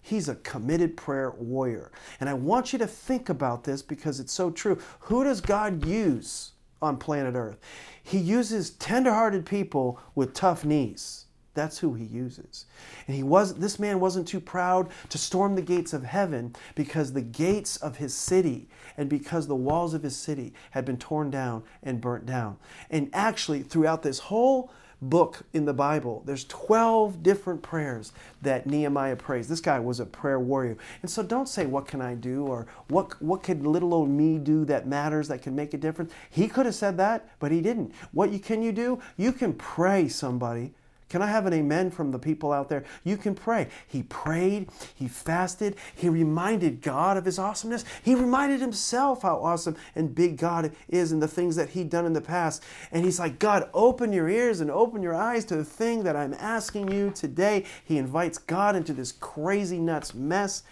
He's 0.01 0.27
a 0.27 0.35
committed 0.35 0.97
prayer 0.97 1.31
warrior. 1.31 1.91
And 2.19 2.29
I 2.29 2.33
want 2.33 2.73
you 2.73 2.79
to 2.79 2.87
think 2.87 3.29
about 3.29 3.63
this 3.63 3.81
because 3.81 4.19
it's 4.19 4.33
so 4.33 4.49
true. 4.49 4.79
Who 5.01 5.23
does 5.23 5.41
God 5.41 5.85
use 5.85 6.53
on 6.81 6.97
planet 6.97 7.35
Earth? 7.35 7.59
He 8.03 8.17
uses 8.17 8.71
tenderhearted 8.71 9.45
people 9.45 9.99
with 10.15 10.33
tough 10.33 10.65
knees. 10.65 11.25
That's 11.53 11.79
who 11.79 11.93
he 11.93 12.05
uses. 12.05 12.65
And 13.07 13.15
he 13.15 13.23
was 13.23 13.55
this 13.55 13.77
man 13.77 13.99
wasn't 13.99 14.27
too 14.27 14.39
proud 14.39 14.89
to 15.09 15.17
storm 15.17 15.55
the 15.55 15.61
gates 15.61 15.91
of 15.91 16.03
heaven 16.03 16.55
because 16.75 17.11
the 17.11 17.21
gates 17.21 17.75
of 17.77 17.97
his 17.97 18.13
city 18.13 18.69
and 18.95 19.09
because 19.09 19.47
the 19.47 19.55
walls 19.55 19.93
of 19.93 20.01
his 20.01 20.15
city 20.15 20.53
had 20.71 20.85
been 20.85 20.97
torn 20.97 21.29
down 21.29 21.63
and 21.83 21.99
burnt 21.99 22.25
down. 22.25 22.57
And 22.89 23.09
actually 23.11 23.63
throughout 23.63 24.01
this 24.01 24.19
whole 24.19 24.71
book 25.01 25.41
in 25.53 25.65
the 25.65 25.73
Bible, 25.73 26.21
there's 26.25 26.45
12 26.45 27.23
different 27.23 27.61
prayers 27.61 28.13
that 28.41 28.67
Nehemiah 28.67 29.15
prays. 29.15 29.47
This 29.47 29.59
guy 29.59 29.79
was 29.79 29.99
a 29.99 30.05
prayer 30.05 30.39
warrior. 30.39 30.77
And 31.01 31.09
so 31.09 31.23
don't 31.23 31.49
say, 31.49 31.65
What 31.65 31.87
can 31.87 32.01
I 32.01 32.15
do? 32.15 32.45
or 32.45 32.67
What, 32.87 33.21
what 33.21 33.43
could 33.43 33.65
little 33.65 33.93
old 33.93 34.09
me 34.09 34.37
do 34.37 34.65
that 34.65 34.87
matters, 34.87 35.27
that 35.29 35.41
can 35.41 35.55
make 35.55 35.73
a 35.73 35.77
difference? 35.77 36.13
He 36.29 36.47
could 36.47 36.65
have 36.65 36.75
said 36.75 36.97
that, 36.97 37.29
but 37.39 37.51
he 37.51 37.61
didn't. 37.61 37.93
What 38.11 38.31
you, 38.31 38.39
can 38.39 38.61
you 38.61 38.71
do? 38.71 38.99
You 39.17 39.31
can 39.31 39.53
pray 39.53 40.07
somebody 40.07 40.73
can 41.11 41.21
I 41.21 41.27
have 41.27 41.45
an 41.45 41.51
amen 41.51 41.91
from 41.91 42.11
the 42.11 42.17
people 42.17 42.53
out 42.53 42.69
there? 42.69 42.85
You 43.03 43.17
can 43.17 43.35
pray. 43.35 43.67
He 43.85 44.03
prayed, 44.03 44.69
he 44.95 45.09
fasted, 45.09 45.75
he 45.93 46.07
reminded 46.07 46.81
God 46.81 47.17
of 47.17 47.25
his 47.25 47.37
awesomeness. 47.37 47.83
He 48.01 48.15
reminded 48.15 48.61
himself 48.61 49.23
how 49.23 49.35
awesome 49.35 49.75
and 49.93 50.15
big 50.15 50.37
God 50.37 50.71
is 50.87 51.11
and 51.11 51.21
the 51.21 51.27
things 51.27 51.57
that 51.57 51.71
he'd 51.71 51.89
done 51.89 52.05
in 52.05 52.13
the 52.13 52.21
past. 52.21 52.63
And 52.93 53.03
he's 53.03 53.19
like, 53.19 53.39
God, 53.39 53.69
open 53.73 54.13
your 54.13 54.29
ears 54.29 54.61
and 54.61 54.71
open 54.71 55.03
your 55.03 55.13
eyes 55.13 55.43
to 55.45 55.57
the 55.57 55.65
thing 55.65 56.03
that 56.03 56.15
I'm 56.15 56.33
asking 56.35 56.89
you 56.89 57.11
today. 57.11 57.65
He 57.83 57.97
invites 57.97 58.37
God 58.37 58.77
into 58.77 58.93
this 58.93 59.11
crazy 59.11 59.79
nuts 59.79 60.15
mess. 60.15 60.63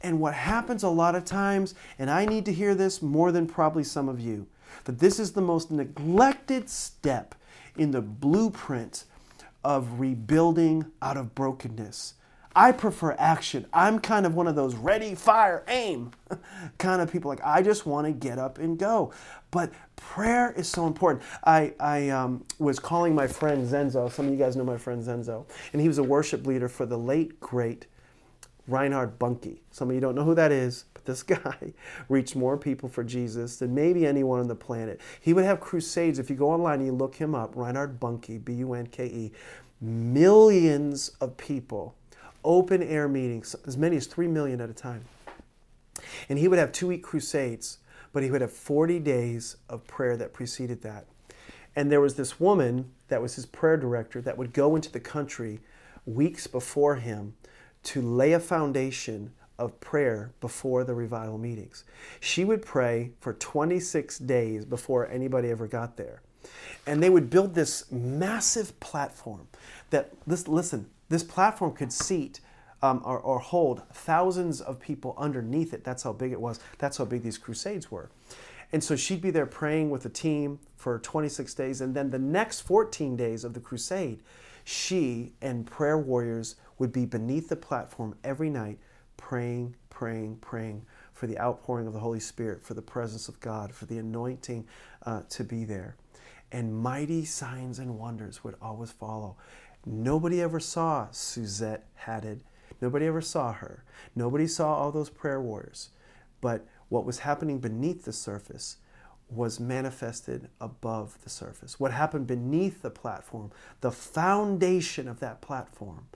And 0.00 0.18
what 0.18 0.34
happens 0.34 0.82
a 0.82 0.88
lot 0.88 1.14
of 1.14 1.24
times, 1.24 1.76
and 1.96 2.10
I 2.10 2.26
need 2.26 2.44
to 2.46 2.52
hear 2.52 2.74
this 2.74 3.00
more 3.00 3.30
than 3.30 3.46
probably 3.46 3.84
some 3.84 4.08
of 4.08 4.18
you, 4.18 4.48
that 4.82 4.98
this 4.98 5.20
is 5.20 5.30
the 5.30 5.40
most 5.40 5.70
neglected 5.70 6.68
step 6.68 7.36
in 7.76 7.92
the 7.92 8.02
blueprint 8.02 9.04
of 9.66 9.98
rebuilding 9.98 10.86
out 11.02 11.16
of 11.16 11.34
brokenness. 11.34 12.14
I 12.54 12.70
prefer 12.70 13.16
action. 13.18 13.66
I'm 13.72 13.98
kind 13.98 14.24
of 14.24 14.36
one 14.36 14.46
of 14.46 14.54
those 14.54 14.76
ready, 14.76 15.16
fire, 15.16 15.64
aim 15.66 16.12
kind 16.78 17.02
of 17.02 17.10
people. 17.10 17.28
Like, 17.28 17.44
I 17.44 17.62
just 17.62 17.84
want 17.84 18.06
to 18.06 18.12
get 18.12 18.38
up 18.38 18.58
and 18.58 18.78
go. 18.78 19.12
But 19.50 19.72
prayer 19.96 20.52
is 20.52 20.68
so 20.68 20.86
important. 20.86 21.24
I, 21.44 21.74
I 21.80 22.10
um, 22.10 22.44
was 22.60 22.78
calling 22.78 23.12
my 23.12 23.26
friend 23.26 23.66
Zenzo. 23.66 24.10
Some 24.10 24.26
of 24.26 24.32
you 24.32 24.38
guys 24.38 24.54
know 24.54 24.64
my 24.64 24.78
friend 24.78 25.02
Zenzo. 25.02 25.46
And 25.72 25.82
he 25.82 25.88
was 25.88 25.98
a 25.98 26.04
worship 26.04 26.46
leader 26.46 26.68
for 26.68 26.86
the 26.86 26.96
late, 26.96 27.40
great 27.40 27.86
Reinhard 28.68 29.18
Bonnke. 29.18 29.58
Some 29.72 29.88
of 29.90 29.96
you 29.96 30.00
don't 30.00 30.14
know 30.14 30.24
who 30.24 30.36
that 30.36 30.52
is, 30.52 30.84
this 31.06 31.22
guy 31.22 31.72
reached 32.08 32.36
more 32.36 32.56
people 32.56 32.88
for 32.88 33.04
Jesus 33.04 33.56
than 33.56 33.74
maybe 33.74 34.06
anyone 34.06 34.40
on 34.40 34.48
the 34.48 34.54
planet. 34.54 35.00
He 35.20 35.32
would 35.32 35.44
have 35.44 35.60
crusades. 35.60 36.18
If 36.18 36.30
you 36.30 36.36
go 36.36 36.50
online 36.50 36.80
and 36.80 36.86
you 36.86 36.92
look 36.92 37.16
him 37.16 37.34
up, 37.34 37.56
Reinhard 37.56 37.98
Bonnke, 37.98 38.44
B 38.44 38.54
U 38.54 38.74
N 38.74 38.86
K 38.86 39.06
E, 39.06 39.32
millions 39.80 41.10
of 41.20 41.36
people, 41.36 41.94
open 42.44 42.82
air 42.82 43.08
meetings, 43.08 43.54
as 43.66 43.76
many 43.76 43.96
as 43.96 44.06
3 44.06 44.28
million 44.28 44.60
at 44.60 44.70
a 44.70 44.74
time. 44.74 45.04
And 46.28 46.38
he 46.38 46.48
would 46.48 46.58
have 46.58 46.72
two 46.72 46.88
week 46.88 47.02
crusades, 47.02 47.78
but 48.12 48.22
he 48.22 48.30
would 48.30 48.40
have 48.40 48.52
40 48.52 48.98
days 49.00 49.56
of 49.68 49.86
prayer 49.86 50.16
that 50.16 50.32
preceded 50.32 50.82
that. 50.82 51.06
And 51.74 51.92
there 51.92 52.00
was 52.00 52.14
this 52.14 52.40
woman 52.40 52.90
that 53.08 53.20
was 53.20 53.36
his 53.36 53.46
prayer 53.46 53.76
director 53.76 54.20
that 54.22 54.38
would 54.38 54.52
go 54.52 54.76
into 54.76 54.90
the 54.90 55.00
country 55.00 55.60
weeks 56.06 56.46
before 56.46 56.96
him 56.96 57.34
to 57.82 58.00
lay 58.00 58.32
a 58.32 58.40
foundation 58.40 59.32
of 59.58 59.78
prayer 59.80 60.32
before 60.40 60.84
the 60.84 60.94
revival 60.94 61.38
meetings. 61.38 61.84
She 62.20 62.44
would 62.44 62.62
pray 62.62 63.12
for 63.20 63.32
26 63.32 64.18
days 64.18 64.64
before 64.64 65.08
anybody 65.08 65.50
ever 65.50 65.66
got 65.66 65.96
there. 65.96 66.22
And 66.86 67.02
they 67.02 67.10
would 67.10 67.30
build 67.30 67.54
this 67.54 67.90
massive 67.90 68.78
platform 68.80 69.48
that, 69.90 70.12
listen, 70.26 70.88
this 71.08 71.22
platform 71.22 71.72
could 71.72 71.92
seat 71.92 72.40
um, 72.82 73.02
or, 73.04 73.18
or 73.18 73.38
hold 73.38 73.82
thousands 73.92 74.60
of 74.60 74.78
people 74.78 75.14
underneath 75.18 75.72
it. 75.72 75.82
That's 75.82 76.02
how 76.02 76.12
big 76.12 76.32
it 76.32 76.40
was. 76.40 76.60
That's 76.78 76.96
how 76.98 77.04
big 77.04 77.22
these 77.22 77.38
crusades 77.38 77.90
were. 77.90 78.10
And 78.72 78.82
so 78.82 78.96
she'd 78.96 79.20
be 79.20 79.30
there 79.30 79.46
praying 79.46 79.90
with 79.90 80.02
the 80.02 80.08
team 80.08 80.58
for 80.76 80.98
26 80.98 81.54
days. 81.54 81.80
And 81.80 81.94
then 81.94 82.10
the 82.10 82.18
next 82.18 82.60
14 82.60 83.16
days 83.16 83.44
of 83.44 83.54
the 83.54 83.60
crusade, 83.60 84.20
she 84.64 85.32
and 85.40 85.66
prayer 85.66 85.98
warriors 85.98 86.56
would 86.78 86.92
be 86.92 87.06
beneath 87.06 87.48
the 87.48 87.56
platform 87.56 88.16
every 88.24 88.50
night 88.50 88.78
praying, 89.16 89.74
praying, 89.90 90.36
praying 90.36 90.84
for 91.12 91.26
the 91.26 91.38
outpouring 91.38 91.86
of 91.86 91.92
the 91.92 92.00
Holy 92.00 92.20
Spirit, 92.20 92.62
for 92.62 92.74
the 92.74 92.82
presence 92.82 93.28
of 93.28 93.40
God, 93.40 93.72
for 93.72 93.86
the 93.86 93.98
anointing 93.98 94.66
uh, 95.04 95.22
to 95.30 95.44
be 95.44 95.64
there. 95.64 95.96
And 96.52 96.74
mighty 96.74 97.24
signs 97.24 97.78
and 97.78 97.98
wonders 97.98 98.44
would 98.44 98.54
always 98.60 98.92
follow. 98.92 99.36
Nobody 99.84 100.40
ever 100.40 100.60
saw 100.60 101.08
Suzette 101.10 101.86
Hattingh. 102.04 102.40
Nobody 102.80 103.06
ever 103.06 103.20
saw 103.20 103.52
her. 103.52 103.84
Nobody 104.14 104.46
saw 104.46 104.74
all 104.74 104.92
those 104.92 105.10
prayer 105.10 105.40
warriors. 105.40 105.90
But 106.40 106.66
what 106.88 107.04
was 107.04 107.20
happening 107.20 107.58
beneath 107.58 108.04
the 108.04 108.12
surface 108.12 108.76
was 109.28 109.58
manifested 109.58 110.48
above 110.60 111.18
the 111.24 111.30
surface. 111.30 111.80
What 111.80 111.92
happened 111.92 112.26
beneath 112.26 112.82
the 112.82 112.90
platform, 112.90 113.50
the 113.80 113.90
foundation 113.90 115.08
of 115.08 115.20
that 115.20 115.40
platform, 115.40 116.06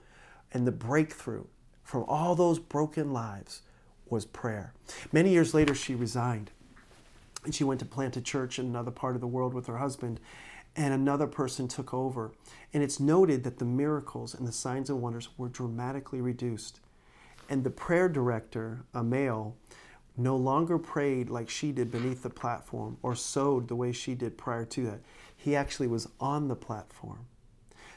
and 0.53 0.65
the 0.65 0.71
breakthrough 0.71 1.45
from 1.91 2.05
all 2.07 2.35
those 2.35 2.57
broken 2.57 3.11
lives 3.11 3.63
was 4.09 4.23
prayer. 4.23 4.71
Many 5.11 5.31
years 5.31 5.53
later, 5.53 5.75
she 5.75 5.93
resigned 5.93 6.49
and 7.43 7.53
she 7.53 7.65
went 7.65 7.81
to 7.81 7.85
plant 7.85 8.15
a 8.15 8.21
church 8.21 8.57
in 8.57 8.65
another 8.65 8.91
part 8.91 9.15
of 9.15 9.19
the 9.19 9.27
world 9.27 9.53
with 9.53 9.67
her 9.67 9.79
husband, 9.79 10.21
and 10.73 10.93
another 10.93 11.27
person 11.27 11.67
took 11.67 11.93
over. 11.93 12.31
And 12.73 12.81
it's 12.81 13.01
noted 13.01 13.43
that 13.43 13.59
the 13.59 13.65
miracles 13.65 14.33
and 14.33 14.47
the 14.47 14.53
signs 14.53 14.89
and 14.89 15.01
wonders 15.01 15.27
were 15.37 15.49
dramatically 15.49 16.21
reduced. 16.21 16.79
And 17.49 17.65
the 17.65 17.69
prayer 17.69 18.07
director, 18.07 18.85
a 18.93 19.03
male, 19.03 19.57
no 20.15 20.37
longer 20.37 20.77
prayed 20.77 21.29
like 21.29 21.49
she 21.49 21.73
did 21.73 21.91
beneath 21.91 22.23
the 22.23 22.29
platform 22.29 22.99
or 23.01 23.15
sewed 23.15 23.67
the 23.67 23.75
way 23.75 23.91
she 23.91 24.15
did 24.15 24.37
prior 24.37 24.63
to 24.63 24.85
that. 24.85 25.01
He 25.35 25.57
actually 25.57 25.87
was 25.87 26.07
on 26.21 26.47
the 26.47 26.55
platform. 26.55 27.25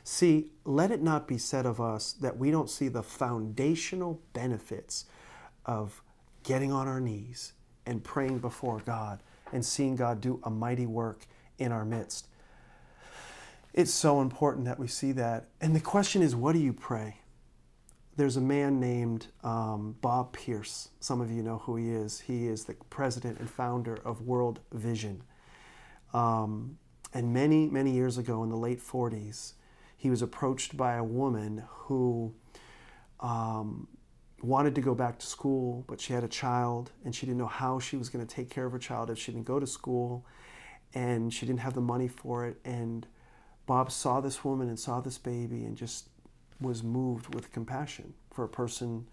See, 0.05 0.51
let 0.67 0.91
it 0.91 1.03
not 1.03 1.27
be 1.27 1.39
said 1.39 1.65
of 1.65 1.81
us 1.81 2.13
that 2.13 2.37
we 2.37 2.51
don't 2.51 2.69
see 2.69 2.89
the 2.89 3.03
foundational 3.03 4.21
benefits 4.35 5.07
of 5.65 6.03
getting 6.43 6.71
on 6.71 6.87
our 6.87 7.01
knees 7.01 7.55
and 7.87 8.05
praying 8.05 8.39
before 8.39 8.83
God 8.85 9.21
and 9.51 9.65
seeing 9.65 9.97
God 9.97 10.21
do 10.21 10.41
a 10.45 10.51
mighty 10.51 10.85
work 10.85 11.27
in 11.59 11.73
our 11.73 11.87
midst. 11.87 12.29
It's 13.73 13.93
so 13.93 14.21
important 14.21 14.67
that 14.67 14.79
we 14.79 14.89
see 14.89 15.13
that. 15.13 15.49
And 15.61 15.75
the 15.75 15.81
question 15.81 16.21
is, 16.21 16.37
what 16.37 16.53
do 16.53 16.59
you 16.59 16.75
pray? 16.75 17.17
There's 18.17 18.37
a 18.37 18.43
man 18.43 18.79
named 18.79 19.29
um, 19.43 19.97
Bob 20.01 20.33
Pierce. 20.35 20.91
Some 21.01 21.21
of 21.21 21.31
you 21.31 21.43
know 21.43 21.59
who 21.59 21.77
he 21.77 21.91
is. 21.91 22.21
He 22.21 22.47
is 22.47 22.67
the 22.67 22.75
president 22.91 23.41
and 23.41 23.51
founder 23.51 23.99
of 24.05 24.21
World 24.21 24.61
Vision. 24.73 25.23
Um, 26.13 26.79
and 27.13 27.33
many, 27.33 27.69
many 27.69 27.91
years 27.91 28.19
ago 28.19 28.45
in 28.45 28.51
the 28.51 28.57
late 28.57 28.81
40s, 28.81 29.55
he 30.05 30.11
was 30.11 30.21
approached 30.21 30.77
by 30.77 30.97
a 30.97 31.03
woman 31.03 31.65
who 31.67 32.35
um, 33.21 33.89
wanted 34.43 34.75
to 34.75 34.83
go 34.83 34.95
back 34.95 35.19
to 35.19 35.27
school, 35.27 35.83
but 35.89 35.99
she 35.99 36.13
had 36.13 36.23
a 36.23 36.29
child 36.29 36.93
and 37.07 37.15
she 37.15 37.25
didn't 37.25 37.39
know 37.39 37.47
how 37.47 37.79
she 37.79 37.97
was 37.97 38.11
going 38.11 38.25
to 38.25 38.35
take 38.35 38.51
care 38.51 38.67
of 38.67 38.73
her 38.73 38.79
child 38.79 39.09
if 39.09 39.19
she 39.19 39.33
didn't 39.33 39.47
go 39.47 39.59
to 39.59 39.67
school 39.67 40.27
and 40.93 41.33
she 41.33 41.47
didn't 41.47 41.61
have 41.61 41.73
the 41.73 41.81
money 41.81 42.07
for 42.07 42.45
it. 42.45 42.59
And 42.67 43.07
Bob 43.65 43.91
saw 43.91 44.21
this 44.21 44.45
woman 44.45 44.69
and 44.69 44.79
saw 44.79 45.01
this 45.01 45.17
baby 45.17 45.65
and 45.65 45.75
just 45.75 46.11
was 46.61 46.83
moved 46.83 47.35
with 47.35 47.51
compassion 47.51 48.13
for 48.31 48.45
a 48.45 48.49
person 48.49 49.07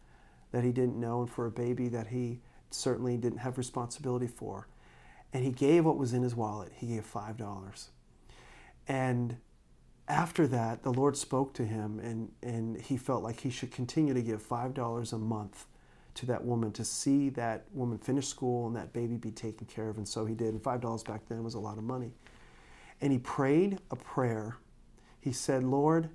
that 0.51 0.65
he 0.65 0.73
didn't 0.73 0.99
know 0.99 1.21
and 1.21 1.29
for 1.29 1.45
a 1.45 1.51
baby 1.51 1.87
that 1.87 2.07
he 2.07 2.41
certainly 2.69 3.15
didn't 3.15 3.39
have 3.39 3.57
responsibility 3.57 4.27
for. 4.27 4.67
And 5.31 5.45
he 5.45 5.51
gave 5.51 5.85
what 5.85 5.97
was 5.97 6.11
in 6.11 6.21
his 6.21 6.35
wallet. 6.35 6.73
He 6.75 6.87
gave 6.87 7.09
$5. 7.09 7.87
And 8.89 9.37
after 10.11 10.45
that, 10.47 10.83
the 10.83 10.91
Lord 10.91 11.15
spoke 11.15 11.53
to 11.53 11.65
him, 11.65 11.99
and, 11.99 12.29
and 12.43 12.79
he 12.79 12.97
felt 12.97 13.23
like 13.23 13.39
he 13.39 13.49
should 13.49 13.71
continue 13.71 14.13
to 14.13 14.21
give 14.21 14.47
$5 14.47 15.13
a 15.13 15.17
month 15.17 15.65
to 16.15 16.25
that 16.25 16.43
woman 16.43 16.73
to 16.73 16.83
see 16.83 17.29
that 17.29 17.63
woman 17.71 17.97
finish 17.97 18.27
school 18.27 18.67
and 18.67 18.75
that 18.75 18.91
baby 18.91 19.15
be 19.15 19.31
taken 19.31 19.65
care 19.67 19.87
of. 19.87 19.97
And 19.97 20.05
so 20.05 20.25
he 20.25 20.35
did. 20.35 20.49
And 20.49 20.61
$5 20.61 21.05
back 21.05 21.21
then 21.29 21.43
was 21.45 21.53
a 21.53 21.59
lot 21.59 21.77
of 21.77 21.85
money. 21.85 22.11
And 22.99 23.13
he 23.13 23.19
prayed 23.19 23.79
a 23.89 23.95
prayer. 23.95 24.57
He 25.21 25.31
said, 25.31 25.63
Lord, 25.63 26.09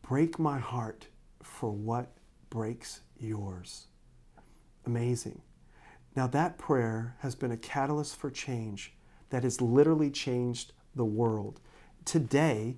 break 0.00 0.38
my 0.38 0.58
heart 0.58 1.08
for 1.42 1.70
what 1.70 2.16
breaks 2.48 3.00
yours. 3.18 3.88
Amazing. 4.86 5.42
Now, 6.16 6.26
that 6.28 6.56
prayer 6.56 7.16
has 7.18 7.34
been 7.34 7.52
a 7.52 7.58
catalyst 7.58 8.16
for 8.16 8.30
change 8.30 8.94
that 9.28 9.42
has 9.42 9.60
literally 9.60 10.10
changed 10.10 10.72
the 10.94 11.04
world 11.04 11.60
today, 12.04 12.76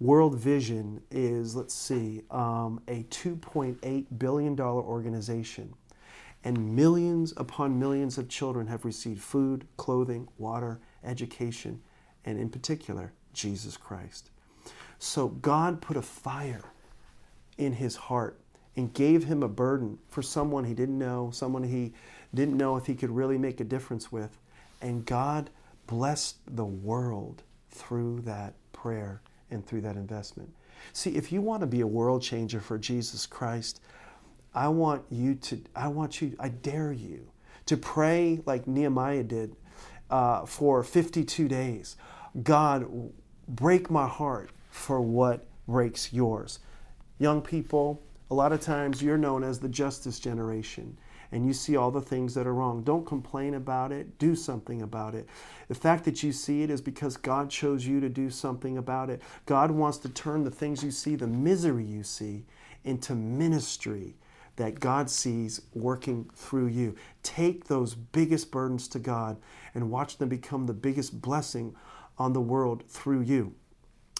World 0.00 0.36
Vision 0.36 1.02
is, 1.10 1.54
let's 1.54 1.74
see, 1.74 2.22
um, 2.30 2.80
a 2.88 3.02
$2.8 3.04 4.06
billion 4.18 4.58
organization. 4.58 5.74
And 6.42 6.74
millions 6.74 7.34
upon 7.36 7.78
millions 7.78 8.16
of 8.16 8.30
children 8.30 8.66
have 8.68 8.86
received 8.86 9.20
food, 9.20 9.66
clothing, 9.76 10.26
water, 10.38 10.80
education, 11.04 11.82
and 12.24 12.38
in 12.38 12.48
particular, 12.48 13.12
Jesus 13.34 13.76
Christ. 13.76 14.30
So 14.98 15.28
God 15.28 15.82
put 15.82 15.98
a 15.98 16.02
fire 16.02 16.64
in 17.58 17.74
his 17.74 17.96
heart 17.96 18.40
and 18.76 18.94
gave 18.94 19.24
him 19.24 19.42
a 19.42 19.48
burden 19.48 19.98
for 20.08 20.22
someone 20.22 20.64
he 20.64 20.72
didn't 20.72 20.98
know, 20.98 21.30
someone 21.30 21.64
he 21.64 21.92
didn't 22.34 22.56
know 22.56 22.78
if 22.78 22.86
he 22.86 22.94
could 22.94 23.10
really 23.10 23.36
make 23.36 23.60
a 23.60 23.64
difference 23.64 24.10
with. 24.10 24.38
And 24.80 25.04
God 25.04 25.50
blessed 25.86 26.36
the 26.46 26.64
world 26.64 27.42
through 27.68 28.20
that 28.22 28.54
prayer 28.72 29.20
and 29.50 29.66
through 29.66 29.82
that 29.82 29.96
investment. 29.96 30.52
See, 30.92 31.16
if 31.16 31.30
you 31.30 31.42
want 31.42 31.60
to 31.60 31.66
be 31.66 31.80
a 31.80 31.86
world 31.86 32.22
changer 32.22 32.60
for 32.60 32.78
Jesus 32.78 33.26
Christ, 33.26 33.80
I 34.54 34.68
want 34.68 35.04
you 35.10 35.34
to, 35.36 35.60
I 35.76 35.88
want 35.88 36.20
you, 36.20 36.34
I 36.38 36.48
dare 36.48 36.92
you 36.92 37.30
to 37.66 37.76
pray 37.76 38.40
like 38.46 38.66
Nehemiah 38.66 39.22
did 39.22 39.54
uh, 40.10 40.44
for 40.44 40.82
52 40.82 41.48
days. 41.48 41.96
God, 42.42 42.88
break 43.46 43.90
my 43.90 44.08
heart 44.08 44.50
for 44.70 45.00
what 45.00 45.46
breaks 45.68 46.12
yours. 46.12 46.58
Young 47.18 47.42
people, 47.42 48.02
a 48.30 48.34
lot 48.34 48.52
of 48.52 48.60
times 48.60 49.02
you're 49.02 49.18
known 49.18 49.44
as 49.44 49.60
the 49.60 49.68
justice 49.68 50.18
generation 50.18 50.96
and 51.32 51.46
you 51.46 51.52
see 51.52 51.76
all 51.76 51.90
the 51.90 52.00
things 52.00 52.34
that 52.34 52.46
are 52.46 52.54
wrong. 52.54 52.82
Don't 52.82 53.06
complain 53.06 53.54
about 53.54 53.92
it, 53.92 54.18
do 54.18 54.34
something 54.34 54.82
about 54.82 55.14
it. 55.14 55.28
The 55.68 55.74
fact 55.74 56.04
that 56.04 56.22
you 56.22 56.32
see 56.32 56.62
it 56.62 56.70
is 56.70 56.80
because 56.80 57.16
God 57.16 57.50
chose 57.50 57.86
you 57.86 58.00
to 58.00 58.08
do 58.08 58.30
something 58.30 58.78
about 58.78 59.10
it. 59.10 59.22
God 59.46 59.70
wants 59.70 59.98
to 59.98 60.08
turn 60.08 60.44
the 60.44 60.50
things 60.50 60.82
you 60.82 60.90
see, 60.90 61.14
the 61.14 61.26
misery 61.26 61.84
you 61.84 62.02
see, 62.02 62.44
into 62.84 63.14
ministry 63.14 64.16
that 64.56 64.80
God 64.80 65.08
sees 65.08 65.62
working 65.74 66.28
through 66.34 66.66
you. 66.66 66.94
Take 67.22 67.64
those 67.64 67.94
biggest 67.94 68.50
burdens 68.50 68.88
to 68.88 68.98
God 68.98 69.38
and 69.74 69.90
watch 69.90 70.18
them 70.18 70.28
become 70.28 70.66
the 70.66 70.74
biggest 70.74 71.22
blessing 71.22 71.74
on 72.18 72.32
the 72.32 72.40
world 72.40 72.84
through 72.86 73.22
you. 73.22 73.54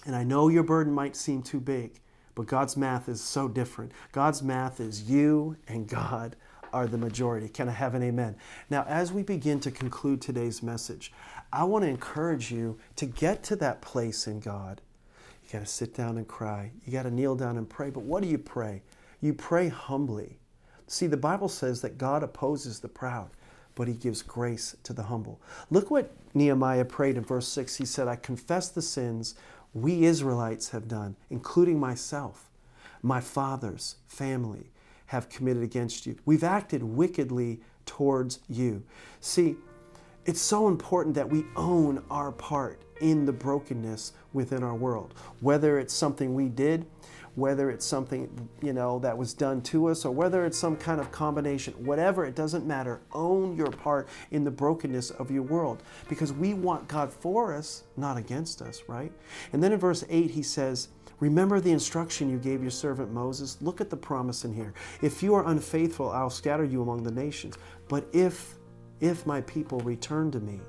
And 0.07 0.17
I 0.17 0.25
know 0.25 0.49
your 0.49 0.63
burden 0.63 0.95
might 0.95 1.15
seem 1.15 1.43
too 1.43 1.61
big, 1.61 2.01
but 2.35 2.47
God's 2.47 2.77
math 2.77 3.09
is 3.09 3.21
so 3.21 3.49
different. 3.49 3.93
God's 4.13 4.43
math 4.43 4.81
is 4.81 5.11
you 5.11 5.57
and 5.69 5.87
God 5.87 6.37
are 6.73 6.87
the 6.87 6.99
majority. 6.99 7.49
Can 7.49 7.69
I 7.69 7.73
have 7.73 7.95
an 7.95 8.03
amen? 8.03 8.37
Now, 8.69 8.85
as 8.89 9.13
we 9.13 9.23
begin 9.23 9.61
to 9.61 9.71
conclude 9.71 10.21
today's 10.21 10.63
message, 10.63 11.13
I 11.53 11.65
want 11.65 11.85
to 11.85 11.89
encourage 11.89 12.51
you 12.51 12.79
to 12.97 13.07
get 13.07 13.43
to 13.45 13.57
that 13.57 13.83
place 13.83 14.27
in 14.27 14.41
God. 14.41 14.81
You 15.45 15.53
got 15.53 15.67
to 15.67 15.67
sit 15.67 15.95
down 15.95 16.17
and 16.17 16.27
cry. 16.29 16.71
You 16.85 16.93
got 16.93 17.03
to 17.05 17.11
kneel 17.11 17.35
down 17.35 17.57
and 17.57 17.69
pray. 17.69 17.91
But 17.91 18.05
what 18.05 18.23
do 18.23 18.29
you 18.29 18.39
pray? 18.39 18.83
You 19.21 19.35
pray 19.35 19.69
humbly. 19.69 20.39
See, 20.87 21.07
the 21.07 21.17
Bible 21.17 21.49
says 21.49 21.81
that 21.83 21.99
God 21.99 22.23
opposes 22.23 22.81
the 22.81 22.89
proud, 22.89 23.31
but 23.75 23.89
he 23.89 23.95
gives 23.95 24.23
grace 24.23 24.77
to 24.83 24.93
the 24.93 25.05
humble. 25.05 25.41
Look 25.71 25.91
what 25.91 26.13
Nehemiah 26.35 26.85
prayed 26.85 27.17
in 27.17 27.25
verse 27.25 27.49
6. 27.49 27.77
He 27.77 27.85
said, 27.85 28.09
I 28.09 28.17
confess 28.17 28.69
the 28.69 28.83
sins 28.83 29.35
we 29.73 30.05
Israelites 30.05 30.71
have 30.71 30.89
done, 30.89 31.17
including 31.31 31.79
myself, 31.79 32.51
my 33.03 33.21
father's 33.21 33.97
family 34.07 34.71
have 35.11 35.29
committed 35.29 35.65
against 35.65 36.07
you. 36.07 36.17
We've 36.25 36.45
acted 36.45 36.85
wickedly 36.85 37.59
towards 37.85 38.39
you. 38.49 38.85
See, 39.19 39.57
it's 40.25 40.41
so 40.41 40.69
important 40.69 41.17
that 41.17 41.29
we 41.29 41.45
own 41.57 42.05
our 42.13 42.31
part 42.31 42.81
in 43.01 43.25
the 43.25 43.33
brokenness 43.33 44.13
within 44.33 44.63
our 44.63 44.77
world, 44.77 45.15
whether 45.41 45.81
it's 45.81 45.93
something 45.93 46.33
we 46.33 46.49
did, 46.49 46.87
whether 47.35 47.71
it's 47.71 47.85
something 47.85 48.49
you 48.63 48.73
know 48.73 49.01
that 49.01 49.19
was 49.19 49.35
done 49.35 49.61
to 49.63 49.87
us 49.87 50.05
or 50.05 50.13
whether 50.13 50.45
it's 50.45 50.59
some 50.59 50.77
kind 50.77 51.01
of 51.01 51.13
combination 51.13 51.73
whatever 51.85 52.27
it 52.27 52.35
doesn't 52.35 52.67
matter 52.67 53.01
own 53.13 53.57
your 53.57 53.71
part 53.71 54.09
in 54.33 54.43
the 54.43 54.51
brokenness 54.51 55.11
of 55.13 55.31
your 55.31 55.45
world 55.45 55.81
because 56.09 56.33
we 56.33 56.55
want 56.55 56.89
god 56.89 57.13
for 57.13 57.55
us 57.55 57.85
not 57.97 58.17
against 58.17 58.61
us 58.61 58.83
right 58.89 59.13
and 59.53 59.63
then 59.63 59.73
in 59.73 59.79
verse 59.79 60.05
8 60.11 60.33
he 60.33 60.43
says 60.43 60.89
Remember 61.21 61.61
the 61.61 61.71
instruction 61.71 62.31
you 62.31 62.39
gave 62.39 62.63
your 62.63 62.71
servant 62.71 63.13
Moses? 63.13 63.59
Look 63.61 63.81
at 63.81 63.91
the 63.91 63.97
promise 63.97 64.45
in 64.45 64.55
here. 64.55 64.73
If 65.03 65.23
you 65.23 65.35
are 65.35 65.47
unfaithful, 65.47 66.11
I'll 66.11 66.31
scatter 66.31 66.65
you 66.65 66.83
among 66.83 67.03
the 67.03 67.11
nations. 67.11 67.57
But 67.89 68.07
if 68.13 68.57
if 69.01 69.25
my 69.25 69.41
people 69.43 69.81
return 69.81 70.31
to 70.31 70.41
me 70.41 70.61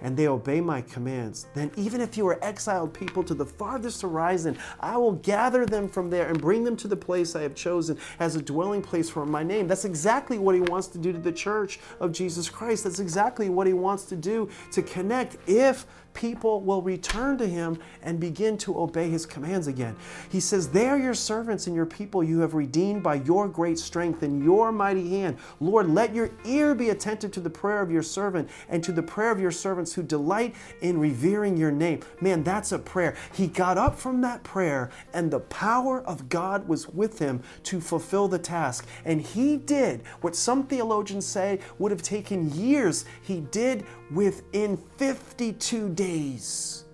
and 0.00 0.16
they 0.16 0.28
obey 0.28 0.60
my 0.60 0.80
commands, 0.80 1.46
then 1.54 1.70
even 1.76 2.00
if 2.00 2.16
you 2.16 2.26
are 2.26 2.42
exiled 2.42 2.92
people 2.94 3.22
to 3.22 3.34
the 3.34 3.44
farthest 3.44 4.02
horizon, 4.02 4.56
I 4.80 4.96
will 4.96 5.12
gather 5.12 5.66
them 5.66 5.88
from 5.88 6.08
there 6.08 6.28
and 6.28 6.40
bring 6.40 6.64
them 6.64 6.76
to 6.78 6.88
the 6.88 6.96
place 6.96 7.36
I 7.36 7.42
have 7.42 7.54
chosen 7.54 7.98
as 8.18 8.34
a 8.36 8.42
dwelling 8.42 8.82
place 8.82 9.10
for 9.10 9.26
my 9.26 9.42
name. 9.42 9.68
That's 9.68 9.84
exactly 9.84 10.38
what 10.38 10.54
he 10.54 10.62
wants 10.62 10.88
to 10.88 10.98
do 10.98 11.12
to 11.12 11.18
the 11.18 11.32
church 11.32 11.78
of 12.00 12.12
Jesus 12.12 12.48
Christ. 12.48 12.84
That's 12.84 12.98
exactly 12.98 13.50
what 13.50 13.66
he 13.66 13.74
wants 13.74 14.04
to 14.06 14.16
do 14.16 14.48
to 14.72 14.82
connect 14.82 15.36
if 15.46 15.86
people 16.14 16.60
will 16.60 16.80
return 16.80 17.36
to 17.38 17.46
him 17.46 17.78
and 18.02 18.18
begin 18.18 18.56
to 18.58 18.78
obey 18.78 19.10
his 19.10 19.26
commands 19.26 19.66
again. 19.66 19.96
He 20.30 20.40
says, 20.40 20.68
They 20.68 20.88
are 20.88 20.98
your 20.98 21.14
servants 21.14 21.66
and 21.66 21.76
your 21.76 21.86
people 21.86 22.24
you 22.24 22.40
have 22.40 22.54
redeemed 22.54 23.02
by 23.02 23.16
your 23.16 23.48
great 23.48 23.78
strength 23.78 24.22
and 24.22 24.42
your 24.42 24.72
mighty 24.72 25.10
hand. 25.10 25.36
Lord, 25.60 25.90
let 25.90 26.14
your 26.14 26.30
ear 26.44 26.74
be 26.74 26.90
attentive 26.90 27.32
to 27.32 27.40
the 27.40 27.50
prayer 27.50 27.82
of 27.82 27.90
your 27.90 28.02
servant 28.02 28.48
and 28.68 28.82
to 28.84 28.92
the 28.92 29.02
prayer 29.02 29.30
of 29.30 29.40
your 29.40 29.50
servants 29.50 29.92
who 29.92 30.02
delight 30.02 30.54
in 30.80 30.98
revering 30.98 31.56
your 31.56 31.72
name. 31.72 32.00
Man, 32.20 32.42
that's 32.42 32.72
a 32.72 32.78
prayer. 32.78 33.16
He 33.32 33.46
got 33.46 33.76
up 33.76 33.98
from 33.98 34.20
that 34.22 34.42
prayer, 34.44 34.90
and 35.12 35.30
the 35.30 35.40
power 35.40 36.02
of 36.02 36.28
God 36.28 36.68
was 36.68 36.88
with 36.88 37.18
him 37.18 37.42
to 37.64 37.80
fulfill 37.80 38.28
the 38.28 38.38
task. 38.38 38.86
And 39.04 39.20
he 39.20 39.56
did 39.56 40.02
what 40.20 40.36
some 40.36 40.66
theologians 40.66 41.26
say 41.26 41.58
would 41.78 41.90
have 41.90 42.02
taken 42.02 42.50
years. 42.52 43.04
He 43.22 43.40
did 43.40 43.84
within 44.14 44.76
52 44.96 45.88
days 45.90 46.84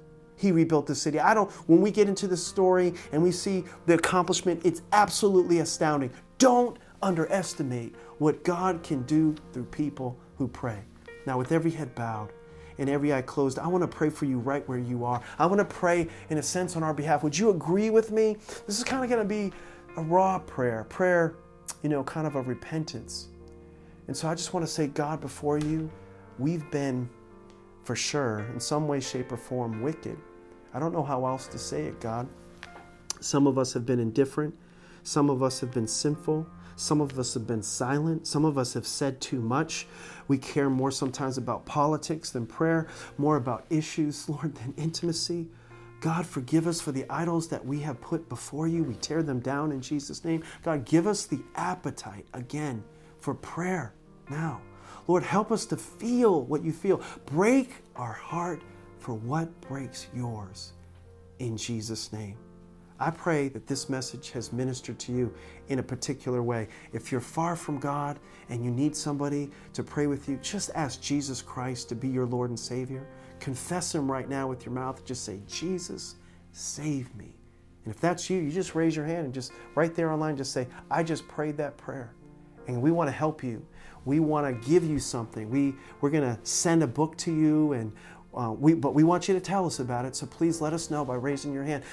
he 0.41 0.53
rebuilt 0.53 0.87
the 0.87 0.95
city. 0.95 1.21
I 1.21 1.35
don't, 1.35 1.51
when 1.69 1.81
we 1.83 1.91
get 1.91 2.09
into 2.09 2.27
the 2.27 2.37
story 2.37 2.95
and 3.13 3.23
we 3.23 3.31
see 3.31 3.65
the 3.87 3.95
accomplishment, 3.95 4.63
it's 4.65 4.83
absolutely 4.93 5.59
astounding. 5.59 6.11
Don't 6.39 6.79
underestimate 7.03 7.95
what 8.19 8.43
God 8.43 8.83
can 8.83 9.03
do 9.03 9.35
through 9.53 9.67
people 9.67 10.19
who 10.39 10.49
pray. 10.49 10.79
Now, 11.27 11.37
with 11.37 11.53
every 11.53 11.71
head 11.71 11.95
bowed 11.95 12.33
and 12.79 12.89
every 12.89 13.13
eye 13.13 13.21
closed, 13.21 13.59
I 13.59 13.67
want 13.67 13.83
to 13.83 13.89
pray 13.89 14.09
for 14.09 14.25
you 14.25 14.39
right 14.39 14.67
where 14.67 14.79
you 14.79 15.05
are. 15.05 15.23
I 15.39 15.45
want 15.45 15.59
to 15.59 15.65
pray, 15.67 16.09
in 16.31 16.39
a 16.39 16.43
sense, 16.43 16.75
on 16.75 16.83
our 16.83 16.95
behalf. 16.95 17.23
Would 17.23 17.37
you 17.37 17.51
agree 17.51 17.91
with 17.91 18.11
me? 18.11 18.39
This 18.67 18.79
is 18.79 18.85
kind 18.85 19.05
of 19.05 19.11
going 19.11 19.23
to 19.23 19.29
be 19.29 19.55
a 19.99 20.03
raw 20.03 20.39
prayer, 20.39 20.85
prayer, 20.85 21.35
you 21.83 21.91
know, 21.91 22.03
kind 22.03 22.27
of 22.27 22.37
a 22.37 22.41
repentance. 22.41 23.29
And 24.09 24.17
so 24.17 24.27
I 24.27 24.35
just 24.35 24.55
want 24.55 24.65
to 24.67 24.73
say, 24.73 24.87
God, 24.87 25.21
before 25.21 25.59
you, 25.59 25.91
we've 26.41 26.69
been 26.71 27.09
for 27.85 27.95
sure, 27.97 28.47
in 28.53 28.61
some 28.61 28.89
way, 28.89 29.01
shape, 29.01 29.33
or 29.33 29.37
form, 29.37 29.83
wicked. 29.83 30.19
I 30.73 30.79
don't 30.79 30.93
know 30.93 31.03
how 31.03 31.27
else 31.27 31.47
to 31.49 31.59
say 31.59 31.85
it, 31.85 32.01
God. 32.01 32.29
Some 33.21 33.47
of 33.47 33.59
us 33.59 33.73
have 33.73 33.85
been 33.85 34.01
indifferent. 34.01 34.55
Some 35.03 35.31
of 35.31 35.43
us 35.43 35.61
have 35.61 35.73
been 35.73 35.89
sinful. 35.89 36.47
Some 36.77 37.01
of 37.01 37.19
us 37.19 37.35
have 37.35 37.47
been 37.47 37.63
silent. 37.63 38.27
Some 38.27 38.45
of 38.45 38.57
us 38.57 38.75
have 38.75 38.87
said 38.87 39.21
too 39.21 39.41
much. 39.41 39.87
We 40.29 40.39
care 40.39 40.71
more 40.71 40.91
sometimes 40.91 41.37
about 41.37 41.67
politics 41.67 42.31
than 42.31 42.47
prayer, 42.47 42.87
more 43.19 43.37
about 43.37 43.67
issues, 43.69 44.29
Lord, 44.29 44.55
than 44.55 44.75
intimacy. 44.77 45.49
God, 46.01 46.25
forgive 46.25 46.67
us 46.67 46.81
for 46.81 46.93
the 46.93 47.05
idols 47.11 47.49
that 47.49 47.65
we 47.65 47.81
have 47.81 48.01
put 48.01 48.29
before 48.31 48.67
you. 48.67 48.83
We 48.83 48.95
tear 48.95 49.23
them 49.23 49.41
down 49.41 49.71
in 49.73 49.83
Jesus' 49.83 50.25
name. 50.25 50.43
God, 50.63 50.87
give 50.87 51.07
us 51.07 51.27
the 51.27 51.41
appetite 51.57 52.27
again 52.33 52.83
for 53.19 53.35
prayer 53.35 53.93
now. 54.31 54.63
Lord, 55.07 55.23
help 55.23 55.51
us 55.51 55.67
to 55.67 55.77
feel 55.77 56.43
what 56.43 56.65
you 56.65 56.73
feel. 56.73 57.03
Break 57.27 57.73
our 57.97 58.13
heart 58.13 58.63
for 58.99 59.15
what 59.15 59.61
breaks 59.63 60.09
yours 60.15 60.73
in 61.39 61.57
Jesus' 61.57 62.13
name. 62.13 62.37
I 63.03 63.11
pray 63.11 63.49
that 63.49 63.67
this 63.67 63.89
message 63.89 64.31
has 64.33 64.53
ministered 64.53 64.99
to 65.01 65.13
you 65.13 65.33
in 65.69 65.79
a 65.79 65.83
particular 65.83 66.43
way. 66.43 66.69
If 66.93 67.11
you're 67.11 67.23
far 67.23 67.57
from 67.57 67.79
God 67.79 68.21
and 68.51 68.63
you 68.63 68.71
need 68.71 68.95
somebody 68.95 69.51
to 69.73 69.83
pray 69.83 70.07
with 70.07 70.29
you, 70.29 70.37
just 70.43 70.71
ask 70.75 71.01
Jesus 71.01 71.41
Christ 71.41 71.89
to 71.89 71.95
be 71.95 72.09
your 72.09 72.27
Lord 72.27 72.51
and 72.51 72.61
Savior. 72.61 73.07
Confess 73.39 73.95
Him 73.95 74.11
right 74.11 74.29
now 74.29 74.47
with 74.47 74.67
your 74.67 74.75
mouth. 74.75 75.03
Just 75.07 75.25
say, 75.25 75.41
Jesus, 75.49 76.17
save 76.53 77.15
me. 77.17 77.35
And 77.87 77.95
if 77.95 78.01
that's 78.03 78.29
you, 78.29 78.39
you 78.39 78.51
just 78.51 78.75
raise 78.75 78.95
your 78.95 79.07
hand 79.07 79.25
and 79.25 79.33
just 79.33 79.53
right 79.75 79.95
there 79.95 80.13
online, 80.13 80.37
just 80.37 80.53
say, 80.53 80.69
I 80.91 81.03
just 81.03 81.27
prayed 81.27 81.57
that 81.57 81.79
prayer. 81.79 82.13
And 82.69 82.83
we 82.83 82.91
want 82.91 83.09
to 83.09 83.13
help 83.13 83.43
you 83.43 83.65
we 84.05 84.21
want 84.21 84.47
to 84.47 84.69
give 84.69 84.85
you 84.85 84.99
something. 84.99 85.51
We, 85.51 85.75
we're 86.01 86.11
going 86.11 86.25
to 86.25 86.39
send 86.43 86.83
a 86.83 86.87
book 86.87 87.17
to 87.19 87.35
you, 87.35 87.73
and 87.73 87.93
uh, 88.35 88.55
we, 88.59 88.75
but 88.75 88.95
we 88.95 89.05
want 89.05 89.29
you 89.29 89.35
to 89.35 89.41
tell 89.41 89.67
us 89.67 89.81
about 89.81 90.05
it. 90.05 90.17
So 90.17 90.27
please 90.27 90.61
let 90.61 90.73
us 90.73 90.91
know 90.91 91.05
by 91.05 91.17
raising 91.17 91.53
your 91.53 91.65
hand. 91.65 91.85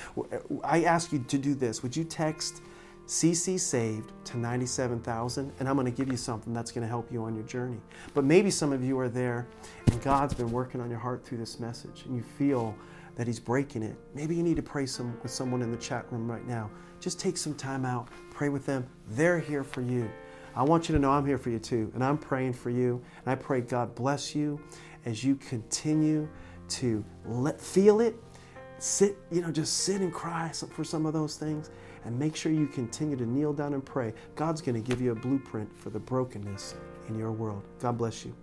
I 0.63 0.83
ask 0.83 1.11
you 1.11 1.19
to 1.19 1.37
do 1.37 1.53
this. 1.53 1.83
Would 1.83 1.95
you 1.95 2.03
text 2.03 2.61
CC 3.07 3.59
Saved 3.59 4.11
to 4.25 4.37
97,000? 4.37 5.51
And 5.59 5.67
I'm 5.67 5.75
going 5.75 5.85
to 5.85 5.91
give 5.91 6.09
you 6.09 6.17
something 6.17 6.53
that's 6.53 6.71
going 6.71 6.83
to 6.83 6.87
help 6.87 7.11
you 7.11 7.23
on 7.23 7.35
your 7.35 7.45
journey. 7.45 7.79
But 8.13 8.23
maybe 8.23 8.51
some 8.51 8.71
of 8.71 8.83
you 8.83 8.99
are 8.99 9.09
there, 9.09 9.47
and 9.87 10.01
God's 10.01 10.33
been 10.33 10.51
working 10.51 10.79
on 10.81 10.89
your 10.89 10.99
heart 10.99 11.25
through 11.25 11.39
this 11.39 11.59
message, 11.59 12.03
and 12.05 12.15
you 12.15 12.23
feel 12.23 12.75
that 13.15 13.25
He's 13.25 13.39
breaking 13.39 13.81
it. 13.81 13.95
Maybe 14.13 14.35
you 14.35 14.43
need 14.43 14.57
to 14.57 14.61
pray 14.61 14.85
some, 14.85 15.17
with 15.23 15.31
someone 15.31 15.61
in 15.61 15.71
the 15.71 15.77
chat 15.77 16.05
room 16.11 16.29
right 16.29 16.47
now. 16.47 16.69
Just 16.99 17.19
take 17.19 17.37
some 17.37 17.55
time 17.55 17.85
out, 17.85 18.09
pray 18.31 18.49
with 18.49 18.65
them. 18.65 18.87
They're 19.09 19.39
here 19.39 19.63
for 19.63 19.81
you. 19.81 20.09
I 20.57 20.63
want 20.63 20.89
you 20.89 20.95
to 20.95 20.99
know 20.99 21.11
I'm 21.11 21.23
here 21.23 21.37
for 21.37 21.51
you 21.51 21.59
too, 21.59 21.91
and 21.93 22.03
I'm 22.03 22.17
praying 22.17 22.53
for 22.53 22.71
you. 22.71 22.99
And 23.23 23.31
I 23.31 23.35
pray 23.35 23.61
God 23.61 23.93
bless 23.93 24.33
you 24.33 24.59
as 25.05 25.23
you 25.23 25.35
continue 25.35 26.27
to 26.69 27.05
let, 27.25 27.61
feel 27.61 28.01
it. 28.01 28.15
Sit, 28.79 29.19
you 29.31 29.41
know, 29.41 29.51
just 29.51 29.81
sit 29.81 30.01
and 30.01 30.11
cry 30.11 30.51
for 30.73 30.83
some 30.83 31.05
of 31.05 31.13
those 31.13 31.35
things, 31.35 31.69
and 32.05 32.17
make 32.17 32.35
sure 32.35 32.51
you 32.51 32.65
continue 32.65 33.15
to 33.17 33.25
kneel 33.25 33.53
down 33.53 33.75
and 33.75 33.85
pray. 33.85 34.15
God's 34.35 34.61
going 34.61 34.81
to 34.81 34.81
give 34.81 34.99
you 34.99 35.11
a 35.11 35.15
blueprint 35.15 35.69
for 35.77 35.91
the 35.91 35.99
brokenness 35.99 36.73
in 37.07 37.19
your 37.19 37.31
world. 37.31 37.63
God 37.79 37.97
bless 37.99 38.25
you. 38.25 38.35